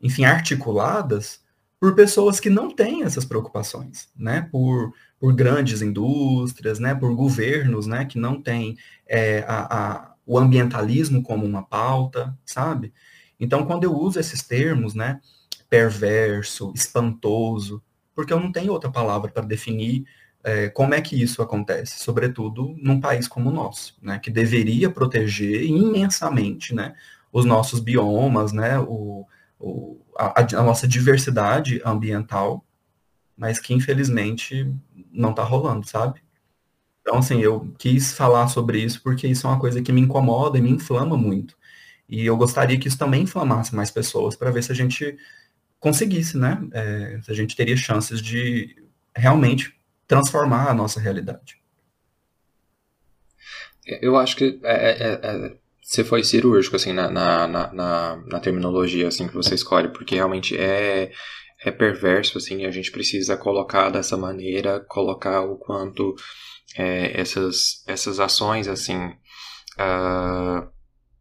enfim, 0.00 0.24
articuladas 0.24 1.40
por 1.80 1.94
pessoas 1.94 2.40
que 2.40 2.50
não 2.50 2.70
têm 2.70 3.02
essas 3.02 3.24
preocupações, 3.24 4.08
né, 4.16 4.48
por 4.50 4.92
por 5.18 5.34
grandes 5.34 5.82
indústrias, 5.82 6.78
né, 6.78 6.94
por 6.94 7.14
governos, 7.14 7.86
né, 7.86 8.04
que 8.04 8.18
não 8.18 8.40
têm 8.40 8.76
é, 9.06 9.44
a, 9.48 9.94
a, 9.94 10.14
o 10.26 10.38
ambientalismo 10.38 11.22
como 11.22 11.44
uma 11.44 11.62
pauta, 11.62 12.36
sabe? 12.44 12.92
Então, 13.38 13.66
quando 13.66 13.84
eu 13.84 13.94
uso 13.94 14.18
esses 14.18 14.42
termos, 14.42 14.94
né, 14.94 15.20
perverso, 15.68 16.72
espantoso, 16.74 17.82
porque 18.14 18.32
eu 18.32 18.40
não 18.40 18.52
tenho 18.52 18.72
outra 18.72 18.90
palavra 18.90 19.30
para 19.30 19.44
definir 19.44 20.04
é, 20.44 20.68
como 20.68 20.94
é 20.94 21.00
que 21.00 21.20
isso 21.20 21.42
acontece, 21.42 21.98
sobretudo 21.98 22.74
num 22.78 23.00
país 23.00 23.26
como 23.26 23.50
o 23.50 23.52
nosso, 23.52 23.96
né, 24.00 24.18
que 24.18 24.30
deveria 24.30 24.88
proteger 24.88 25.64
imensamente, 25.64 26.74
né, 26.74 26.94
os 27.32 27.44
nossos 27.44 27.80
biomas, 27.80 28.52
né, 28.52 28.78
o, 28.78 29.26
o 29.58 30.00
a, 30.16 30.40
a 30.40 30.62
nossa 30.62 30.86
diversidade 30.86 31.82
ambiental, 31.84 32.64
mas 33.36 33.58
que 33.58 33.74
infelizmente 33.74 34.72
não 35.12 35.34
tá 35.34 35.42
rolando, 35.42 35.86
sabe? 35.86 36.22
Então, 37.02 37.18
assim, 37.18 37.40
eu 37.40 37.72
quis 37.78 38.12
falar 38.14 38.48
sobre 38.48 38.80
isso 38.82 39.02
porque 39.02 39.26
isso 39.28 39.46
é 39.46 39.50
uma 39.50 39.60
coisa 39.60 39.82
que 39.82 39.92
me 39.92 40.00
incomoda 40.00 40.58
e 40.58 40.62
me 40.62 40.70
inflama 40.70 41.16
muito. 41.16 41.56
E 42.08 42.24
eu 42.26 42.36
gostaria 42.36 42.78
que 42.78 42.88
isso 42.88 42.98
também 42.98 43.22
inflamasse 43.22 43.74
mais 43.74 43.90
pessoas 43.90 44.36
para 44.36 44.50
ver 44.50 44.62
se 44.62 44.72
a 44.72 44.74
gente 44.74 45.16
conseguisse, 45.78 46.36
né? 46.36 46.58
É, 46.72 47.20
a 47.28 47.32
gente 47.32 47.56
teria 47.56 47.76
chances 47.76 48.20
de 48.20 48.74
realmente 49.14 49.74
transformar 50.06 50.68
a 50.68 50.74
nossa 50.74 51.00
realidade. 51.00 51.58
Eu 53.86 54.16
acho 54.16 54.36
que 54.36 54.60
é, 54.64 54.74
é, 54.74 55.02
é, 55.02 55.20
é 55.22 55.56
você 55.86 56.02
foi 56.02 56.24
cirúrgico, 56.24 56.74
assim, 56.74 56.92
na, 56.92 57.08
na, 57.08 57.46
na, 57.46 58.16
na, 58.26 58.40
terminologia, 58.40 59.06
assim, 59.06 59.28
que 59.28 59.34
você 59.34 59.54
escolhe, 59.54 59.88
porque 59.92 60.16
realmente 60.16 60.58
é, 60.58 61.12
é 61.64 61.70
perverso, 61.70 62.38
assim, 62.38 62.64
a 62.64 62.72
gente 62.72 62.90
precisa 62.90 63.36
colocar 63.36 63.88
dessa 63.90 64.16
maneira, 64.16 64.80
colocar 64.88 65.42
o 65.42 65.56
quanto 65.56 66.16
é, 66.76 67.20
essas, 67.20 67.84
essas 67.86 68.18
ações, 68.18 68.66
assim, 68.66 68.96
uh, 69.78 70.68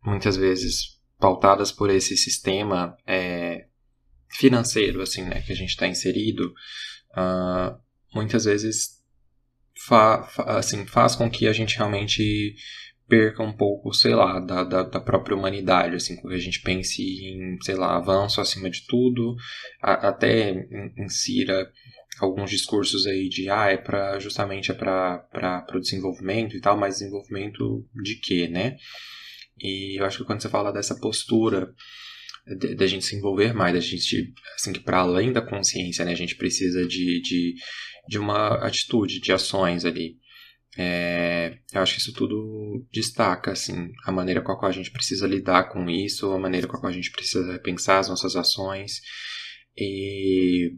muitas 0.03 0.35
vezes 0.35 0.99
pautadas 1.19 1.71
por 1.71 1.91
esse 1.91 2.17
sistema 2.17 2.97
é, 3.05 3.67
financeiro, 4.37 5.01
assim, 5.01 5.23
né, 5.23 5.41
que 5.41 5.51
a 5.51 5.55
gente 5.55 5.69
está 5.69 5.87
inserido, 5.87 6.53
uh, 7.11 7.77
muitas 8.13 8.45
vezes 8.45 9.01
fa, 9.87 10.23
fa, 10.23 10.57
assim, 10.57 10.85
faz 10.85 11.15
com 11.15 11.29
que 11.29 11.47
a 11.47 11.53
gente 11.53 11.77
realmente 11.77 12.55
perca 13.07 13.43
um 13.43 13.53
pouco, 13.53 13.93
sei 13.93 14.15
lá, 14.15 14.39
da, 14.39 14.63
da, 14.63 14.83
da, 14.83 14.99
própria 14.99 15.35
humanidade, 15.35 15.95
assim, 15.95 16.15
quando 16.15 16.33
a 16.33 16.39
gente 16.39 16.61
pense 16.61 17.01
em, 17.01 17.57
sei 17.61 17.75
lá, 17.75 17.95
avanço 17.95 18.41
acima 18.41 18.69
de 18.69 18.85
tudo, 18.87 19.35
a, 19.81 20.09
até 20.09 20.67
insira 20.97 21.71
alguns 22.19 22.49
discursos 22.49 23.05
aí 23.05 23.29
de, 23.29 23.49
ah, 23.49 23.69
é 23.69 23.77
para 23.77 24.19
justamente 24.19 24.71
é 24.71 24.73
para 24.73 25.65
o 25.73 25.79
desenvolvimento 25.79 26.55
e 26.55 26.61
tal, 26.61 26.77
mas 26.77 26.95
desenvolvimento 26.95 27.85
de 28.03 28.15
quê, 28.15 28.47
né? 28.47 28.77
E 29.59 29.99
eu 29.99 30.05
acho 30.05 30.19
que 30.19 30.25
quando 30.25 30.41
você 30.41 30.49
fala 30.49 30.71
dessa 30.71 30.99
postura 30.99 31.73
da 32.77 32.85
gente 32.85 33.05
se 33.05 33.15
envolver 33.15 33.53
mais, 33.53 33.73
da 33.73 33.79
gente, 33.79 34.33
assim, 34.55 34.71
que 34.71 34.79
para 34.79 34.99
além 34.99 35.31
da 35.33 35.41
consciência, 35.41 36.05
né, 36.05 36.11
a 36.11 36.15
gente 36.15 36.35
precisa 36.35 36.85
de, 36.85 37.21
de, 37.21 37.55
de 38.07 38.19
uma 38.19 38.55
atitude, 38.65 39.19
de 39.19 39.31
ações 39.31 39.83
ali, 39.83 40.17
é, 40.77 41.57
eu 41.73 41.81
acho 41.81 41.95
que 41.95 42.01
isso 42.01 42.13
tudo 42.13 42.85
destaca 42.91 43.51
assim, 43.51 43.91
a 44.05 44.11
maneira 44.11 44.41
com 44.41 44.51
a 44.51 44.59
qual 44.59 44.69
a 44.69 44.73
gente 44.73 44.91
precisa 44.91 45.25
lidar 45.25 45.69
com 45.69 45.89
isso, 45.89 46.31
a 46.31 46.39
maneira 46.39 46.67
com 46.67 46.75
a 46.75 46.79
qual 46.79 46.91
a 46.91 46.95
gente 46.95 47.11
precisa 47.11 47.57
pensar 47.59 47.99
as 47.99 48.09
nossas 48.09 48.35
ações. 48.35 48.99
E, 49.77 50.73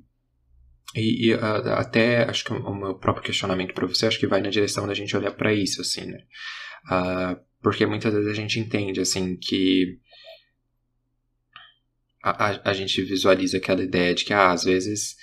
e, 0.95 1.27
e 1.27 1.33
até 1.33 2.29
acho 2.29 2.45
que 2.45 2.53
o 2.53 2.75
meu 2.75 2.95
próprio 2.95 3.25
questionamento 3.25 3.73
para 3.73 3.87
você 3.87 4.05
acho 4.05 4.19
que 4.19 4.27
vai 4.27 4.39
na 4.39 4.49
direção 4.49 4.87
da 4.87 4.93
gente 4.93 5.17
olhar 5.17 5.31
para 5.31 5.53
isso, 5.53 5.81
assim, 5.81 6.05
né? 6.05 6.19
Uh, 6.91 7.39
porque 7.61 7.85
muitas 7.85 8.13
vezes 8.13 8.29
a 8.29 8.35
gente 8.35 8.59
entende 8.59 9.01
assim 9.01 9.35
que 9.35 9.99
a, 12.31 12.69
a, 12.69 12.73
gente 12.73 13.01
visualiza 13.01 13.57
aquela 13.57 13.83
ideia 13.83 14.13
de 14.13 14.25
que 14.25 14.33
ah, 14.33 14.51
às 14.51 14.63
vezes 14.63 15.15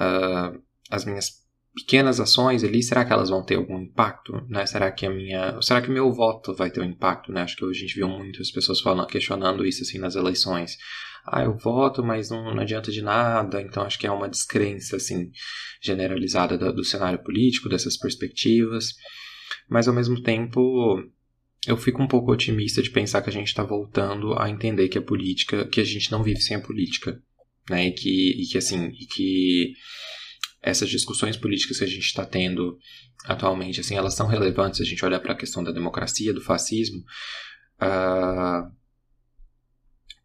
uh, 0.00 0.60
as 0.90 1.04
minhas 1.04 1.42
pequenas 1.74 2.20
ações 2.20 2.62
ali, 2.62 2.82
será 2.82 3.04
que 3.04 3.12
elas 3.12 3.30
vão 3.30 3.44
ter 3.44 3.56
algum 3.56 3.80
impacto? 3.80 4.32
Né? 4.48 4.66
Será 4.66 4.90
que 4.92 5.06
a 5.06 5.10
minha, 5.10 5.60
será 5.62 5.80
que 5.80 5.90
meu 5.90 6.12
voto 6.12 6.54
vai 6.54 6.70
ter 6.70 6.80
um 6.80 6.84
impacto? 6.84 7.32
Né? 7.32 7.42
Acho 7.42 7.56
que 7.56 7.64
a 7.64 7.72
gente 7.72 7.94
viu 7.94 8.08
muitas 8.08 8.50
pessoas 8.50 8.80
falando, 8.80 9.06
questionando 9.06 9.64
isso 9.64 9.82
assim 9.82 9.98
nas 9.98 10.14
eleições. 10.14 10.76
Ah, 11.26 11.44
eu 11.44 11.56
voto, 11.56 12.02
mas 12.04 12.30
não, 12.30 12.54
não 12.54 12.62
adianta 12.62 12.90
de 12.90 13.00
nada. 13.00 13.62
Então 13.62 13.84
acho 13.84 13.98
que 13.98 14.06
é 14.06 14.10
uma 14.10 14.28
descrença 14.28 14.96
assim 14.96 15.30
generalizada 15.80 16.58
do, 16.58 16.72
do 16.72 16.84
cenário 16.84 17.22
político, 17.22 17.68
dessas 17.68 17.96
perspectivas. 17.96 18.94
Mas 19.68 19.88
ao 19.88 19.94
mesmo 19.94 20.20
tempo 20.22 21.02
eu 21.66 21.76
fico 21.76 22.02
um 22.02 22.08
pouco 22.08 22.32
otimista 22.32 22.82
de 22.82 22.90
pensar 22.90 23.22
que 23.22 23.30
a 23.30 23.32
gente 23.32 23.48
está 23.48 23.62
voltando 23.62 24.34
a 24.38 24.50
entender 24.50 24.88
que 24.88 24.98
a 24.98 25.02
política, 25.02 25.66
que 25.66 25.80
a 25.80 25.84
gente 25.84 26.10
não 26.10 26.22
vive 26.22 26.40
sem 26.40 26.56
a 26.56 26.60
política, 26.60 27.20
né? 27.70 27.88
E 27.88 27.92
que, 27.92 28.42
e 28.42 28.46
que 28.46 28.58
assim, 28.58 28.88
e 28.88 29.06
que 29.06 29.72
essas 30.60 30.88
discussões 30.88 31.36
políticas 31.36 31.78
que 31.78 31.84
a 31.84 31.88
gente 31.88 32.06
está 32.06 32.24
tendo 32.24 32.78
atualmente, 33.24 33.80
assim, 33.80 33.96
elas 33.96 34.14
são 34.14 34.26
relevantes 34.26 34.80
a 34.80 34.84
gente 34.84 35.04
olhar 35.04 35.20
para 35.20 35.32
a 35.32 35.36
questão 35.36 35.62
da 35.62 35.70
democracia, 35.70 36.32
do 36.32 36.40
fascismo, 36.40 36.98
uh, 37.80 38.70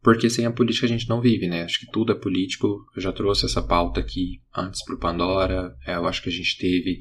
porque 0.02 0.30
sem 0.30 0.46
a 0.46 0.52
política 0.52 0.86
a 0.86 0.90
gente 0.90 1.10
não 1.10 1.22
vive, 1.22 1.48
né? 1.48 1.64
Acho 1.64 1.80
que 1.80 1.92
tudo 1.92 2.12
é 2.12 2.16
político. 2.16 2.86
Eu 2.96 3.02
já 3.02 3.12
trouxe 3.12 3.46
essa 3.46 3.62
pauta 3.62 4.00
aqui 4.00 4.42
antes 4.56 4.84
pro 4.86 5.00
Pandora. 5.00 5.76
É, 5.86 5.96
eu 5.96 6.06
acho 6.08 6.22
que 6.22 6.30
a 6.30 6.32
gente 6.32 6.58
teve 6.58 7.00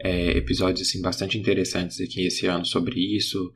é, 0.00 0.30
episódios 0.36 0.88
assim 0.88 1.00
bastante 1.02 1.36
interessantes 1.36 2.00
aqui 2.00 2.26
esse 2.26 2.46
ano 2.46 2.64
sobre 2.64 2.98
isso. 3.16 3.52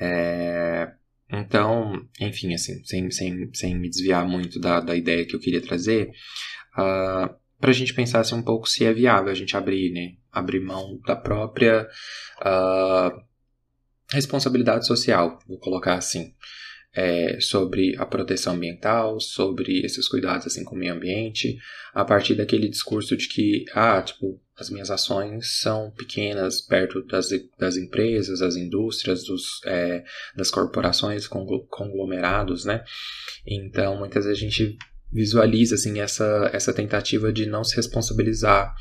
É, 0.00 0.88
então, 1.32 2.04
enfim, 2.20 2.54
assim, 2.54 2.82
sem, 2.84 3.10
sem, 3.10 3.50
sem 3.54 3.78
me 3.78 3.88
desviar 3.88 4.26
muito 4.26 4.58
da, 4.58 4.80
da 4.80 4.96
ideia 4.96 5.24
que 5.24 5.36
eu 5.36 5.40
queria 5.40 5.60
trazer, 5.60 6.10
uh, 6.76 7.32
para 7.60 7.70
a 7.70 7.74
gente 7.74 7.94
pensar 7.94 8.20
assim, 8.20 8.34
um 8.34 8.42
pouco 8.42 8.68
se 8.68 8.84
é 8.84 8.92
viável 8.92 9.30
a 9.30 9.34
gente 9.34 9.56
abrir, 9.56 9.92
né? 9.92 10.14
Abrir 10.32 10.60
mão 10.60 10.98
da 11.06 11.14
própria 11.14 11.86
uh, 12.40 13.20
responsabilidade 14.12 14.86
social, 14.86 15.38
vou 15.46 15.58
colocar 15.58 15.94
assim 15.94 16.34
é, 16.94 17.38
sobre 17.40 17.96
a 17.96 18.04
proteção 18.04 18.54
ambiental, 18.54 19.20
sobre 19.20 19.84
esses 19.84 20.08
cuidados 20.08 20.46
assim 20.46 20.64
com 20.64 20.74
o 20.74 20.78
meio 20.78 20.94
ambiente, 20.94 21.56
a 21.94 22.04
partir 22.04 22.34
daquele 22.34 22.68
discurso 22.68 23.16
de 23.16 23.28
que, 23.28 23.64
ah, 23.74 24.02
tipo, 24.02 24.40
as 24.56 24.68
minhas 24.70 24.90
ações 24.90 25.60
são 25.60 25.90
pequenas 25.92 26.60
perto 26.60 27.02
das, 27.06 27.28
das 27.58 27.76
empresas, 27.76 28.40
das 28.40 28.56
indústrias, 28.56 29.24
dos, 29.24 29.60
é, 29.64 30.04
das 30.36 30.50
corporações, 30.50 31.26
conglomerados, 31.26 32.64
né? 32.64 32.84
Então, 33.46 33.98
muitas 33.98 34.24
vezes 34.24 34.38
a 34.38 34.44
gente 34.44 34.76
visualiza, 35.12 35.76
assim, 35.76 36.00
essa, 36.00 36.50
essa 36.52 36.72
tentativa 36.72 37.32
de 37.32 37.46
não 37.46 37.64
se 37.64 37.74
responsabilizar 37.74 38.74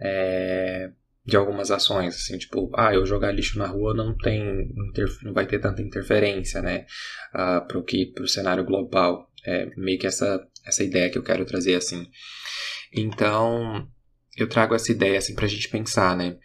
é, 0.00 0.90
de 1.28 1.36
algumas 1.36 1.70
ações, 1.70 2.16
assim, 2.16 2.38
tipo, 2.38 2.70
ah, 2.74 2.94
eu 2.94 3.04
jogar 3.04 3.32
lixo 3.32 3.58
na 3.58 3.66
rua 3.66 3.92
não 3.92 4.16
tem, 4.16 4.72
não 5.22 5.34
vai 5.34 5.46
ter 5.46 5.58
tanta 5.58 5.82
interferência, 5.82 6.62
né, 6.62 6.86
uh, 7.34 7.68
pro 7.68 7.84
que, 7.84 8.06
pro 8.06 8.26
cenário 8.26 8.64
global, 8.64 9.30
é 9.44 9.66
meio 9.76 9.98
que 9.98 10.06
essa, 10.06 10.42
essa 10.64 10.82
ideia 10.82 11.10
que 11.10 11.18
eu 11.18 11.22
quero 11.22 11.44
trazer, 11.44 11.74
assim. 11.74 12.06
Então, 12.94 13.86
eu 14.38 14.48
trago 14.48 14.74
essa 14.74 14.90
ideia, 14.90 15.18
assim, 15.18 15.34
pra 15.34 15.46
gente 15.46 15.68
pensar, 15.68 16.16
né, 16.16 16.38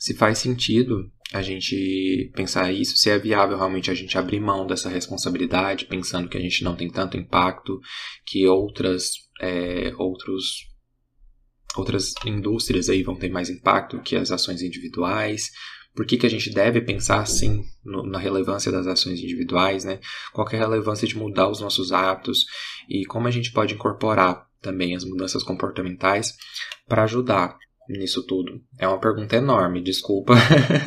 se 0.00 0.14
faz 0.14 0.38
sentido 0.38 1.08
a 1.32 1.40
gente 1.40 2.32
pensar 2.34 2.72
isso, 2.72 2.96
se 2.96 3.10
é 3.10 3.18
viável 3.18 3.56
realmente 3.56 3.88
a 3.88 3.94
gente 3.94 4.18
abrir 4.18 4.40
mão 4.40 4.66
dessa 4.66 4.88
responsabilidade, 4.88 5.84
pensando 5.84 6.28
que 6.28 6.36
a 6.36 6.40
gente 6.40 6.64
não 6.64 6.74
tem 6.74 6.90
tanto 6.90 7.16
impacto 7.16 7.80
que 8.26 8.44
outras, 8.48 9.12
é, 9.40 9.92
outros 9.96 10.73
outras 11.76 12.12
indústrias 12.24 12.88
aí 12.88 13.02
vão 13.02 13.16
ter 13.16 13.30
mais 13.30 13.50
impacto 13.50 14.00
que 14.00 14.16
as 14.16 14.30
ações 14.30 14.62
individuais. 14.62 15.50
Por 15.94 16.04
que, 16.06 16.16
que 16.16 16.26
a 16.26 16.30
gente 16.30 16.50
deve 16.50 16.80
pensar 16.80 17.20
assim 17.20 17.62
na 17.84 18.18
relevância 18.18 18.72
das 18.72 18.86
ações 18.86 19.20
individuais, 19.20 19.84
né? 19.84 20.00
Qual 20.32 20.48
é 20.50 20.56
a 20.56 20.60
relevância 20.60 21.06
de 21.06 21.16
mudar 21.16 21.48
os 21.48 21.60
nossos 21.60 21.92
hábitos 21.92 22.46
e 22.88 23.04
como 23.04 23.28
a 23.28 23.30
gente 23.30 23.52
pode 23.52 23.74
incorporar 23.74 24.46
também 24.60 24.96
as 24.96 25.04
mudanças 25.04 25.42
comportamentais 25.42 26.34
para 26.88 27.04
ajudar 27.04 27.56
nisso 27.88 28.26
tudo? 28.26 28.60
É 28.76 28.88
uma 28.88 28.98
pergunta 28.98 29.36
enorme, 29.36 29.80
desculpa. 29.80 30.34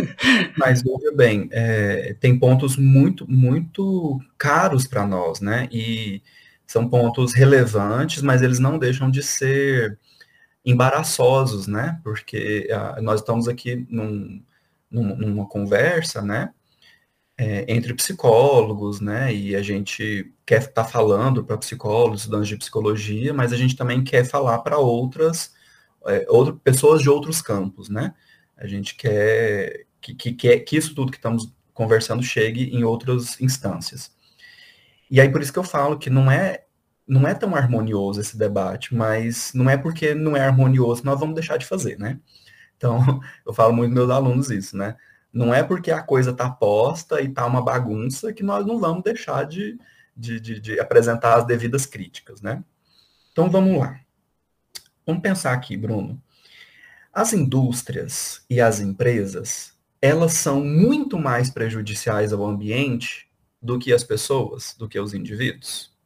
Mas 0.57 0.81
veja 0.83 1.15
bem, 1.15 1.47
é, 1.51 2.13
tem 2.19 2.37
pontos 2.37 2.75
muito, 2.75 3.25
muito 3.29 4.19
caros 4.37 4.85
para 4.85 5.07
nós, 5.07 5.39
né? 5.39 5.69
E 5.71 6.21
são 6.67 6.89
pontos 6.89 7.33
relevantes, 7.33 8.21
mas 8.21 8.41
eles 8.41 8.59
não 8.59 8.77
deixam 8.77 9.09
de 9.09 9.23
ser 9.23 9.97
embaraçosos, 10.67 11.65
né? 11.65 11.97
Porque 12.03 12.67
uh, 12.69 13.01
nós 13.01 13.21
estamos 13.21 13.47
aqui 13.47 13.87
num, 13.89 14.43
num, 14.91 15.15
numa 15.15 15.47
conversa, 15.47 16.21
né? 16.21 16.53
É, 17.37 17.71
entre 17.71 17.93
psicólogos, 17.93 18.99
né? 18.99 19.33
E 19.33 19.55
a 19.55 19.61
gente 19.61 20.33
quer 20.45 20.59
estar 20.59 20.83
tá 20.83 20.83
falando 20.83 21.41
para 21.45 21.57
psicólogos, 21.57 22.21
estudantes 22.21 22.49
de 22.49 22.57
psicologia, 22.57 23.33
mas 23.33 23.53
a 23.53 23.55
gente 23.55 23.77
também 23.77 24.03
quer 24.03 24.25
falar 24.25 24.59
para 24.59 24.77
outras, 24.77 25.53
é, 26.05 26.25
pessoas 26.63 27.01
de 27.01 27.09
outros 27.09 27.41
campos, 27.41 27.87
né? 27.87 28.13
A 28.57 28.67
gente 28.67 28.95
quer 28.95 29.85
que, 30.01 30.15
que, 30.15 30.33
que, 30.33 30.59
que 30.59 30.77
isso 30.77 30.93
tudo 30.93 31.11
que 31.11 31.17
estamos 31.17 31.53
conversando 31.73 32.23
chegue 32.23 32.75
em 32.75 32.83
outras 32.83 33.39
instâncias. 33.39 34.11
E 35.09 35.21
aí 35.21 35.29
por 35.29 35.41
isso 35.41 35.53
que 35.53 35.59
eu 35.59 35.63
falo 35.63 35.97
que 35.97 36.09
não 36.09 36.29
é 36.29 36.66
não 37.07 37.27
é 37.27 37.33
tão 37.33 37.55
harmonioso 37.55 38.19
esse 38.19 38.37
debate, 38.37 38.93
mas 38.93 39.53
não 39.53 39.69
é 39.69 39.77
porque 39.77 40.13
não 40.13 40.35
é 40.35 40.41
harmonioso 40.41 41.05
nós 41.05 41.19
vamos 41.19 41.35
deixar 41.35 41.57
de 41.57 41.65
fazer, 41.65 41.97
né? 41.97 42.19
Então, 42.75 42.99
eu 43.45 43.53
falo 43.53 43.73
muito 43.73 43.93
meus 43.93 44.09
alunos 44.09 44.51
isso, 44.51 44.75
né? 44.75 44.95
Não 45.31 45.53
é 45.53 45.63
porque 45.63 45.91
a 45.91 46.01
coisa 46.01 46.31
está 46.31 46.49
posta 46.49 47.21
e 47.21 47.27
está 47.27 47.45
uma 47.45 47.63
bagunça 47.63 48.33
que 48.33 48.43
nós 48.43 48.65
não 48.65 48.79
vamos 48.79 49.03
deixar 49.03 49.45
de, 49.45 49.77
de, 50.15 50.39
de, 50.39 50.59
de 50.59 50.79
apresentar 50.79 51.35
as 51.35 51.45
devidas 51.45 51.85
críticas, 51.85 52.41
né? 52.41 52.63
Então, 53.31 53.49
vamos 53.49 53.77
lá. 53.79 53.99
Vamos 55.05 55.21
pensar 55.21 55.53
aqui, 55.53 55.77
Bruno. 55.77 56.21
As 57.13 57.33
indústrias 57.33 58.43
e 58.49 58.59
as 58.59 58.79
empresas, 58.79 59.73
elas 60.01 60.33
são 60.33 60.63
muito 60.63 61.17
mais 61.17 61.49
prejudiciais 61.49 62.33
ao 62.33 62.45
ambiente 62.45 63.29
do 63.61 63.79
que 63.79 63.93
as 63.93 64.03
pessoas, 64.03 64.75
do 64.77 64.87
que 64.87 64.99
os 64.99 65.13
indivíduos? 65.13 65.96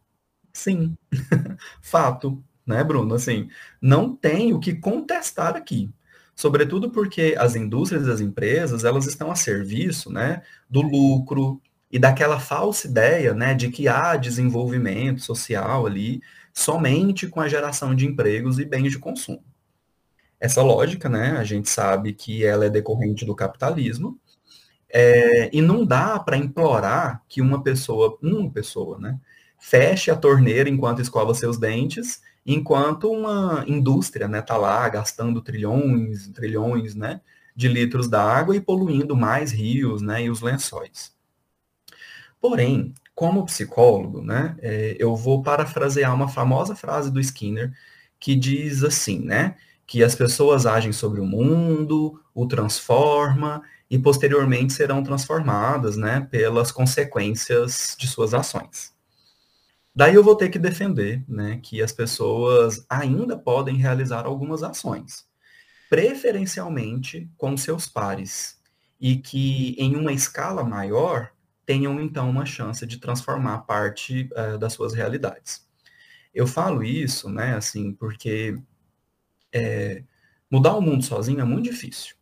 Sim, 0.54 0.95
fato, 1.82 2.43
né, 2.66 2.84
Bruno? 2.84 3.16
Assim, 3.16 3.49
não 3.82 4.16
tem 4.16 4.54
o 4.54 4.60
que 4.60 4.76
contestar 4.76 5.56
aqui. 5.56 5.89
Sobretudo 6.36 6.89
porque 6.89 7.36
as 7.38 7.56
indústrias 7.56 8.08
e 8.08 8.12
as 8.12 8.22
empresas, 8.22 8.84
elas 8.84 9.06
estão 9.06 9.32
a 9.32 9.36
serviço, 9.36 10.12
né, 10.12 10.41
do 10.70 10.82
lucro 10.82 11.62
e 11.91 11.99
daquela 11.99 12.39
falsa 12.39 12.88
ideia, 12.88 13.34
né, 13.34 13.54
de 13.54 13.70
que 13.70 13.88
há 13.88 14.16
desenvolvimento 14.16 15.22
social 15.22 15.86
ali 15.86 16.22
somente 16.54 17.28
com 17.28 17.39
a 17.41 17.47
geração 17.47 17.93
de 17.95 18.06
empregos 18.06 18.60
e 18.60 18.66
bens 18.66 18.91
de 18.91 18.99
consumo. 18.99 19.43
Essa 20.39 20.64
lógica, 20.64 21.08
né, 21.08 21.38
a 21.38 21.43
gente 21.43 21.70
sabe 21.70 22.14
que 22.14 22.43
ela 22.43 22.66
é 22.66 22.70
decorrente 22.70 23.26
do 23.26 23.36
capitalismo, 23.36 24.20
é, 24.89 25.56
e 25.56 25.62
não 25.62 25.86
dá 25.86 26.20
para 26.20 26.38
implorar 26.38 27.24
que 27.30 27.41
uma 27.41 27.64
pessoa, 27.64 28.18
uma 28.22 28.52
pessoa, 28.52 28.97
né, 28.99 29.20
feche 29.62 30.09
a 30.09 30.16
torneira 30.18 30.68
enquanto 30.68 31.01
escova 31.01 31.36
seus 31.36 31.57
dentes, 31.57 32.20
enquanto 32.43 33.12
uma 33.12 33.64
indústria 33.68 34.26
está 34.26 34.32
né, 34.32 34.41
tá 34.41 34.57
lá 34.57 34.89
gastando 34.89 35.39
trilhões, 35.39 36.28
trilhões 36.30 36.95
né, 36.95 37.22
de 37.55 37.68
litros 37.68 38.09
d'água 38.09 38.55
e 38.55 38.59
poluindo 38.59 39.16
mais 39.16 39.51
rios 39.51 40.01
né, 40.01 40.24
e 40.24 40.30
os 40.32 40.41
lençóis. 40.41 41.16
Porém, 42.41 42.91
como 43.14 43.45
psicólogo, 43.45 44.24
né, 44.24 44.57
é, 44.59 44.95
eu 44.97 45.16
vou 45.16 45.43
parafrasear 45.43 46.14
uma 46.14 46.28
famosa 46.28 46.76
frase 46.76 47.12
do 47.12 47.20
Skinner 47.20 47.72
que 48.20 48.36
diz 48.36 48.84
assim, 48.84 49.20
né, 49.20 49.55
que 49.86 50.03
as 50.03 50.16
pessoas 50.16 50.66
agem 50.66 50.91
sobre 50.91 51.22
o 51.22 51.26
mundo, 51.26 52.20
o 52.34 52.47
transforma 52.47 53.62
e 53.91 53.99
posteriormente 53.99 54.74
serão 54.74 55.03
transformadas, 55.03 55.97
né, 55.97 56.28
pelas 56.32 56.72
consequências 56.72 57.95
de 57.99 58.07
suas 58.07 58.34
ações. 58.34 58.91
Daí 59.94 60.16
eu 60.16 60.24
vou 60.24 60.36
ter 60.36 60.50
que 60.50 60.58
defender 60.58 61.24
né, 61.28 61.60
que 61.62 61.82
as 61.82 61.92
pessoas 61.92 62.86
ainda 62.89 63.38
podem 63.38 63.76
realizar 63.76 64.26
algumas 64.26 64.64
ações, 64.64 65.26
preferencialmente 65.89 67.30
com 67.38 67.58
seus 67.58 67.88
pares, 67.88 68.60
e 69.00 69.18
que 69.18 69.76
em 69.78 69.96
uma 69.96 70.14
escala 70.14 70.64
maior 70.64 71.32
tenham 71.66 72.00
então 72.00 72.30
uma 72.30 72.46
chance 72.46 72.86
de 72.86 72.98
transformar 72.98 73.60
parte 73.60 74.30
uh, 74.34 74.58
das 74.58 74.74
suas 74.74 74.94
realidades. 74.94 75.68
Eu 76.34 76.48
falo 76.48 76.84
isso, 76.84 77.30
né, 77.30 77.56
assim, 77.56 77.94
porque 77.94 78.58
é, 79.52 80.04
mudar 80.50 80.76
o 80.76 80.82
mundo 80.82 81.04
sozinho 81.04 81.42
é 81.42 81.44
muito 81.44 81.70
difícil. 81.70 82.16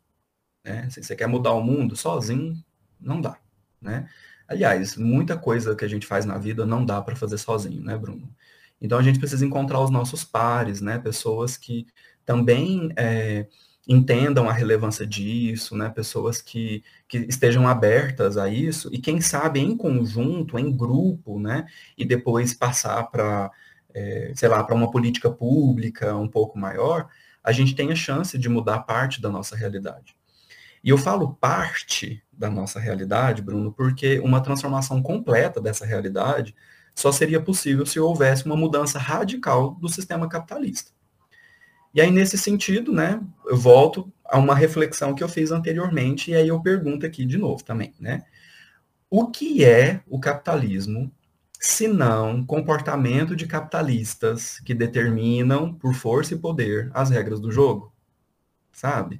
Né? 0.63 0.89
Se 0.89 1.03
você 1.03 1.15
quer 1.15 1.27
mudar 1.27 1.53
o 1.53 1.61
mundo 1.61 1.95
sozinho, 1.95 2.63
não 2.99 3.21
dá, 3.21 3.37
né? 3.81 4.09
Aliás, 4.49 4.97
muita 4.97 5.37
coisa 5.37 5.75
que 5.75 5.85
a 5.85 5.87
gente 5.87 6.07
faz 6.07 6.25
na 6.25 6.37
vida 6.39 6.65
não 6.65 6.83
dá 6.83 6.99
para 7.01 7.15
fazer 7.15 7.37
sozinho, 7.37 7.83
né, 7.83 7.95
Bruno? 7.95 8.33
Então 8.81 8.97
a 8.97 9.03
gente 9.03 9.19
precisa 9.19 9.45
encontrar 9.45 9.79
os 9.79 9.91
nossos 9.91 10.23
pares, 10.23 10.81
né? 10.81 10.97
Pessoas 10.97 11.55
que 11.55 11.85
também 12.25 12.91
é, 12.97 13.47
entendam 13.87 14.49
a 14.49 14.53
relevância 14.53 15.05
disso, 15.05 15.75
né? 15.77 15.89
Pessoas 15.89 16.41
que, 16.41 16.83
que 17.07 17.19
estejam 17.29 17.67
abertas 17.67 18.37
a 18.37 18.49
isso 18.49 18.89
e 18.91 18.97
quem 18.97 19.21
sabe 19.21 19.59
em 19.59 19.77
conjunto, 19.77 20.57
em 20.57 20.75
grupo, 20.75 21.39
né? 21.39 21.67
E 21.95 22.03
depois 22.03 22.51
passar 22.53 23.03
para, 23.03 23.51
é, 23.93 24.33
sei 24.35 24.49
lá, 24.49 24.63
para 24.63 24.75
uma 24.75 24.89
política 24.89 25.29
pública 25.29 26.15
um 26.15 26.27
pouco 26.27 26.57
maior, 26.57 27.07
a 27.43 27.51
gente 27.51 27.75
tem 27.75 27.91
a 27.91 27.95
chance 27.95 28.37
de 28.37 28.49
mudar 28.49 28.79
parte 28.79 29.21
da 29.21 29.29
nossa 29.29 29.55
realidade. 29.55 30.18
E 30.83 30.89
eu 30.89 30.97
falo 30.97 31.33
parte 31.35 32.23
da 32.31 32.49
nossa 32.49 32.79
realidade, 32.79 33.41
Bruno, 33.41 33.71
porque 33.71 34.19
uma 34.19 34.41
transformação 34.41 35.01
completa 35.01 35.59
dessa 35.59 35.85
realidade 35.85 36.55
só 36.95 37.11
seria 37.11 37.41
possível 37.41 37.85
se 37.85 37.99
houvesse 37.99 38.45
uma 38.45 38.55
mudança 38.55 38.97
radical 38.97 39.71
do 39.75 39.89
sistema 39.89 40.27
capitalista. 40.27 40.91
E 41.93 41.99
aí, 41.99 42.11
nesse 42.11 42.37
sentido, 42.37 42.91
né, 42.91 43.21
eu 43.45 43.57
volto 43.57 44.11
a 44.23 44.37
uma 44.37 44.53
reflexão 44.53 45.15
que 45.15 45.23
eu 45.23 45.29
fiz 45.29 45.51
anteriormente, 45.51 46.31
e 46.31 46.35
aí 46.35 46.47
eu 46.47 46.61
pergunto 46.61 47.05
aqui 47.05 47.25
de 47.25 47.37
novo 47.37 47.63
também, 47.63 47.93
né? 47.99 48.23
O 49.09 49.27
que 49.27 49.65
é 49.65 50.01
o 50.07 50.19
capitalismo, 50.19 51.11
se 51.59 51.87
não 51.87 52.45
comportamento 52.45 53.35
de 53.35 53.47
capitalistas 53.47 54.59
que 54.59 54.73
determinam, 54.73 55.73
por 55.73 55.95
força 55.95 56.35
e 56.35 56.37
poder, 56.37 56.91
as 56.93 57.09
regras 57.09 57.39
do 57.39 57.51
jogo? 57.51 57.91
Sabe? 58.71 59.19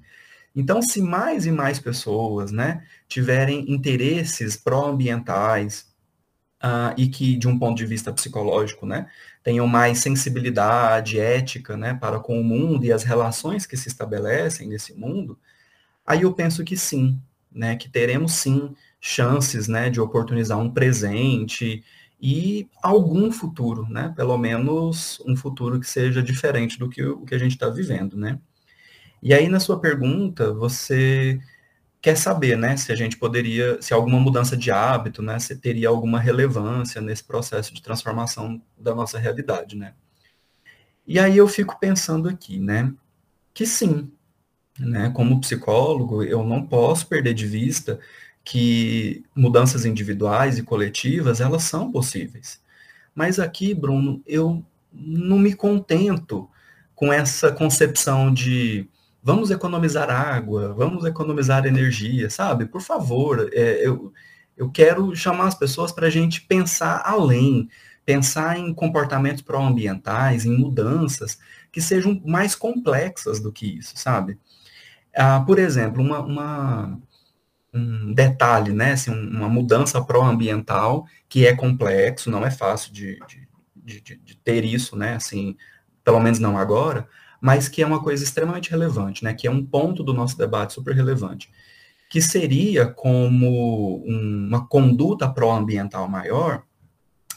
Então, 0.56 0.82
se 0.82 1.02
mais 1.02 1.46
e 1.46 1.52
mais 1.52 1.80
pessoas, 1.80 2.52
né, 2.52 2.84
tiverem 3.08 3.72
interesses 3.72 4.58
pró-ambientais, 4.58 5.90
uh, 6.64 6.94
e 6.98 7.08
que, 7.08 7.38
de 7.38 7.48
um 7.48 7.58
ponto 7.58 7.78
de 7.78 7.86
vista 7.86 8.12
psicológico, 8.14 8.86
né, 8.86 9.08
tenham 9.44 9.68
mais 9.68 10.00
sensibilidade 10.00 11.20
ética 11.20 11.78
né, 11.78 11.94
para 11.94 12.20
com 12.20 12.40
o 12.40 12.44
mundo 12.44 12.86
e 12.86 12.92
as 12.92 13.04
relações 13.04 13.66
que 13.66 13.78
se 13.78 13.88
estabelecem 13.88 14.68
nesse 14.68 14.94
mundo, 14.94 15.38
aí 16.06 16.24
eu 16.24 16.34
penso 16.34 16.64
que 16.64 16.78
sim, 16.78 17.20
né, 17.52 17.76
que 17.76 17.90
teremos 17.90 18.34
sim 18.34 18.76
chances 19.00 19.68
né, 19.68 19.90
de 19.90 20.02
oportunizar 20.02 20.60
um 20.60 20.72
presente 20.72 21.84
e 22.22 22.68
algum 22.84 23.32
futuro, 23.32 23.88
né, 23.90 24.14
pelo 24.16 24.38
menos 24.38 25.22
um 25.26 25.36
futuro 25.36 25.80
que 25.80 25.88
seja 25.88 26.22
diferente 26.22 26.78
do 26.78 26.90
que 26.90 27.04
o 27.04 27.26
que 27.26 27.34
a 27.36 27.38
gente 27.40 27.54
está 27.54 27.70
vivendo. 27.70 28.18
Né? 28.18 28.40
E 29.22 29.34
aí, 29.34 29.50
na 29.50 29.60
sua 29.60 29.80
pergunta, 29.80 30.54
você 30.54 31.40
quer 32.02 32.16
saber, 32.16 32.58
né, 32.58 32.78
se 32.78 32.92
a 32.92 32.96
gente 32.96 33.18
poderia, 33.18 33.82
se 33.82 33.94
alguma 33.94 34.20
mudança 34.20 34.56
de 34.56 34.72
hábito, 34.72 35.22
né, 35.22 35.38
se 35.40 35.58
teria 35.58 35.90
alguma 35.90 36.20
relevância 36.20 37.02
nesse 37.02 37.24
processo 37.24 37.74
de 37.74 37.82
transformação 37.82 38.62
da 38.78 38.96
nossa 38.96 39.20
realidade, 39.20 39.76
né? 39.76 39.94
E 41.06 41.20
aí 41.20 41.36
eu 41.38 41.48
fico 41.48 41.78
pensando 41.80 42.30
aqui, 42.30 42.60
né, 42.60 42.94
que 43.54 43.66
sim, 43.66 44.12
né, 44.80 45.10
como 45.14 45.42
psicólogo, 45.42 46.24
eu 46.24 46.44
não 46.44 46.66
posso 46.66 47.08
perder 47.08 47.34
de 47.34 47.46
vista 47.46 48.00
que 48.44 49.24
mudanças 49.36 49.86
individuais 49.86 50.58
e 50.58 50.64
coletivas, 50.64 51.42
elas 51.42 51.64
são 51.64 51.92
possíveis. 51.92 52.62
Mas 53.14 53.40
aqui, 53.40 53.74
Bruno, 53.74 54.24
eu 54.26 54.64
não 54.94 55.38
me 55.38 55.54
contento 55.54 56.50
com 56.96 57.12
essa 57.12 57.52
concepção 57.52 58.34
de 58.34 58.88
vamos 59.22 59.52
economizar 59.52 60.10
água, 60.10 60.74
vamos 60.74 61.06
economizar 61.06 61.66
energia, 61.66 62.30
sabe? 62.30 62.66
Por 62.66 62.82
favor, 62.82 63.50
é, 63.54 63.86
eu, 63.86 64.14
eu 64.56 64.70
quero 64.70 65.16
chamar 65.16 65.48
as 65.48 65.56
pessoas 65.56 65.92
para 65.92 66.08
a 66.08 66.10
gente 66.10 66.42
pensar 66.42 67.02
além, 67.06 67.70
pensar 68.06 68.58
em 68.58 68.74
comportamentos 68.74 69.42
pró-ambientais, 69.42 70.46
em 70.46 70.58
mudanças 70.58 71.38
que 71.72 71.82
sejam 71.82 72.22
mais 72.26 72.56
complexas 72.56 73.40
do 73.40 73.52
que 73.52 73.78
isso, 73.78 73.94
sabe? 73.96 74.40
Ah, 75.16 75.42
por 75.46 75.60
exemplo, 75.60 76.02
uma, 76.02 76.20
uma, 76.20 77.00
um 77.74 78.14
detalhe, 78.14 78.74
né, 78.74 78.94
assim, 78.94 79.12
uma 79.12 79.50
mudança 79.50 80.04
pró-ambiental 80.04 81.06
que 81.28 81.46
é 81.46 81.56
complexo, 81.56 82.32
não 82.32 82.46
é 82.46 82.52
fácil 82.52 82.92
de, 82.92 83.20
de, 83.76 84.02
de, 84.02 84.18
de 84.18 84.38
ter 84.38 84.64
isso, 84.66 84.96
né, 84.96 85.16
assim, 85.16 85.56
pelo 86.04 86.20
menos 86.20 86.40
não 86.40 86.58
agora, 86.58 87.08
mas 87.42 87.68
que 87.68 87.82
é 87.82 87.86
uma 87.86 88.02
coisa 88.02 88.24
extremamente 88.24 88.70
relevante, 88.70 89.24
né, 89.24 89.34
que 89.34 89.48
é 89.48 89.52
um 89.52 89.66
ponto 89.66 90.04
do 90.04 90.14
nosso 90.14 90.38
debate 90.38 90.74
super 90.74 90.94
relevante, 90.94 91.50
que 92.10 92.22
seria 92.22 92.88
como 92.88 94.04
um, 94.06 94.48
uma 94.48 94.68
conduta 94.68 95.30
pró-ambiental 95.30 96.08
maior 96.08 96.64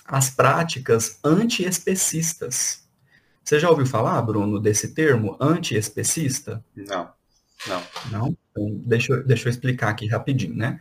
as 0.05 0.31
práticas 0.31 1.19
antiespecistas. 1.25 2.83
Você 3.45 3.59
já 3.59 3.71
ouviu 3.71 3.87
falar, 3.87 4.21
Bruno, 4.23 4.59
desse 4.61 4.95
termo 4.95 5.37
antiespecista? 5.41 6.65
Não, 6.75 7.09
não. 7.67 7.83
Não? 8.11 8.37
Então, 8.51 8.83
deixa, 8.85 9.13
eu, 9.13 9.25
deixa 9.27 9.49
eu 9.49 9.51
explicar 9.51 9.91
aqui 9.91 10.07
rapidinho, 10.07 10.55
né? 10.55 10.81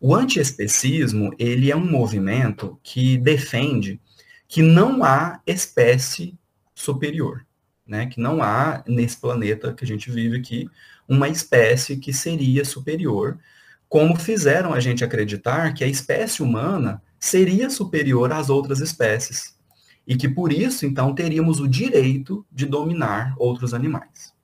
O 0.00 0.14
antiespecismo, 0.14 1.34
ele 1.38 1.70
é 1.70 1.76
um 1.76 1.90
movimento 1.90 2.78
que 2.82 3.16
defende 3.16 4.00
que 4.46 4.60
não 4.60 5.02
há 5.02 5.40
espécie 5.46 6.38
superior 6.74 7.44
né, 7.86 8.06
que 8.06 8.20
não 8.20 8.42
há 8.42 8.82
nesse 8.86 9.16
planeta 9.16 9.72
que 9.72 9.84
a 9.84 9.86
gente 9.86 10.10
vive 10.10 10.38
aqui 10.38 10.70
uma 11.08 11.28
espécie 11.28 11.96
que 11.96 12.12
seria 12.12 12.64
superior, 12.64 13.38
como 13.88 14.16
fizeram 14.16 14.72
a 14.72 14.80
gente 14.80 15.04
acreditar 15.04 15.72
que 15.74 15.84
a 15.84 15.86
espécie 15.86 16.42
humana 16.42 17.02
seria 17.18 17.70
superior 17.70 18.32
às 18.32 18.50
outras 18.50 18.80
espécies 18.80 19.54
e 20.06 20.16
que 20.16 20.28
por 20.28 20.52
isso 20.52 20.84
então 20.84 21.14
teríamos 21.14 21.60
o 21.60 21.68
direito 21.68 22.44
de 22.50 22.66
dominar 22.66 23.34
outros 23.38 23.72
animais. 23.72 24.34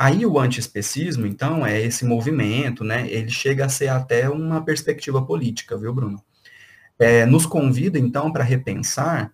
Aí 0.00 0.24
o 0.24 0.38
antiespecismo, 0.38 1.26
então, 1.26 1.66
é 1.66 1.78
esse 1.78 2.06
movimento, 2.06 2.82
né? 2.82 3.06
Ele 3.10 3.28
chega 3.28 3.66
a 3.66 3.68
ser 3.68 3.88
até 3.88 4.30
uma 4.30 4.64
perspectiva 4.64 5.20
política, 5.20 5.76
viu, 5.76 5.92
Bruno? 5.92 6.24
É, 6.98 7.26
nos 7.26 7.44
convida, 7.44 7.98
então, 7.98 8.32
para 8.32 8.42
repensar 8.42 9.30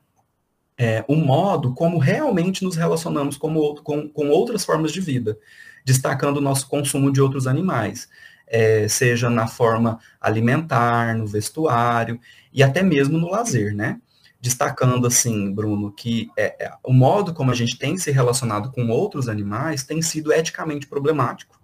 é, 0.79 1.05
o 1.09 1.17
modo 1.17 1.73
como 1.75 1.99
realmente 1.99 2.63
nos 2.63 2.77
relacionamos 2.77 3.37
com, 3.37 3.75
com, 3.77 4.09
com, 4.09 4.29
outras 4.29 4.65
formas 4.65 4.93
de 4.93 5.01
vida, 5.01 5.39
destacando 5.85 6.37
o 6.37 6.43
nosso 6.43 6.69
consumo 6.69 7.11
de 7.11 7.21
outros 7.21 7.47
animais, 7.47 8.09
é, 8.47 8.87
seja 8.89 9.31
na 9.31 9.47
forma 9.47 9.99
alimentar, 10.21 11.17
no 11.17 11.27
vestuário 11.27 12.21
e 12.53 12.63
até 12.63 12.83
mesmo 12.83 13.19
no 13.19 13.31
lazer, 13.31 13.75
né? 13.75 14.01
Destacando 14.41 15.07
assim, 15.07 15.53
Bruno, 15.53 15.91
que 15.91 16.31
é, 16.37 16.67
é 16.67 16.73
o 16.85 16.93
modo 16.93 17.33
como 17.33 17.51
a 17.51 17.55
gente 17.55 17.79
tem 17.79 17.97
se 17.97 18.11
relacionado 18.11 18.71
com 18.71 18.89
outros 18.89 19.29
animais 19.29 19.83
tem 19.83 20.03
sido 20.03 20.33
eticamente 20.33 20.87
problemático 20.87 21.59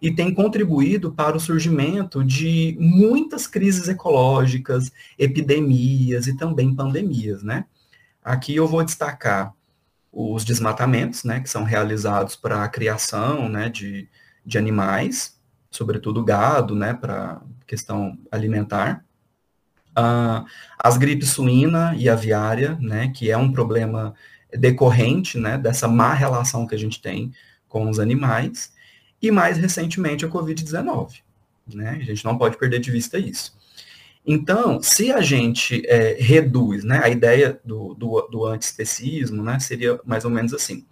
e 0.00 0.10
tem 0.10 0.32
contribuído 0.32 1.12
para 1.12 1.36
o 1.36 1.40
surgimento 1.40 2.24
de 2.24 2.76
muitas 2.80 3.46
crises 3.46 3.88
ecológicas, 3.88 4.90
epidemias 5.18 6.26
e 6.26 6.36
também 6.36 6.74
pandemias, 6.74 7.42
né? 7.42 7.66
Aqui 8.24 8.54
eu 8.54 8.68
vou 8.68 8.84
destacar 8.84 9.52
os 10.12 10.44
desmatamentos, 10.44 11.24
né, 11.24 11.40
que 11.40 11.48
são 11.48 11.64
realizados 11.64 12.36
para 12.36 12.62
a 12.62 12.68
criação, 12.68 13.48
né, 13.48 13.68
de, 13.68 14.08
de 14.44 14.58
animais, 14.58 15.40
sobretudo 15.70 16.22
gado, 16.22 16.74
né, 16.74 16.92
para 16.92 17.40
questão 17.66 18.18
alimentar. 18.30 19.04
Uh, 19.98 20.44
as 20.78 20.98
gripes 20.98 21.30
suína 21.30 21.94
e 21.96 22.08
aviária, 22.08 22.76
né, 22.80 23.08
que 23.08 23.30
é 23.30 23.36
um 23.36 23.50
problema 23.50 24.14
decorrente, 24.52 25.38
né, 25.38 25.56
dessa 25.56 25.88
má 25.88 26.12
relação 26.12 26.66
que 26.66 26.74
a 26.74 26.78
gente 26.78 27.00
tem 27.00 27.32
com 27.66 27.88
os 27.88 27.98
animais, 27.98 28.72
e 29.20 29.30
mais 29.30 29.56
recentemente 29.56 30.26
a 30.26 30.28
Covid-19, 30.28 31.22
né, 31.74 31.98
a 32.00 32.04
gente 32.04 32.24
não 32.24 32.36
pode 32.36 32.58
perder 32.58 32.80
de 32.80 32.90
vista 32.90 33.18
isso. 33.18 33.56
Então, 34.24 34.80
se 34.80 35.10
a 35.10 35.20
gente 35.20 35.82
é, 35.86 36.16
reduz, 36.18 36.84
né, 36.84 37.00
a 37.02 37.08
ideia 37.08 37.60
do, 37.64 37.94
do, 37.94 38.28
do 38.30 38.46
antiespecismo, 38.46 39.42
né, 39.42 39.58
seria 39.58 39.98
mais 40.04 40.24
ou 40.24 40.30
menos 40.30 40.54
assim. 40.54 40.86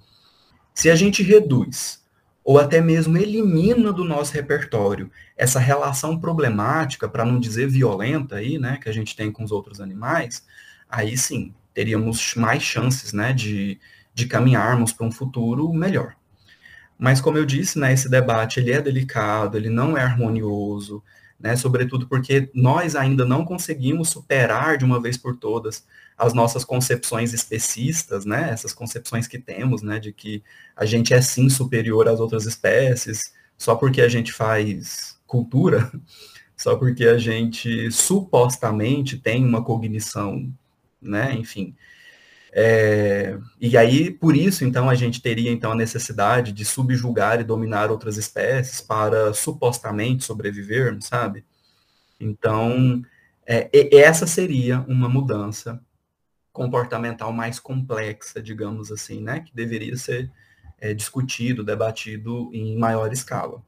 Se 0.74 0.90
a 0.90 0.96
gente 0.96 1.22
reduz, 1.22 2.00
ou 2.42 2.58
até 2.58 2.80
mesmo 2.80 3.16
elimina 3.16 3.92
do 3.92 4.02
nosso 4.02 4.32
repertório 4.32 5.10
essa 5.36 5.60
relação 5.60 6.18
problemática, 6.18 7.08
para 7.08 7.24
não 7.24 7.38
dizer 7.38 7.68
violenta 7.68 8.36
aí, 8.36 8.58
né, 8.58 8.78
que 8.82 8.88
a 8.88 8.92
gente 8.92 9.14
tem 9.14 9.30
com 9.30 9.44
os 9.44 9.52
outros 9.52 9.80
animais, 9.80 10.44
aí 10.88 11.16
sim, 11.16 11.54
teríamos 11.72 12.34
mais 12.34 12.62
chances, 12.62 13.12
né, 13.12 13.32
de, 13.32 13.78
de 14.12 14.26
caminharmos 14.26 14.92
para 14.92 15.06
um 15.06 15.12
futuro 15.12 15.72
melhor. 15.72 16.16
Mas 16.98 17.20
como 17.20 17.38
eu 17.38 17.46
disse, 17.46 17.78
né, 17.78 17.92
esse 17.92 18.08
debate 18.08 18.58
ele 18.58 18.72
é 18.72 18.82
delicado, 18.82 19.56
ele 19.56 19.70
não 19.70 19.96
é 19.96 20.02
harmonioso, 20.02 21.02
né? 21.40 21.56
Sobretudo 21.56 22.06
porque 22.06 22.50
nós 22.54 22.94
ainda 22.94 23.24
não 23.24 23.44
conseguimos 23.44 24.10
superar 24.10 24.76
de 24.76 24.84
uma 24.84 25.00
vez 25.00 25.16
por 25.16 25.36
todas 25.36 25.86
as 26.16 26.34
nossas 26.34 26.64
concepções 26.64 27.32
especistas, 27.32 28.26
né? 28.26 28.50
Essas 28.50 28.74
concepções 28.74 29.26
que 29.26 29.38
temos, 29.38 29.80
né? 29.82 29.98
De 29.98 30.12
que 30.12 30.42
a 30.76 30.84
gente 30.84 31.14
é 31.14 31.22
sim 31.22 31.48
superior 31.48 32.06
às 32.08 32.20
outras 32.20 32.44
espécies 32.44 33.32
só 33.56 33.74
porque 33.74 34.00
a 34.00 34.08
gente 34.08 34.32
faz 34.32 35.18
cultura, 35.26 35.90
só 36.56 36.76
porque 36.76 37.04
a 37.04 37.18
gente 37.18 37.90
supostamente 37.90 39.18
tem 39.18 39.44
uma 39.44 39.62
cognição, 39.62 40.50
né? 41.00 41.34
Enfim, 41.34 41.74
é, 42.52 43.38
e 43.60 43.76
aí, 43.76 44.10
por 44.10 44.36
isso, 44.36 44.64
então, 44.64 44.88
a 44.88 44.94
gente 44.94 45.22
teria 45.22 45.50
então 45.50 45.72
a 45.72 45.76
necessidade 45.76 46.52
de 46.52 46.64
subjugar 46.64 47.40
e 47.40 47.44
dominar 47.44 47.90
outras 47.90 48.16
espécies 48.16 48.80
para 48.80 49.32
supostamente 49.32 50.24
sobreviver, 50.24 50.96
sabe? 51.00 51.44
Então, 52.18 53.02
é, 53.46 53.70
essa 53.96 54.26
seria 54.26 54.80
uma 54.88 55.08
mudança 55.08 55.80
comportamental 56.52 57.32
mais 57.32 57.60
complexa, 57.60 58.42
digamos 58.42 58.90
assim, 58.90 59.22
né? 59.22 59.40
Que 59.40 59.54
deveria 59.54 59.96
ser 59.96 60.30
é, 60.78 60.92
discutido, 60.92 61.62
debatido 61.62 62.50
em 62.52 62.76
maior 62.76 63.12
escala. 63.12 63.62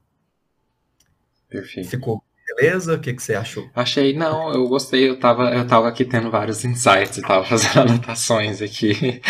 Perfeito. 1.49 1.89
Ficou 1.89 2.24
beleza? 2.55 2.94
O 2.94 3.00
que, 3.00 3.12
que 3.12 3.22
você 3.22 3.34
achou? 3.34 3.68
Achei, 3.74 4.12
não, 4.12 4.53
eu 4.53 4.66
gostei, 4.68 5.09
eu 5.09 5.18
tava, 5.18 5.55
eu 5.55 5.66
tava 5.66 5.88
aqui 5.88 6.05
tendo 6.05 6.30
vários 6.30 6.64
insights, 6.64 7.18
eu 7.18 7.24
tava 7.24 7.44
fazendo 7.44 7.78
anotações 7.90 8.61
aqui. 8.62 9.20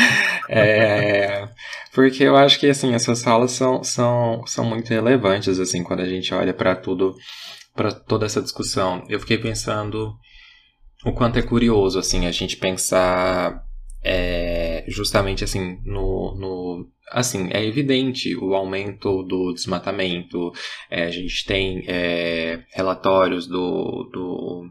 É, 0.48 1.48
Porque 1.94 2.24
eu 2.24 2.36
acho 2.36 2.58
que, 2.58 2.68
assim, 2.68 2.94
essas 2.94 3.22
falas 3.22 3.52
são, 3.52 3.82
são, 3.82 4.42
são 4.46 4.64
muito 4.64 4.88
relevantes, 4.88 5.60
assim, 5.60 5.82
quando 5.82 6.00
a 6.00 6.08
gente 6.08 6.32
olha 6.34 6.52
para 6.52 6.74
tudo, 6.74 7.14
para 7.74 7.92
toda 7.92 8.26
essa 8.26 8.42
discussão. 8.42 9.04
Eu 9.08 9.20
fiquei 9.20 9.38
pensando 9.38 10.14
o 11.04 11.12
quanto 11.12 11.38
é 11.38 11.42
curioso, 11.42 11.98
assim, 11.98 12.26
a 12.26 12.32
gente 12.32 12.56
pensar 12.56 13.62
é, 14.02 14.84
justamente, 14.88 15.44
assim, 15.44 15.78
no, 15.84 16.34
no 16.36 16.88
assim, 17.10 17.48
é 17.52 17.64
evidente 17.64 18.34
o 18.36 18.54
aumento 18.54 19.22
do 19.22 19.52
desmatamento. 19.52 20.52
É, 20.90 21.04
a 21.04 21.10
gente 21.10 21.44
tem 21.44 21.84
é, 21.86 22.64
relatórios 22.74 23.46
do, 23.46 24.08
do 24.12 24.70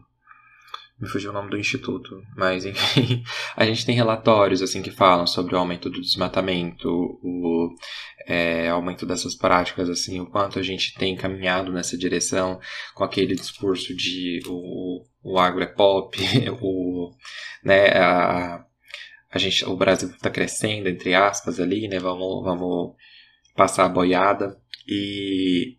me 0.99 1.07
fugiu 1.07 1.31
o 1.31 1.33
nome 1.33 1.49
do 1.49 1.57
instituto, 1.57 2.21
mas 2.37 2.63
enfim, 2.65 3.23
a 3.55 3.65
gente 3.65 3.85
tem 3.85 3.95
relatórios 3.95 4.61
assim 4.61 4.83
que 4.83 4.91
falam 4.91 5.25
sobre 5.25 5.55
o 5.55 5.57
aumento 5.57 5.89
do 5.89 5.99
desmatamento, 5.99 6.87
o 6.87 7.73
é, 8.27 8.69
aumento 8.69 9.05
dessas 9.05 9.33
práticas, 9.33 9.89
assim, 9.89 10.19
o 10.19 10.27
quanto 10.27 10.59
a 10.59 10.61
gente 10.63 10.93
tem 10.93 11.15
caminhado 11.15 11.71
nessa 11.71 11.97
direção 11.97 12.59
com 12.93 13.03
aquele 13.03 13.33
discurso 13.33 13.95
de 13.95 14.41
o, 14.47 15.03
o 15.23 15.39
agro 15.39 15.63
é 15.63 15.67
pop, 15.67 16.15
o, 16.61 17.11
né, 17.63 17.87
a, 17.97 18.63
a 19.31 19.37
gente, 19.37 19.63
o 19.65 19.75
Brasil 19.75 20.09
está 20.09 20.29
crescendo, 20.29 20.89
entre 20.89 21.13
aspas, 21.13 21.59
ali, 21.59 21.87
né, 21.87 21.99
vamos, 21.99 22.43
vamos 22.43 22.95
passar 23.55 23.85
a 23.85 23.89
boiada, 23.89 24.57
e, 24.87 25.77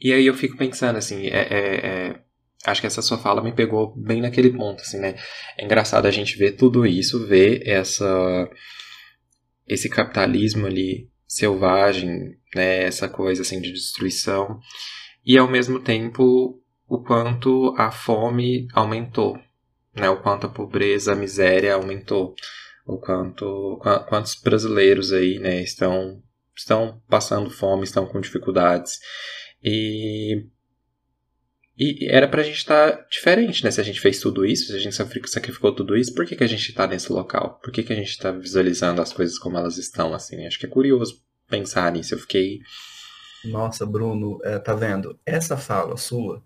e 0.00 0.12
aí 0.12 0.26
eu 0.26 0.34
fico 0.34 0.56
pensando, 0.56 0.96
assim, 0.96 1.26
é, 1.26 1.48
é, 1.50 1.86
é 1.86 2.24
acho 2.64 2.80
que 2.80 2.86
essa 2.86 3.02
sua 3.02 3.18
fala 3.18 3.42
me 3.42 3.52
pegou 3.52 3.94
bem 3.96 4.20
naquele 4.20 4.50
ponto, 4.50 4.80
assim, 4.80 4.98
né? 4.98 5.16
É 5.56 5.64
engraçado 5.64 6.06
a 6.06 6.10
gente 6.10 6.36
ver 6.36 6.52
tudo 6.52 6.86
isso, 6.86 7.26
ver 7.26 7.62
essa 7.66 8.48
esse 9.66 9.88
capitalismo 9.88 10.66
ali 10.66 11.08
selvagem, 11.26 12.36
né? 12.54 12.84
Essa 12.84 13.08
coisa 13.08 13.42
assim 13.42 13.60
de 13.60 13.72
destruição 13.72 14.58
e 15.24 15.36
ao 15.36 15.50
mesmo 15.50 15.80
tempo 15.80 16.60
o 16.86 17.02
quanto 17.02 17.74
a 17.76 17.90
fome 17.90 18.66
aumentou, 18.72 19.38
né? 19.94 20.08
O 20.08 20.22
quanto 20.22 20.46
a 20.46 20.50
pobreza, 20.50 21.12
a 21.12 21.16
miséria 21.16 21.74
aumentou, 21.74 22.34
o 22.84 22.98
quanto 22.98 23.80
quantos 24.08 24.34
brasileiros 24.36 25.12
aí, 25.12 25.38
né? 25.38 25.62
Estão 25.62 26.22
estão 26.56 27.02
passando 27.08 27.50
fome, 27.50 27.84
estão 27.84 28.06
com 28.06 28.20
dificuldades 28.20 28.98
e 29.62 30.46
e 31.76 32.06
era 32.08 32.28
pra 32.28 32.44
gente 32.44 32.58
estar 32.58 32.92
tá 32.92 33.06
diferente, 33.10 33.64
né? 33.64 33.70
Se 33.70 33.80
a 33.80 33.84
gente 33.84 34.00
fez 34.00 34.20
tudo 34.20 34.46
isso, 34.46 34.68
se 34.68 34.76
a 34.76 34.78
gente 34.78 34.94
sacrificou 34.94 35.74
tudo 35.74 35.96
isso, 35.96 36.14
por 36.14 36.24
que, 36.24 36.36
que 36.36 36.44
a 36.44 36.48
gente 36.48 36.72
tá 36.72 36.86
nesse 36.86 37.12
local? 37.12 37.58
Por 37.60 37.72
que, 37.72 37.82
que 37.82 37.92
a 37.92 37.96
gente 37.96 38.16
tá 38.16 38.30
visualizando 38.30 39.02
as 39.02 39.12
coisas 39.12 39.36
como 39.38 39.58
elas 39.58 39.76
estão, 39.76 40.14
assim? 40.14 40.46
Acho 40.46 40.58
que 40.58 40.66
é 40.66 40.68
curioso 40.68 41.20
pensar 41.48 41.90
nisso. 41.90 42.14
Eu 42.14 42.18
fiquei. 42.20 42.60
Nossa, 43.44 43.84
Bruno, 43.84 44.38
é, 44.44 44.58
tá 44.60 44.72
vendo? 44.72 45.18
Essa 45.26 45.56
fala 45.56 45.96
sua, 45.96 46.44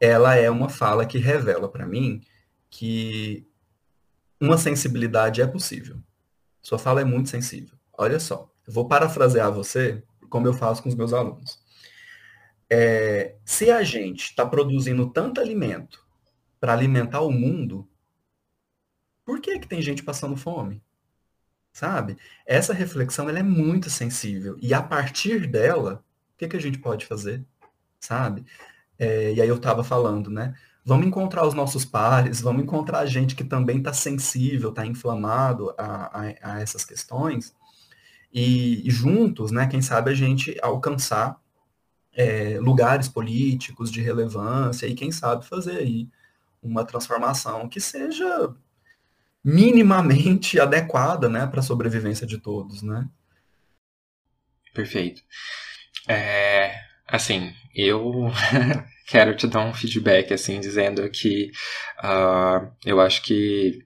ela 0.00 0.34
é 0.34 0.48
uma 0.48 0.70
fala 0.70 1.04
que 1.04 1.18
revela 1.18 1.68
para 1.68 1.86
mim 1.86 2.22
que 2.70 3.46
uma 4.40 4.58
sensibilidade 4.58 5.40
é 5.40 5.46
possível. 5.46 5.98
Sua 6.62 6.78
fala 6.78 7.00
é 7.00 7.04
muito 7.04 7.28
sensível. 7.28 7.76
Olha 7.96 8.18
só, 8.18 8.50
eu 8.66 8.72
vou 8.72 8.88
parafrasear 8.88 9.52
você, 9.52 10.02
como 10.28 10.46
eu 10.46 10.52
faço 10.52 10.82
com 10.82 10.88
os 10.88 10.94
meus 10.94 11.12
alunos 11.12 11.64
é, 12.70 13.36
se 13.44 13.70
a 13.70 13.82
gente 13.82 14.30
está 14.30 14.44
produzindo 14.46 15.08
tanto 15.10 15.40
alimento 15.40 16.04
para 16.58 16.72
alimentar 16.72 17.20
o 17.20 17.30
mundo, 17.30 17.88
por 19.24 19.40
que, 19.40 19.58
que 19.58 19.68
tem 19.68 19.80
gente 19.82 20.02
passando 20.02 20.36
fome? 20.36 20.82
Sabe? 21.72 22.16
Essa 22.46 22.72
reflexão 22.72 23.28
ela 23.28 23.38
é 23.38 23.42
muito 23.42 23.90
sensível. 23.90 24.56
E 24.60 24.72
a 24.72 24.82
partir 24.82 25.46
dela, 25.46 26.04
o 26.34 26.38
que, 26.38 26.48
que 26.48 26.56
a 26.56 26.60
gente 26.60 26.78
pode 26.78 27.06
fazer? 27.06 27.44
Sabe? 28.00 28.44
É, 28.98 29.32
e 29.32 29.40
aí 29.40 29.48
eu 29.48 29.56
estava 29.56 29.82
falando, 29.82 30.30
né? 30.30 30.54
Vamos 30.84 31.06
encontrar 31.06 31.46
os 31.46 31.54
nossos 31.54 31.84
pares, 31.84 32.42
vamos 32.42 32.62
encontrar 32.62 33.06
gente 33.06 33.34
que 33.34 33.42
também 33.42 33.78
está 33.78 33.92
sensível, 33.92 34.68
está 34.68 34.84
inflamado 34.84 35.74
a, 35.78 36.20
a, 36.20 36.34
a, 36.42 36.60
essas 36.60 36.84
questões. 36.84 37.54
E, 38.32 38.86
e 38.86 38.90
juntos, 38.90 39.50
né, 39.50 39.66
quem 39.66 39.80
sabe 39.80 40.10
a 40.10 40.14
gente 40.14 40.58
alcançar 40.60 41.40
é, 42.12 42.58
lugares 42.60 43.08
políticos 43.08 43.90
de 43.90 44.02
relevância 44.02 44.86
e 44.86 44.94
quem 44.94 45.10
sabe 45.10 45.46
fazer 45.46 45.78
aí 45.78 46.08
uma 46.62 46.84
transformação 46.84 47.68
que 47.68 47.80
seja 47.80 48.54
minimamente 49.42 50.58
adequada, 50.60 51.28
né, 51.28 51.46
para 51.46 51.60
a 51.60 51.62
sobrevivência 51.62 52.26
de 52.26 52.38
todos, 52.38 52.82
né? 52.82 53.08
Perfeito. 54.74 55.22
É, 56.08 56.78
assim, 57.06 57.54
eu 57.74 58.30
quero 59.06 59.36
te 59.36 59.46
dar 59.46 59.66
um 59.66 59.74
feedback, 59.74 60.32
assim, 60.32 60.60
dizendo 60.60 61.08
que 61.10 61.50
uh, 62.02 62.70
eu 62.84 63.00
acho 63.00 63.22
que 63.22 63.84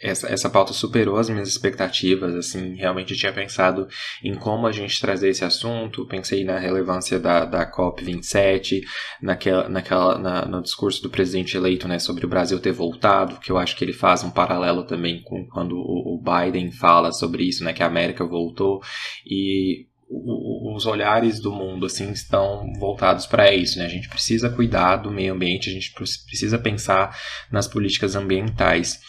essa, 0.00 0.28
essa 0.28 0.50
pauta 0.50 0.72
superou 0.72 1.16
as 1.16 1.30
minhas 1.30 1.48
expectativas, 1.48 2.34
assim, 2.34 2.74
realmente 2.74 3.16
tinha 3.16 3.32
pensado 3.32 3.88
em 4.22 4.34
como 4.34 4.66
a 4.66 4.72
gente 4.72 5.00
trazer 5.00 5.30
esse 5.30 5.44
assunto, 5.44 6.06
pensei 6.06 6.44
na 6.44 6.58
relevância 6.58 7.18
da, 7.18 7.44
da 7.44 7.70
COP27, 7.70 8.82
naquela, 9.22 9.68
naquela, 9.68 10.18
na, 10.18 10.44
no 10.44 10.62
discurso 10.62 11.02
do 11.02 11.10
presidente 11.10 11.56
eleito, 11.56 11.88
né, 11.88 11.98
sobre 11.98 12.26
o 12.26 12.28
Brasil 12.28 12.60
ter 12.60 12.72
voltado, 12.72 13.40
que 13.40 13.50
eu 13.50 13.56
acho 13.56 13.76
que 13.76 13.84
ele 13.84 13.92
faz 13.92 14.22
um 14.22 14.30
paralelo 14.30 14.84
também 14.84 15.22
com 15.22 15.46
quando 15.46 15.76
o, 15.76 16.14
o 16.14 16.22
Biden 16.22 16.70
fala 16.70 17.10
sobre 17.12 17.44
isso, 17.44 17.64
né, 17.64 17.72
que 17.72 17.82
a 17.82 17.86
América 17.86 18.24
voltou, 18.24 18.80
e 19.24 19.86
os 20.08 20.86
olhares 20.86 21.40
do 21.40 21.50
mundo 21.50 21.86
assim 21.86 22.10
estão 22.10 22.72
voltados 22.78 23.26
para 23.26 23.52
isso, 23.52 23.78
né? 23.78 23.86
A 23.86 23.88
gente 23.88 24.08
precisa 24.08 24.48
cuidar 24.48 24.96
do 24.96 25.10
meio 25.10 25.34
ambiente, 25.34 25.70
a 25.70 25.72
gente 25.72 25.92
precisa 25.92 26.58
pensar 26.58 27.16
nas 27.50 27.66
políticas 27.66 28.14
ambientais. 28.14 29.00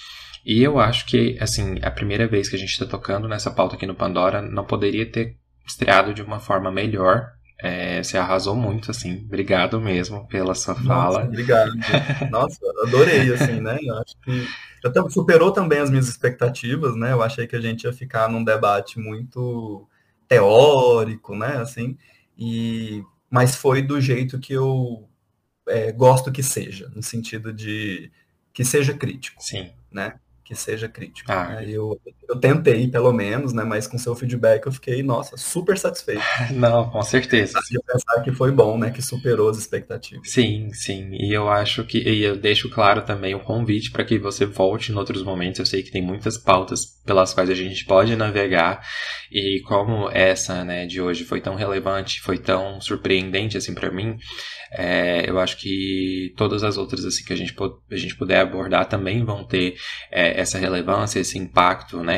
E 0.46 0.64
eu 0.64 0.80
acho 0.80 1.06
que, 1.06 1.38
assim, 1.42 1.78
a 1.82 1.92
primeira 1.92 2.26
vez 2.28 2.48
que 2.48 2.56
a 2.56 2.60
gente 2.60 2.72
está 2.72 2.86
tocando 2.86 3.28
nessa 3.28 3.52
pauta 3.52 3.76
aqui 3.76 3.86
no 3.86 3.94
Pandora 3.94 4.42
não 4.42 4.64
poderia 4.64 5.06
ter 5.06 5.36
estreado 5.68 6.14
de 6.14 6.22
uma 6.22 6.40
forma 6.40 6.72
melhor. 6.72 7.32
É, 7.62 8.02
você 8.02 8.18
arrasou 8.18 8.56
muito, 8.56 8.90
assim. 8.90 9.26
Obrigado 9.26 9.82
mesmo 9.82 10.26
pela 10.28 10.56
sua 10.56 10.74
fala. 10.74 11.20
Nossa, 11.26 11.28
obrigado. 11.28 11.72
Nossa, 12.32 12.60
adorei, 12.86 13.34
assim, 13.34 13.60
né? 13.60 13.78
Eu 13.82 13.98
acho 13.98 14.16
que 14.24 14.48
já 14.84 15.10
superou 15.10 15.52
também 15.52 15.80
as 15.80 15.90
minhas 15.90 16.08
expectativas, 16.08 16.96
né? 16.96 17.12
Eu 17.12 17.22
achei 17.22 17.46
que 17.46 17.56
a 17.56 17.62
gente 17.62 17.84
ia 17.84 17.92
ficar 17.92 18.30
num 18.30 18.44
debate 18.44 19.00
muito 19.00 19.88
teórico, 20.28 21.36
né? 21.36 21.58
Assim, 21.58 21.98
e 22.38 23.04
mas 23.30 23.56
foi 23.56 23.82
do 23.82 24.00
jeito 24.00 24.40
que 24.40 24.54
eu 24.54 25.08
é, 25.68 25.92
gosto 25.92 26.32
que 26.32 26.42
seja, 26.42 26.90
no 26.96 27.04
sentido 27.04 27.54
de 27.54 28.12
que 28.54 28.64
seja 28.64 28.94
crítico. 28.94 29.44
Sim. 29.44 29.72
Né? 29.92 30.20
que 30.48 30.56
seja 30.56 30.88
crítico. 30.88 31.30
Ah. 31.30 31.56
Né? 31.56 31.70
Eu, 31.70 32.00
eu 32.28 32.36
tentei, 32.40 32.88
pelo 32.88 33.12
menos, 33.12 33.54
né? 33.54 33.64
Mas 33.64 33.88
com 33.88 33.98
seu 33.98 34.16
feedback 34.16 34.66
eu 34.66 34.72
fiquei, 34.72 35.02
nossa, 35.02 35.38
super 35.38 35.78
satisfeito. 35.78 36.22
Não, 36.54 36.90
com 36.90 37.02
certeza. 37.02 37.60
De 37.70 37.80
pensar 37.82 38.22
que 38.22 38.32
foi 38.32 38.52
bom, 38.52 38.78
né? 38.78 38.92
Que 38.92 39.02
superou 39.02 39.50
as 39.50 39.58
expectativas. 39.58 40.30
Sim, 40.30 40.70
sim. 40.74 41.10
E 41.14 41.34
eu 41.34 41.50
acho 41.50 41.84
que. 41.84 41.98
E 41.98 42.24
eu 42.24 42.36
deixo 42.36 42.70
claro 42.70 43.02
também 43.02 43.36
o 43.36 43.40
convite 43.40 43.92
para 43.92 44.04
que 44.04 44.18
você 44.18 44.46
volte 44.46 44.92
em 44.92 44.96
outros 44.96 45.24
momentos. 45.24 45.60
Eu 45.60 45.66
sei 45.66 45.84
que 45.84 45.92
tem 45.92 46.02
muitas 46.02 46.38
pautas 46.38 46.86
pelas 47.06 47.34
quais 47.34 47.50
a 47.50 47.56
gente 47.56 47.86
pode 47.86 48.16
navegar. 48.16 48.82
E 49.32 49.62
como 49.66 50.10
essa, 50.10 50.64
né, 50.64 50.86
de 50.86 51.02
hoje 51.02 51.24
foi 51.24 51.42
tão 51.42 51.56
relevante, 51.56 52.22
foi 52.22 52.38
tão 52.38 52.80
surpreendente 52.82 53.58
assim 53.58 53.74
para 53.74 53.92
mim, 53.92 54.18
é, 54.72 55.30
eu 55.30 55.40
acho 55.40 55.58
que 55.58 56.34
todas 56.36 56.64
as 56.64 56.78
outras 56.78 57.06
assim 57.06 57.24
que 57.24 57.34
a 57.34 57.36
gente, 57.36 57.56
a 57.92 57.96
gente 57.96 58.16
puder 58.16 58.42
abordar 58.42 58.88
também 58.88 59.24
vão 59.24 59.44
ter 59.44 59.76
é, 60.12 60.40
essa 60.40 60.58
relevância, 60.58 61.20
esse 61.20 61.38
impacto, 61.38 62.04
né? 62.04 62.17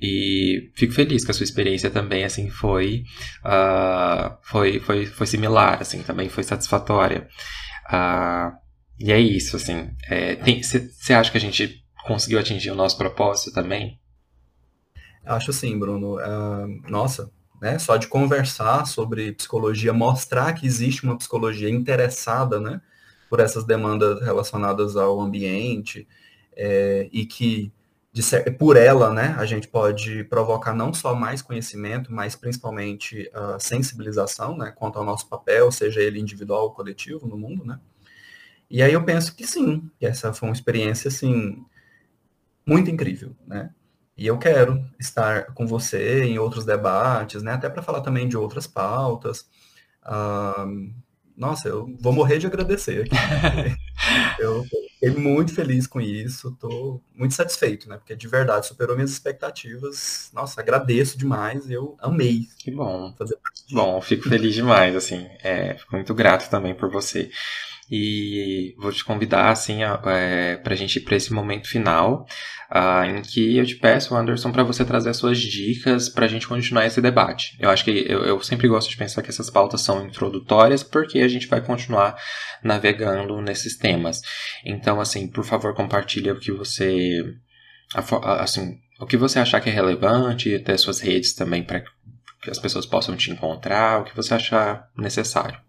E 0.00 0.70
fico 0.74 0.92
feliz 0.92 1.24
que 1.24 1.30
a 1.30 1.34
sua 1.34 1.44
experiência 1.44 1.90
também 1.90 2.24
assim 2.24 2.50
foi 2.50 3.04
uh, 3.44 4.36
foi, 4.42 4.80
foi, 4.80 5.06
foi 5.06 5.26
similar, 5.26 5.80
assim, 5.80 6.02
também 6.02 6.28
foi 6.28 6.44
satisfatória. 6.44 7.28
Uh, 7.86 8.56
e 8.98 9.12
é 9.12 9.18
isso, 9.18 9.56
assim. 9.56 9.90
Você 10.62 11.12
é, 11.12 11.16
acha 11.16 11.30
que 11.30 11.38
a 11.38 11.40
gente 11.40 11.84
conseguiu 12.06 12.38
atingir 12.38 12.70
o 12.70 12.76
nosso 12.76 12.96
propósito 12.96 13.52
também? 13.52 13.98
Acho 15.24 15.52
sim, 15.52 15.78
Bruno. 15.78 16.16
Uh, 16.16 16.90
nossa, 16.90 17.30
né? 17.60 17.78
Só 17.78 17.96
de 17.96 18.06
conversar 18.06 18.86
sobre 18.86 19.32
psicologia, 19.32 19.92
mostrar 19.92 20.52
que 20.52 20.66
existe 20.66 21.04
uma 21.04 21.16
psicologia 21.16 21.70
interessada, 21.70 22.60
né? 22.60 22.80
Por 23.30 23.40
essas 23.40 23.64
demandas 23.64 24.20
relacionadas 24.20 24.96
ao 24.96 25.20
ambiente 25.20 26.06
é, 26.56 27.08
e 27.10 27.24
que 27.24 27.72
de, 28.14 28.22
por 28.52 28.76
ela, 28.76 29.12
né, 29.12 29.34
a 29.36 29.44
gente 29.44 29.66
pode 29.66 30.22
provocar 30.24 30.72
não 30.72 30.94
só 30.94 31.16
mais 31.16 31.42
conhecimento, 31.42 32.12
mas 32.12 32.36
principalmente 32.36 33.28
a 33.34 33.58
sensibilização, 33.58 34.56
né, 34.56 34.70
quanto 34.70 35.00
ao 35.00 35.04
nosso 35.04 35.28
papel, 35.28 35.72
seja 35.72 36.00
ele 36.00 36.20
individual 36.20 36.62
ou 36.62 36.70
coletivo 36.70 37.26
no 37.26 37.36
mundo, 37.36 37.64
né. 37.64 37.80
E 38.70 38.82
aí 38.82 38.92
eu 38.92 39.04
penso 39.04 39.34
que 39.34 39.44
sim, 39.44 39.90
que 39.98 40.06
essa 40.06 40.32
foi 40.32 40.48
uma 40.48 40.54
experiência, 40.54 41.08
assim, 41.08 41.64
muito 42.64 42.88
incrível, 42.88 43.34
né. 43.44 43.70
E 44.16 44.28
eu 44.28 44.38
quero 44.38 44.84
estar 44.98 45.46
com 45.54 45.66
você 45.66 46.22
em 46.22 46.38
outros 46.38 46.64
debates, 46.64 47.42
né? 47.42 47.52
Até 47.54 47.68
para 47.68 47.82
falar 47.82 48.00
também 48.00 48.28
de 48.28 48.36
outras 48.36 48.64
pautas. 48.64 49.44
Ah, 50.04 50.66
nossa, 51.36 51.68
eu 51.68 51.96
vou 52.00 52.12
morrer 52.12 52.38
de 52.38 52.46
agradecer 52.46 53.02
aqui. 53.06 53.10
eu 54.38 54.64
fiquei 55.04 55.22
muito 55.22 55.54
feliz 55.54 55.86
com 55.86 56.00
isso, 56.00 56.48
estou 56.48 57.02
muito 57.14 57.34
satisfeito, 57.34 57.88
né? 57.88 57.96
Porque 57.96 58.16
de 58.16 58.28
verdade 58.28 58.66
superou 58.66 58.96
minhas 58.96 59.10
expectativas. 59.10 60.30
Nossa, 60.32 60.60
agradeço 60.60 61.18
demais, 61.18 61.70
eu 61.70 61.96
amei. 62.00 62.48
Que 62.58 62.70
bom. 62.70 63.14
Fazer 63.16 63.36
bom, 63.70 64.00
fico 64.00 64.28
feliz 64.28 64.54
demais, 64.54 64.96
assim. 64.96 65.26
É, 65.42 65.74
fico 65.74 65.94
muito 65.94 66.14
grato 66.14 66.48
também 66.50 66.74
por 66.74 66.90
você. 66.90 67.30
E 67.96 68.74
vou 68.76 68.90
te 68.90 69.04
convidar, 69.04 69.50
assim, 69.50 69.84
é, 69.84 70.56
para 70.56 70.74
a 70.74 70.76
gente 70.76 70.96
ir 70.96 71.02
para 71.02 71.14
esse 71.14 71.32
momento 71.32 71.68
final, 71.68 72.26
uh, 72.68 73.04
em 73.04 73.22
que 73.22 73.56
eu 73.56 73.64
te 73.64 73.76
peço, 73.76 74.16
Anderson, 74.16 74.50
para 74.50 74.64
você 74.64 74.84
trazer 74.84 75.10
as 75.10 75.16
suas 75.16 75.38
dicas 75.38 76.08
para 76.08 76.24
a 76.24 76.28
gente 76.28 76.48
continuar 76.48 76.86
esse 76.86 77.00
debate. 77.00 77.56
Eu 77.60 77.70
acho 77.70 77.84
que 77.84 78.04
eu, 78.08 78.24
eu, 78.24 78.42
sempre 78.42 78.66
gosto 78.66 78.90
de 78.90 78.96
pensar 78.96 79.22
que 79.22 79.30
essas 79.30 79.48
pautas 79.48 79.82
são 79.82 80.04
introdutórias, 80.04 80.82
porque 80.82 81.20
a 81.20 81.28
gente 81.28 81.46
vai 81.46 81.60
continuar 81.60 82.16
navegando 82.64 83.40
nesses 83.40 83.76
temas. 83.76 84.20
Então, 84.64 85.00
assim, 85.00 85.28
por 85.28 85.44
favor, 85.44 85.72
compartilhe 85.72 86.32
o 86.32 86.40
que 86.40 86.50
você. 86.50 87.22
Assim, 87.94 88.76
o 88.98 89.06
que 89.06 89.16
você 89.16 89.38
achar 89.38 89.60
que 89.60 89.70
é 89.70 89.72
relevante, 89.72 90.52
até 90.52 90.76
suas 90.76 90.98
redes 90.98 91.32
também, 91.32 91.62
para 91.62 91.84
que 92.42 92.50
as 92.50 92.58
pessoas 92.58 92.86
possam 92.86 93.16
te 93.16 93.30
encontrar, 93.30 94.00
o 94.00 94.04
que 94.04 94.16
você 94.16 94.34
achar 94.34 94.90
necessário. 94.96 95.62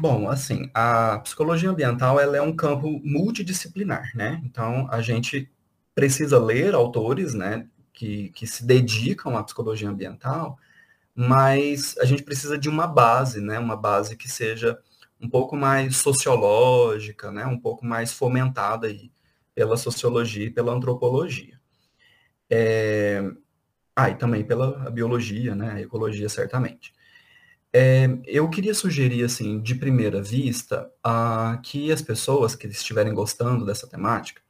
Bom, 0.00 0.28
assim, 0.28 0.68
a 0.74 1.18
psicologia 1.20 1.70
ambiental 1.70 2.18
ela 2.18 2.36
é 2.36 2.42
um 2.42 2.54
campo 2.54 3.00
multidisciplinar, 3.04 4.10
né? 4.14 4.40
Então, 4.44 4.88
a 4.90 5.00
gente 5.00 5.48
precisa 5.94 6.38
ler 6.38 6.74
autores, 6.74 7.32
né, 7.32 7.68
que, 7.92 8.30
que 8.30 8.46
se 8.46 8.64
dedicam 8.66 9.36
à 9.36 9.44
psicologia 9.44 9.88
ambiental, 9.88 10.58
mas 11.14 11.96
a 11.98 12.04
gente 12.04 12.22
precisa 12.24 12.58
de 12.58 12.68
uma 12.68 12.86
base, 12.86 13.40
né? 13.40 13.58
Uma 13.58 13.76
base 13.76 14.16
que 14.16 14.28
seja 14.30 14.78
um 15.20 15.28
pouco 15.28 15.56
mais 15.56 15.96
sociológica, 15.98 17.30
né? 17.32 17.46
Um 17.46 17.58
pouco 17.58 17.86
mais 17.86 18.12
fomentada 18.12 18.88
aí 18.88 19.12
pela 19.54 19.76
sociologia 19.76 20.46
e 20.46 20.50
pela 20.50 20.72
antropologia. 20.72 21.60
É... 22.50 23.22
Ah, 23.96 24.10
e 24.10 24.16
também 24.16 24.44
pela 24.44 24.90
biologia, 24.90 25.54
né? 25.54 25.82
Ecologia, 25.82 26.28
certamente. 26.28 26.92
É, 27.76 28.08
eu 28.24 28.48
queria 28.48 28.72
sugerir, 28.72 29.24
assim, 29.24 29.60
de 29.60 29.74
primeira 29.74 30.22
vista, 30.22 30.88
a, 31.02 31.58
que 31.60 31.90
as 31.90 32.00
pessoas 32.00 32.54
que 32.54 32.68
estiverem 32.68 33.12
gostando 33.12 33.66
dessa 33.66 33.84
temática, 33.84 34.40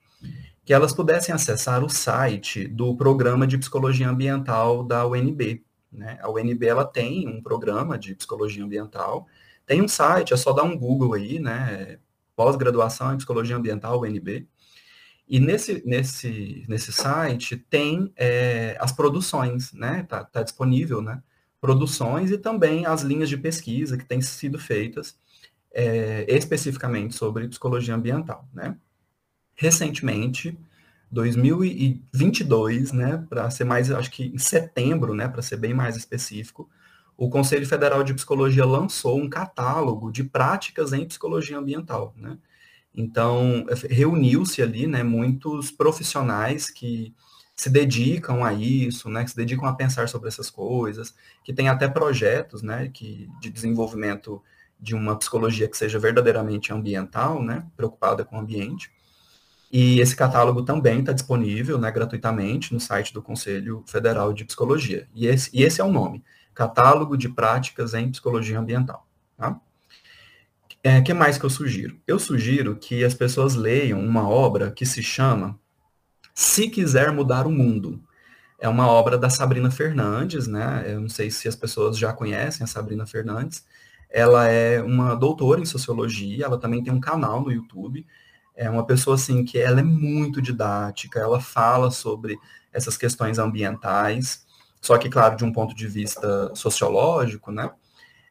que 0.63 0.75
elas 0.75 0.93
pudessem 0.93 1.35
acessar 1.35 1.83
o 1.83 1.89
site 1.89 2.69
do 2.69 2.95
Programa 2.95 3.47
de 3.47 3.57
Psicologia 3.57 4.11
Ambiental 4.11 4.85
da 4.85 5.07
UNB. 5.07 5.65
Né? 5.91 6.19
A 6.21 6.31
UNB 6.31 6.67
ela 6.67 6.85
tem 6.85 7.27
um 7.27 7.43
programa 7.43 7.99
de 7.99 8.15
psicologia 8.15 8.63
ambiental, 8.63 9.27
tem 9.65 9.81
um 9.81 9.89
site, 9.89 10.35
é 10.35 10.37
só 10.37 10.53
dar 10.53 10.65
um 10.65 10.77
Google 10.77 11.15
aí, 11.15 11.39
né? 11.41 11.99
Pós-graduação 12.37 13.15
em 13.15 13.17
Psicologia 13.17 13.57
Ambiental, 13.57 14.03
UNB. 14.03 14.47
E 15.27 15.41
nesse, 15.41 15.83
nesse, 15.87 16.67
nesse 16.69 16.93
site 16.93 17.57
tem 17.57 18.13
é, 18.17 18.77
as 18.79 18.93
produções, 18.93 19.73
né? 19.73 20.03
Tá, 20.03 20.23
tá 20.25 20.43
disponível, 20.43 21.01
né? 21.01 21.23
Produções 21.65 22.31
e 22.31 22.37
também 22.37 22.85
as 22.85 23.01
linhas 23.01 23.27
de 23.27 23.39
pesquisa 23.39 23.97
que 23.97 24.05
têm 24.05 24.21
sido 24.21 24.59
feitas 24.59 25.17
é, 25.73 26.27
especificamente 26.29 27.15
sobre 27.15 27.49
psicologia 27.49 27.95
ambiental, 27.95 28.47
né? 28.53 28.77
Recentemente, 29.55 30.59
2022, 31.11 32.93
né, 32.93 33.25
para 33.31 33.49
ser 33.49 33.65
mais, 33.65 33.91
acho 33.91 34.11
que 34.11 34.27
em 34.27 34.37
setembro, 34.37 35.15
né, 35.15 35.27
para 35.27 35.41
ser 35.41 35.57
bem 35.57 35.73
mais 35.73 35.97
específico, 35.97 36.69
o 37.17 37.31
Conselho 37.31 37.67
Federal 37.67 38.05
de 38.05 38.13
Psicologia 38.13 38.67
lançou 38.67 39.19
um 39.19 39.31
catálogo 39.31 40.13
de 40.13 40.23
práticas 40.23 40.93
em 40.93 41.07
psicologia 41.07 41.57
ambiental, 41.57 42.13
né? 42.15 42.37
Então, 42.95 43.65
reuniu-se 43.89 44.61
ali, 44.61 44.87
né, 44.87 45.03
muitos 45.03 45.71
profissionais 45.71 46.69
que 46.69 47.15
se 47.57 47.71
dedicam 47.71 48.45
a 48.45 48.53
isso, 48.53 49.09
né, 49.09 49.25
que 49.25 49.31
se 49.31 49.37
dedicam 49.37 49.67
a 49.69 49.75
pensar 49.75 50.09
sobre 50.09 50.29
essas 50.29 50.51
coisas, 50.51 51.15
que 51.45 51.53
tem 51.53 51.69
até 51.69 51.89
projetos, 51.89 52.63
né, 52.63 52.89
que, 52.93 53.29
de 53.41 53.51
desenvolvimento 53.51 54.43
de 54.79 54.95
uma 54.95 55.17
psicologia 55.17 55.69
que 55.69 55.77
seja 55.77 55.99
verdadeiramente 55.99 56.73
ambiental, 56.73 57.43
né, 57.43 57.65
preocupada 57.77 58.25
com 58.25 58.37
o 58.37 58.41
ambiente. 58.41 58.91
E 59.73 60.01
esse 60.01 60.15
catálogo 60.15 60.63
também 60.63 61.01
está 61.01 61.13
disponível, 61.13 61.79
né, 61.79 61.91
gratuitamente 61.91 62.73
no 62.73 62.81
site 62.81 63.15
do 63.15 63.23
Conselho 63.23 63.85
Federal 63.87 64.33
de 64.33 64.45
Psicologia. 64.45 65.09
E 65.15 65.27
esse, 65.27 65.51
e 65.53 65.63
esse 65.63 65.81
é 65.81 65.85
o 65.85 65.93
nome, 65.93 66.25
Catálogo 66.53 67.17
de 67.17 67.29
Práticas 67.29 67.95
em 67.95 68.11
Psicologia 68.11 68.59
Ambiental. 68.59 69.07
Tá? 69.37 69.61
É, 70.83 71.01
que 71.01 71.15
mais 71.15 71.39
que 71.39 71.45
eu 71.45 71.51
sugiro? 71.51 71.99
Eu 72.07 72.19
sugiro 72.19 72.77
que 72.77 73.05
as 73.05 73.15
pessoas 73.15 73.55
leiam 73.55 74.01
uma 74.01 74.29
obra 74.29 74.71
que 74.71 74.85
se 74.85 75.03
chama 75.03 75.59
se 76.35 76.69
Quiser 76.69 77.13
Mudar 77.13 77.47
o 77.47 77.51
Mundo. 77.51 78.03
É 78.59 78.69
uma 78.69 78.89
obra 78.89 79.17
da 79.17 79.31
Sabrina 79.31 79.71
Fernandes, 79.71 80.47
né? 80.47 80.85
Eu 80.87 81.01
não 81.01 81.09
sei 81.09 81.31
se 81.31 81.47
as 81.47 81.55
pessoas 81.55 81.97
já 81.97 82.13
conhecem 82.13 82.65
a 82.65 82.67
Sabrina 82.67 83.07
Fernandes. 83.07 83.65
Ela 84.11 84.49
é 84.49 84.83
uma 84.83 85.15
doutora 85.15 85.61
em 85.61 85.67
sociologia, 85.67 86.45
ela 86.45 86.59
também 86.59 86.83
tem 86.83 86.93
um 86.93 87.01
canal 87.01 87.43
no 87.43 87.53
YouTube. 87.53 88.07
É 88.57 88.69
uma 88.71 88.87
pessoa 88.87 89.17
assim 89.17 89.45
que 89.45 89.59
ela 89.59 89.81
é 89.81 89.83
muito 89.83 90.41
didática, 90.41 91.21
ela 91.21 91.41
fala 91.41 91.91
sobre 91.91 92.39
essas 92.73 92.97
questões 92.97 93.39
ambientais, 93.39 94.47
só 94.81 94.99
que 94.99 95.09
claro, 95.09 95.37
de 95.37 95.45
um 95.45 95.53
ponto 95.53 95.75
de 95.75 95.87
vista 95.89 96.55
sociológico, 96.55 97.51
né? 97.51 97.71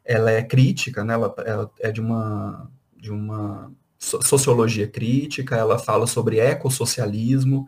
Ela 0.05 0.31
é 0.31 0.43
crítica, 0.43 1.03
né? 1.03 1.13
Ela, 1.13 1.33
ela 1.45 1.71
é 1.79 1.91
de 1.91 2.01
uma 2.01 2.69
de 2.97 3.11
uma 3.11 3.69
sociologia 3.99 4.87
crítica, 4.87 5.57
ela 5.57 5.77
fala 5.77 6.07
sobre 6.07 6.39
ecossocialismo, 6.39 7.67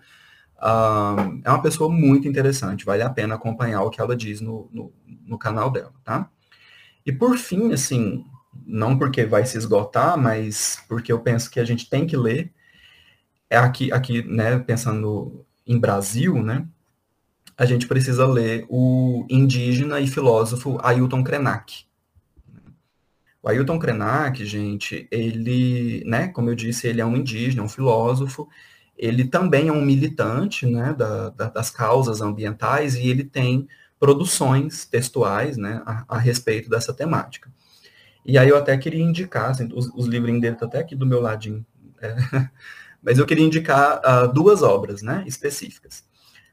É 1.43 1.49
uma 1.49 1.61
pessoa 1.61 1.89
muito 1.89 2.27
interessante, 2.27 2.85
vale 2.85 3.03
a 3.03 3.09
pena 3.09 3.35
acompanhar 3.35 3.81
o 3.83 3.89
que 3.89 3.99
ela 3.99 4.15
diz 4.15 4.41
no, 4.41 4.69
no, 4.71 4.91
no, 5.25 5.37
canal 5.37 5.69
dela, 5.69 5.93
tá? 6.03 6.29
E 7.05 7.11
por 7.11 7.37
fim, 7.37 7.73
assim, 7.73 8.25
não 8.65 8.97
porque 8.97 9.25
vai 9.25 9.45
se 9.45 9.57
esgotar, 9.57 10.17
mas 10.17 10.83
porque 10.87 11.11
eu 11.11 11.19
penso 11.19 11.51
que 11.51 11.59
a 11.59 11.65
gente 11.65 11.89
tem 11.89 12.07
que 12.07 12.17
ler, 12.17 12.51
é 13.49 13.57
aqui, 13.57 13.91
aqui 13.91 14.23
né, 14.23 14.57
pensando 14.59 15.45
em 15.67 15.77
Brasil, 15.79 16.41
né, 16.41 16.65
a 17.57 17.65
gente 17.65 17.87
precisa 17.87 18.25
ler 18.25 18.65
o 18.69 19.25
indígena 19.29 19.99
e 19.99 20.07
filósofo 20.07 20.77
Ailton 20.81 21.23
Krenak. 21.23 21.85
O 23.41 23.49
Ailton 23.49 23.77
Krenak, 23.77 24.43
gente, 24.45 25.07
ele, 25.11 26.03
né, 26.05 26.27
como 26.29 26.49
eu 26.49 26.55
disse, 26.55 26.87
ele 26.87 26.99
é 26.99 27.05
um 27.05 27.15
indígena, 27.15 27.63
um 27.63 27.69
filósofo, 27.69 28.49
ele 28.97 29.25
também 29.25 29.67
é 29.67 29.71
um 29.71 29.81
militante 29.81 30.65
né, 30.65 30.93
da, 30.93 31.29
da, 31.29 31.49
das 31.49 31.69
causas 31.69 32.21
ambientais 32.21 32.95
e 32.95 33.07
ele 33.07 33.23
tem 33.23 33.67
produções 33.99 34.85
textuais 34.85 35.57
né, 35.57 35.81
a, 35.85 36.05
a, 36.15 36.17
respeito 36.17 36.69
dessa 36.69 36.93
temática. 36.93 37.51
E 38.25 38.37
aí 38.37 38.49
eu 38.49 38.57
até 38.57 38.77
queria 38.77 39.03
indicar, 39.03 39.51
assim, 39.51 39.69
os, 39.73 39.87
os 39.93 40.05
livrinhos 40.05 40.41
dele 40.41 40.53
estão 40.53 40.67
até 40.67 40.79
aqui 40.79 40.95
do 40.95 41.05
meu 41.05 41.21
ladinho, 41.21 41.65
é, 42.01 42.15
mas 43.01 43.17
eu 43.17 43.25
queria 43.25 43.45
indicar 43.45 43.99
uh, 43.99 44.31
duas 44.33 44.61
obras 44.61 45.01
né, 45.01 45.23
específicas. 45.27 46.03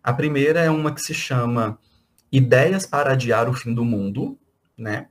A 0.03 0.13
primeira 0.13 0.61
é 0.61 0.71
uma 0.71 0.93
que 0.93 1.01
se 1.01 1.15
chama 1.15 1.79
Ideias 2.31 2.87
para 2.87 3.13
Adiar 3.13 3.49
o 3.49 3.55
Fim 3.55 3.73
do 3.73 3.85
Mundo, 3.85 4.39
né? 4.77 5.09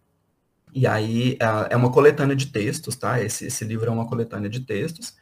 E 0.74 0.88
aí 0.88 1.38
uh, 1.42 1.68
é 1.70 1.76
uma 1.76 1.92
coletânea 1.92 2.36
de 2.36 2.48
textos, 2.48 2.96
tá? 2.96 3.22
Esse, 3.22 3.48
esse 3.48 3.64
livro 3.64 3.88
é 3.88 3.92
uma 3.92 4.08
coletânea 4.08 4.50
de 4.50 4.62
textos. 4.62 5.16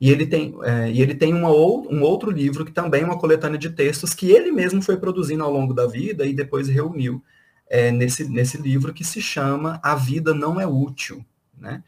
E 0.00 0.10
ele 0.10 0.26
tem, 0.26 0.54
é, 0.62 0.90
e 0.90 1.00
ele 1.00 1.14
tem 1.14 1.32
uma 1.32 1.48
ou, 1.48 1.90
um 1.90 2.02
outro 2.02 2.30
livro 2.30 2.64
que 2.64 2.72
também 2.72 3.02
é 3.02 3.04
uma 3.04 3.18
coletânea 3.18 3.58
de 3.58 3.70
textos 3.70 4.12
que 4.12 4.30
ele 4.30 4.52
mesmo 4.52 4.82
foi 4.82 4.96
produzindo 4.98 5.42
ao 5.42 5.52
longo 5.52 5.72
da 5.72 5.86
vida 5.86 6.26
e 6.26 6.34
depois 6.34 6.68
reuniu 6.68 7.22
é, 7.68 7.90
nesse, 7.90 8.28
nesse 8.28 8.58
livro 8.58 8.92
que 8.92 9.04
se 9.04 9.22
chama 9.22 9.80
A 9.82 9.94
Vida 9.94 10.34
Não 10.34 10.60
É 10.60 10.66
Útil. 10.66 11.24
Né? 11.58 11.82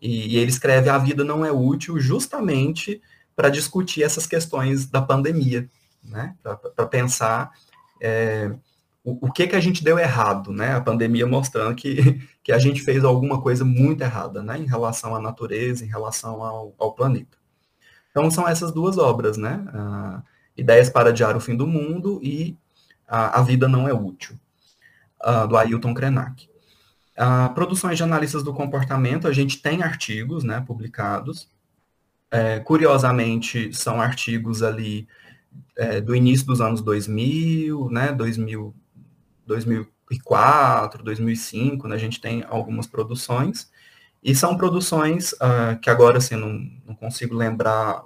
E, 0.00 0.34
e 0.34 0.38
ele 0.38 0.50
escreve 0.50 0.88
A 0.88 0.96
Vida 0.96 1.22
Não 1.22 1.44
É 1.44 1.52
Útil 1.52 2.00
justamente 2.00 3.00
para 3.36 3.50
discutir 3.50 4.02
essas 4.02 4.26
questões 4.26 4.86
da 4.86 5.02
pandemia, 5.02 5.68
né? 6.02 6.34
para 6.42 6.86
pensar 6.86 7.50
é, 8.00 8.50
o, 9.04 9.28
o, 9.28 9.32
que, 9.32 9.46
que 9.46 9.56
a 9.56 9.60
gente 9.60 9.82
deu 9.82 9.98
errado, 9.98 10.52
né? 10.52 10.74
A 10.74 10.80
pandemia 10.80 11.26
mostrando 11.26 11.74
que, 11.74 12.20
que 12.42 12.52
a 12.52 12.58
gente 12.58 12.82
fez 12.82 13.04
alguma 13.04 13.40
coisa 13.40 13.64
muito 13.64 14.02
errada, 14.02 14.42
né? 14.42 14.58
Em 14.58 14.66
relação 14.66 15.14
à 15.14 15.20
natureza, 15.20 15.84
em 15.84 15.88
relação 15.88 16.42
ao, 16.42 16.74
ao 16.78 16.92
planeta. 16.92 17.39
Então, 18.10 18.30
são 18.30 18.48
essas 18.48 18.72
duas 18.72 18.98
obras, 18.98 19.36
né? 19.36 19.64
Uh, 19.72 20.22
Ideias 20.56 20.90
para 20.90 21.10
Adiar 21.10 21.36
o 21.36 21.40
Fim 21.40 21.56
do 21.56 21.66
Mundo 21.66 22.20
e 22.22 22.56
uh, 23.08 23.32
A 23.32 23.42
Vida 23.42 23.68
Não 23.68 23.88
é 23.88 23.92
Útil, 23.92 24.36
uh, 25.24 25.46
do 25.46 25.56
Ailton 25.56 25.94
Krenak. 25.94 26.48
Produções 27.54 27.98
de 27.98 28.02
analistas 28.02 28.42
do 28.42 28.54
comportamento, 28.54 29.28
a 29.28 29.32
gente 29.32 29.60
tem 29.60 29.82
artigos 29.82 30.42
né, 30.42 30.64
publicados. 30.66 31.50
É, 32.30 32.60
curiosamente, 32.60 33.74
são 33.74 34.00
artigos 34.00 34.62
ali 34.62 35.06
é, 35.76 36.00
do 36.00 36.14
início 36.14 36.46
dos 36.46 36.60
anos 36.60 36.80
2000, 36.80 37.90
né, 37.90 38.12
2000, 38.12 38.74
2004, 39.46 41.02
2005, 41.02 41.88
né, 41.88 41.96
a 41.96 41.98
gente 41.98 42.20
tem 42.20 42.44
algumas 42.48 42.86
produções, 42.86 43.69
e 44.22 44.34
são 44.34 44.56
produções 44.56 45.32
uh, 45.32 45.78
que 45.80 45.88
agora, 45.88 46.18
assim, 46.18 46.36
não, 46.36 46.70
não 46.86 46.94
consigo 46.94 47.34
lembrar 47.34 48.02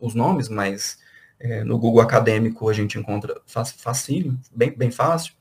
os 0.00 0.14
nomes, 0.14 0.48
mas 0.48 0.98
é, 1.40 1.64
no 1.64 1.78
Google 1.78 2.00
Acadêmico 2.00 2.68
a 2.68 2.72
gente 2.72 2.98
encontra 2.98 3.40
fácil, 3.46 4.38
bem, 4.54 4.70
bem 4.76 4.90
fácil, 4.90 5.34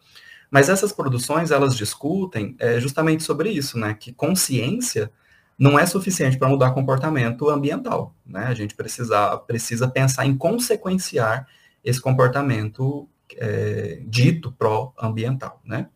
mas 0.49 0.69
essas 0.69 0.91
produções, 0.91 1.51
elas 1.51 1.75
discutem 1.75 2.55
é, 2.59 2.79
justamente 2.79 3.23
sobre 3.23 3.49
isso, 3.49 3.77
né, 3.77 3.93
que 3.93 4.13
consciência 4.13 5.11
não 5.57 5.79
é 5.79 5.85
suficiente 5.85 6.37
para 6.37 6.49
mudar 6.49 6.71
comportamento 6.71 7.49
ambiental, 7.49 8.13
né, 8.25 8.45
a 8.45 8.53
gente 8.53 8.75
precisa, 8.75 9.37
precisa 9.37 9.87
pensar 9.87 10.25
em 10.25 10.35
consequenciar 10.37 11.47
esse 11.83 12.01
comportamento 12.01 13.07
é, 13.37 14.01
dito 14.05 14.51
pró-ambiental, 14.51 15.61
né. 15.65 15.87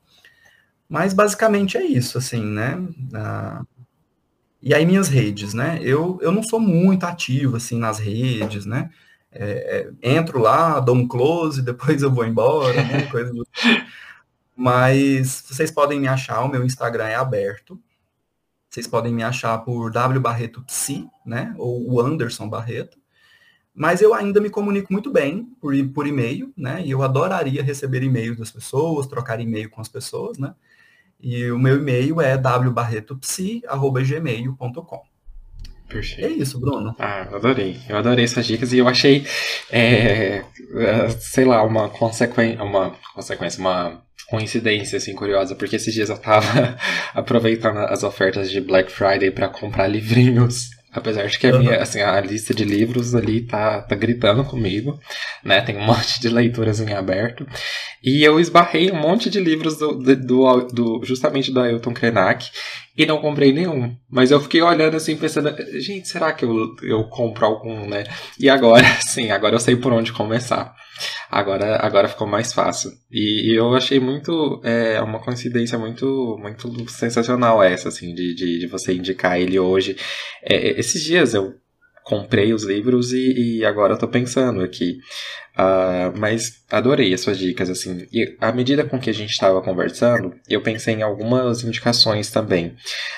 Mas 0.87 1.13
basicamente 1.13 1.77
é 1.77 1.83
isso, 1.85 2.17
assim, 2.17 2.43
né, 2.43 2.77
ah, 3.13 3.63
e 4.61 4.73
aí 4.73 4.85
minhas 4.85 5.07
redes, 5.07 5.53
né, 5.53 5.79
eu, 5.81 6.19
eu 6.21 6.31
não 6.31 6.43
sou 6.43 6.59
muito 6.59 7.05
ativo, 7.05 7.55
assim, 7.55 7.79
nas 7.79 7.99
redes, 7.99 8.65
né, 8.65 8.89
é, 9.31 9.91
é, 10.01 10.15
entro 10.17 10.39
lá, 10.39 10.79
dou 10.79 10.95
um 10.95 11.07
close, 11.07 11.61
depois 11.63 12.01
eu 12.01 12.11
vou 12.11 12.25
embora, 12.25 12.83
né, 12.83 13.03
coisa 13.07 13.31
do... 13.33 13.47
Mas 14.55 15.43
vocês 15.47 15.71
podem 15.71 15.99
me 15.99 16.07
achar, 16.07 16.41
o 16.41 16.49
meu 16.49 16.65
Instagram 16.65 17.05
é 17.05 17.15
aberto. 17.15 17.79
Vocês 18.69 18.85
podem 18.85 19.13
me 19.13 19.23
achar 19.23 19.57
por 19.59 19.89
W 19.89 20.19
Barreto 20.19 20.61
Psi, 20.63 21.07
né, 21.25 21.55
ou 21.57 21.89
o 21.89 22.01
Anderson 22.01 22.49
Barreto. 22.49 22.97
Mas 23.73 24.01
eu 24.01 24.13
ainda 24.13 24.41
me 24.41 24.49
comunico 24.49 24.91
muito 24.91 25.09
bem 25.09 25.45
por, 25.61 25.73
por 25.93 26.05
e-mail, 26.05 26.51
né, 26.57 26.83
e 26.85 26.91
eu 26.91 27.01
adoraria 27.01 27.63
receber 27.63 28.03
e-mails 28.03 28.37
das 28.37 28.51
pessoas, 28.51 29.07
trocar 29.07 29.39
e-mail 29.39 29.69
com 29.69 29.79
as 29.79 29.87
pessoas, 29.87 30.37
né. 30.37 30.53
E 31.21 31.51
o 31.51 31.59
meu 31.59 31.75
e-mail 31.77 32.21
é 32.21 32.37
wbarretopsi.gmail.com. 32.37 35.09
Perfeito. 35.89 36.25
É 36.25 36.29
isso, 36.29 36.57
Bruno. 36.59 36.95
Ah, 36.99 37.27
eu 37.29 37.37
adorei. 37.37 37.77
Eu 37.89 37.97
adorei 37.97 38.23
essas 38.23 38.45
dicas 38.45 38.71
e 38.71 38.77
eu 38.77 38.87
achei, 38.87 39.25
é, 39.71 40.43
é 40.75 41.09
sei 41.19 41.45
lá, 41.45 41.63
uma 41.63 41.89
consequência, 41.89 42.63
uma 42.63 42.95
consequência, 43.13 43.59
uma 43.59 44.01
coincidência 44.29 44.97
assim 44.97 45.15
curiosa, 45.15 45.55
porque 45.55 45.75
esses 45.75 45.93
dias 45.93 46.09
eu 46.09 46.17
tava 46.17 46.77
aproveitando 47.13 47.79
as 47.79 48.03
ofertas 48.03 48.51
de 48.51 48.61
Black 48.61 48.91
Friday 48.91 49.31
para 49.31 49.49
comprar 49.49 49.87
livrinhos 49.87 50.69
Apesar 50.91 51.27
de 51.27 51.37
que 51.37 51.45
a 51.45 51.57
minha, 51.57 51.81
assim, 51.81 52.01
a 52.01 52.19
lista 52.19 52.51
de 52.53 52.63
livros 52.63 53.13
ali 53.13 53.41
tá, 53.41 53.81
tá 53.81 53.95
gritando 53.95 54.43
comigo, 54.43 54.99
né? 55.43 55.61
Tem 55.61 55.77
um 55.77 55.85
monte 55.85 56.19
de 56.19 56.29
leituras 56.29 56.79
em 56.81 56.93
aberto. 56.93 57.47
E 58.03 58.23
eu 58.23 58.39
esbarrei 58.39 58.91
um 58.91 58.95
monte 58.95 59.29
de 59.29 59.39
livros 59.39 59.77
do, 59.77 59.93
do, 59.93 60.67
do 60.73 61.01
justamente 61.03 61.51
do 61.51 61.59
Ailton 61.59 61.93
Krenak 61.93 62.49
e 62.97 63.05
não 63.05 63.21
comprei 63.21 63.53
nenhum. 63.53 63.95
Mas 64.09 64.31
eu 64.31 64.41
fiquei 64.41 64.61
olhando 64.61 64.97
assim, 64.97 65.15
pensando, 65.15 65.55
gente, 65.79 66.07
será 66.07 66.33
que 66.33 66.43
eu, 66.43 66.75
eu 66.81 67.03
compro 67.05 67.45
algum, 67.45 67.87
né? 67.87 68.05
E 68.39 68.49
agora, 68.49 68.85
sim, 69.05 69.29
agora 69.31 69.55
eu 69.55 69.59
sei 69.59 69.75
por 69.75 69.93
onde 69.93 70.11
começar. 70.11 70.73
Agora, 71.29 71.77
agora 71.85 72.07
ficou 72.07 72.25
mais 72.25 72.51
fácil. 72.51 72.91
E, 73.11 73.51
e 73.51 73.55
eu 73.55 73.75
achei 73.75 73.99
muito, 73.99 74.59
é, 74.63 74.99
uma 75.01 75.19
coincidência 75.19 75.77
muito, 75.77 76.37
muito 76.39 76.89
sensacional 76.91 77.61
essa, 77.61 77.89
assim, 77.89 78.15
de, 78.15 78.33
de, 78.33 78.59
de 78.59 78.67
você 78.67 78.93
indicar 78.93 79.39
ele 79.39 79.59
hoje. 79.59 79.95
É, 80.41 80.79
esses 80.79 81.03
dias 81.03 81.35
eu 81.35 81.53
comprei 82.09 82.51
os 82.53 82.63
livros 82.63 83.13
e, 83.13 83.59
e 83.59 83.65
agora 83.65 83.95
tô 83.95 84.07
pensando 84.07 84.61
aqui. 84.61 84.97
Uh, 85.55 86.17
mas 86.17 86.63
adorei 86.71 87.13
as 87.13 87.21
suas 87.21 87.37
dicas, 87.37 87.69
assim. 87.69 88.07
E 88.11 88.35
à 88.41 88.51
medida 88.51 88.83
com 88.83 88.97
que 88.97 89.11
a 89.11 89.13
gente 89.13 89.29
estava 89.29 89.61
conversando, 89.61 90.33
eu 90.49 90.61
pensei 90.61 90.95
em 90.95 91.03
algumas 91.03 91.63
indicações 91.63 92.31
também. 92.31 92.75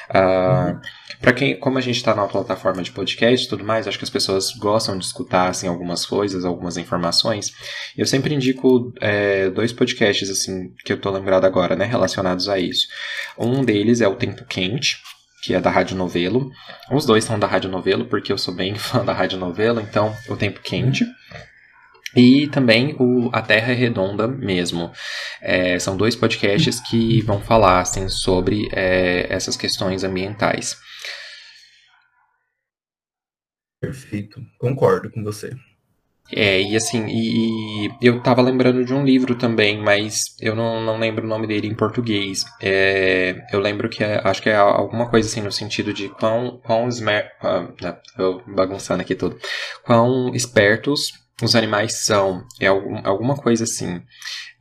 Uh, 0.09 0.73
uhum. 0.73 0.81
Para 1.21 1.33
quem, 1.33 1.57
como 1.57 1.77
a 1.77 1.81
gente 1.81 1.97
está 1.97 2.13
na 2.13 2.27
plataforma 2.27 2.81
de 2.81 2.91
podcast 2.91 3.45
e 3.45 3.49
tudo 3.49 3.63
mais, 3.63 3.87
acho 3.87 3.97
que 3.97 4.03
as 4.03 4.09
pessoas 4.09 4.51
gostam 4.57 4.97
de 4.97 5.05
escutar 5.05 5.49
assim 5.49 5.67
algumas 5.67 6.05
coisas, 6.05 6.43
algumas 6.43 6.75
informações. 6.77 7.53
Eu 7.95 8.05
sempre 8.05 8.33
indico 8.33 8.91
é, 8.99 9.49
dois 9.51 9.71
podcasts 9.71 10.29
assim 10.29 10.73
que 10.83 10.91
eu 10.91 10.99
tô 10.99 11.11
lembrado 11.11 11.45
agora, 11.45 11.75
né, 11.75 11.85
relacionados 11.85 12.49
a 12.49 12.59
isso. 12.59 12.87
Um 13.37 13.63
deles 13.63 14.01
é 14.01 14.07
o 14.07 14.15
Tempo 14.15 14.43
Quente, 14.45 14.97
que 15.41 15.53
é 15.55 15.59
da 15.59 15.69
Rádio 15.69 15.97
Novelo. 15.97 16.51
Os 16.91 17.05
dois 17.05 17.23
são 17.23 17.39
da 17.39 17.47
Rádio 17.47 17.69
Novelo, 17.69 18.05
porque 18.05 18.31
eu 18.31 18.37
sou 18.37 18.53
bem 18.53 18.75
fã 18.79 19.03
da 19.03 19.13
Rádio 19.13 19.39
Novelo, 19.39 19.81
então 19.81 20.15
o 20.29 20.37
Tempo 20.37 20.61
Quente. 20.61 21.05
E 22.15 22.47
também 22.47 22.95
o 22.99 23.29
A 23.31 23.41
Terra 23.41 23.71
é 23.71 23.75
Redonda 23.75 24.27
mesmo. 24.27 24.91
É, 25.41 25.79
são 25.79 25.95
dois 25.95 26.15
podcasts 26.15 26.79
que 26.81 27.21
vão 27.21 27.41
falar 27.41 27.79
assim, 27.79 28.09
sobre 28.09 28.67
é, 28.73 29.33
essas 29.33 29.55
questões 29.55 30.03
ambientais. 30.03 30.77
Perfeito, 33.79 34.39
concordo 34.59 35.09
com 35.09 35.23
você. 35.23 35.51
É, 36.33 36.61
e 36.61 36.75
assim, 36.75 37.05
e, 37.07 37.87
e, 37.87 37.91
eu 38.01 38.21
tava 38.21 38.41
lembrando 38.41 38.85
de 38.85 38.93
um 38.93 39.03
livro 39.03 39.35
também, 39.35 39.81
mas 39.81 40.35
eu 40.39 40.55
não, 40.55 40.81
não 40.81 40.97
lembro 40.97 41.25
o 41.25 41.29
nome 41.29 41.47
dele 41.47 41.67
em 41.67 41.75
português. 41.75 42.45
É, 42.61 43.35
eu 43.51 43.59
lembro 43.59 43.89
que 43.89 44.03
é, 44.03 44.21
acho 44.23 44.41
que 44.41 44.49
é 44.49 44.55
alguma 44.55 45.09
coisa 45.09 45.27
assim 45.27 45.41
no 45.41 45.51
sentido 45.51 45.93
de 45.93 46.09
quão, 46.09 46.59
quão 46.63 46.87
esmer, 46.87 47.31
ah, 47.41 47.67
eu 48.17 48.41
bagunçando 48.47 49.01
aqui 49.01 49.15
tudo, 49.15 49.37
quão 49.83 50.33
espertos 50.33 51.11
os 51.43 51.55
animais 51.55 51.93
são. 52.05 52.45
É 52.59 52.67
algum, 52.67 52.99
alguma 53.03 53.35
coisa 53.35 53.63
assim. 53.63 54.01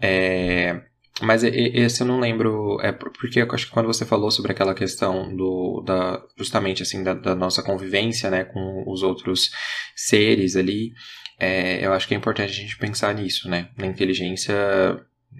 É, 0.00 0.80
mas 1.22 1.44
esse 1.44 2.02
eu 2.02 2.06
não 2.06 2.18
lembro, 2.18 2.78
é 2.80 2.92
porque 2.92 3.42
eu 3.42 3.48
acho 3.52 3.66
que 3.66 3.72
quando 3.72 3.86
você 3.86 4.06
falou 4.06 4.30
sobre 4.30 4.52
aquela 4.52 4.74
questão 4.74 5.34
do, 5.36 5.82
da, 5.84 6.22
justamente 6.36 6.82
assim, 6.82 7.02
da, 7.02 7.12
da 7.12 7.34
nossa 7.34 7.62
convivência, 7.62 8.30
né, 8.30 8.44
com 8.44 8.84
os 8.86 9.02
outros 9.02 9.50
seres 9.94 10.56
ali, 10.56 10.92
é, 11.40 11.84
eu 11.84 11.92
acho 11.92 12.06
que 12.06 12.14
é 12.14 12.16
importante 12.16 12.50
a 12.50 12.54
gente 12.54 12.76
pensar 12.76 13.14
nisso, 13.14 13.48
né, 13.48 13.68
na 13.76 13.86
inteligência, 13.86 14.54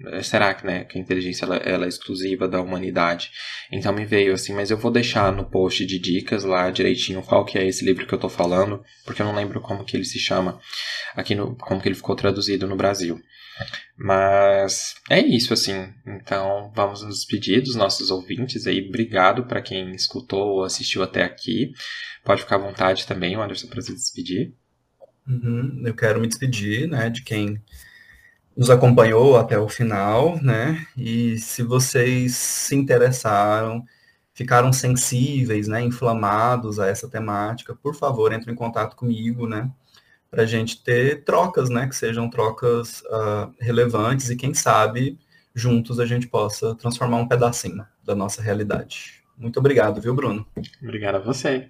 é, 0.07 0.23
será 0.23 0.53
que, 0.53 0.65
né, 0.65 0.83
que 0.83 0.97
a 0.97 1.01
inteligência 1.01 1.45
ela, 1.45 1.57
ela 1.57 1.85
é 1.85 1.89
exclusiva 1.89 2.47
da 2.47 2.59
humanidade? 2.61 3.31
Então 3.71 3.93
me 3.93 4.05
veio 4.05 4.33
assim, 4.33 4.53
mas 4.53 4.71
eu 4.71 4.77
vou 4.77 4.91
deixar 4.91 5.31
no 5.31 5.45
post 5.45 5.85
de 5.85 5.99
dicas 5.99 6.43
lá 6.43 6.71
direitinho 6.71 7.21
qual 7.21 7.45
que 7.45 7.57
é 7.57 7.67
esse 7.67 7.85
livro 7.85 8.07
que 8.07 8.13
eu 8.13 8.19
tô 8.19 8.29
falando, 8.29 8.83
porque 9.05 9.21
eu 9.21 9.25
não 9.25 9.35
lembro 9.35 9.61
como 9.61 9.85
que 9.85 9.95
ele 9.95 10.05
se 10.05 10.19
chama 10.19 10.59
aqui 11.15 11.35
no, 11.35 11.55
como 11.55 11.79
que 11.79 11.87
ele 11.87 11.95
ficou 11.95 12.15
traduzido 12.15 12.67
no 12.67 12.75
Brasil. 12.75 13.21
Mas 13.97 14.95
é 15.09 15.19
isso, 15.19 15.53
assim. 15.53 15.93
Então 16.07 16.71
vamos 16.75 17.03
nos 17.03 17.19
despedir 17.19 17.61
dos 17.61 17.75
nossos 17.75 18.09
ouvintes 18.09 18.65
aí. 18.65 18.87
Obrigado 18.87 19.45
para 19.45 19.61
quem 19.61 19.91
escutou 19.91 20.57
ou 20.57 20.63
assistiu 20.63 21.03
até 21.03 21.23
aqui. 21.23 21.71
Pode 22.23 22.41
ficar 22.41 22.55
à 22.55 22.59
vontade 22.59 23.05
também, 23.05 23.35
Anderson, 23.35 23.67
para 23.67 23.81
se 23.81 23.93
despedir. 23.93 24.53
Uhum, 25.27 25.83
eu 25.85 25.93
quero 25.93 26.19
me 26.19 26.27
despedir, 26.27 26.87
né, 26.87 27.09
de 27.09 27.23
quem 27.23 27.61
nos 28.55 28.69
acompanhou 28.69 29.37
até 29.37 29.57
o 29.57 29.69
final, 29.69 30.41
né? 30.41 30.85
E 30.97 31.37
se 31.37 31.63
vocês 31.63 32.35
se 32.35 32.75
interessaram, 32.75 33.85
ficaram 34.33 34.73
sensíveis, 34.73 35.67
né, 35.67 35.81
inflamados 35.81 36.79
a 36.79 36.87
essa 36.87 37.07
temática, 37.07 37.75
por 37.75 37.95
favor, 37.95 38.33
entre 38.33 38.51
em 38.51 38.55
contato 38.55 38.95
comigo, 38.95 39.47
né? 39.47 39.71
para 40.31 40.43
a 40.43 40.45
gente 40.45 40.81
ter 40.81 41.25
trocas, 41.25 41.69
né, 41.69 41.87
que 41.87 41.95
sejam 41.95 42.29
trocas 42.29 43.01
uh, 43.01 43.53
relevantes 43.59 44.29
e 44.29 44.35
quem 44.37 44.53
sabe 44.53 45.19
juntos 45.53 45.99
a 45.99 46.05
gente 46.05 46.25
possa 46.25 46.73
transformar 46.75 47.17
um 47.17 47.27
pedacinho 47.27 47.85
da 48.01 48.15
nossa 48.15 48.41
realidade. 48.41 49.21
Muito 49.37 49.59
obrigado, 49.59 49.99
viu, 49.99 50.15
Bruno? 50.15 50.47
Obrigado 50.81 51.15
a 51.15 51.19
você. 51.19 51.69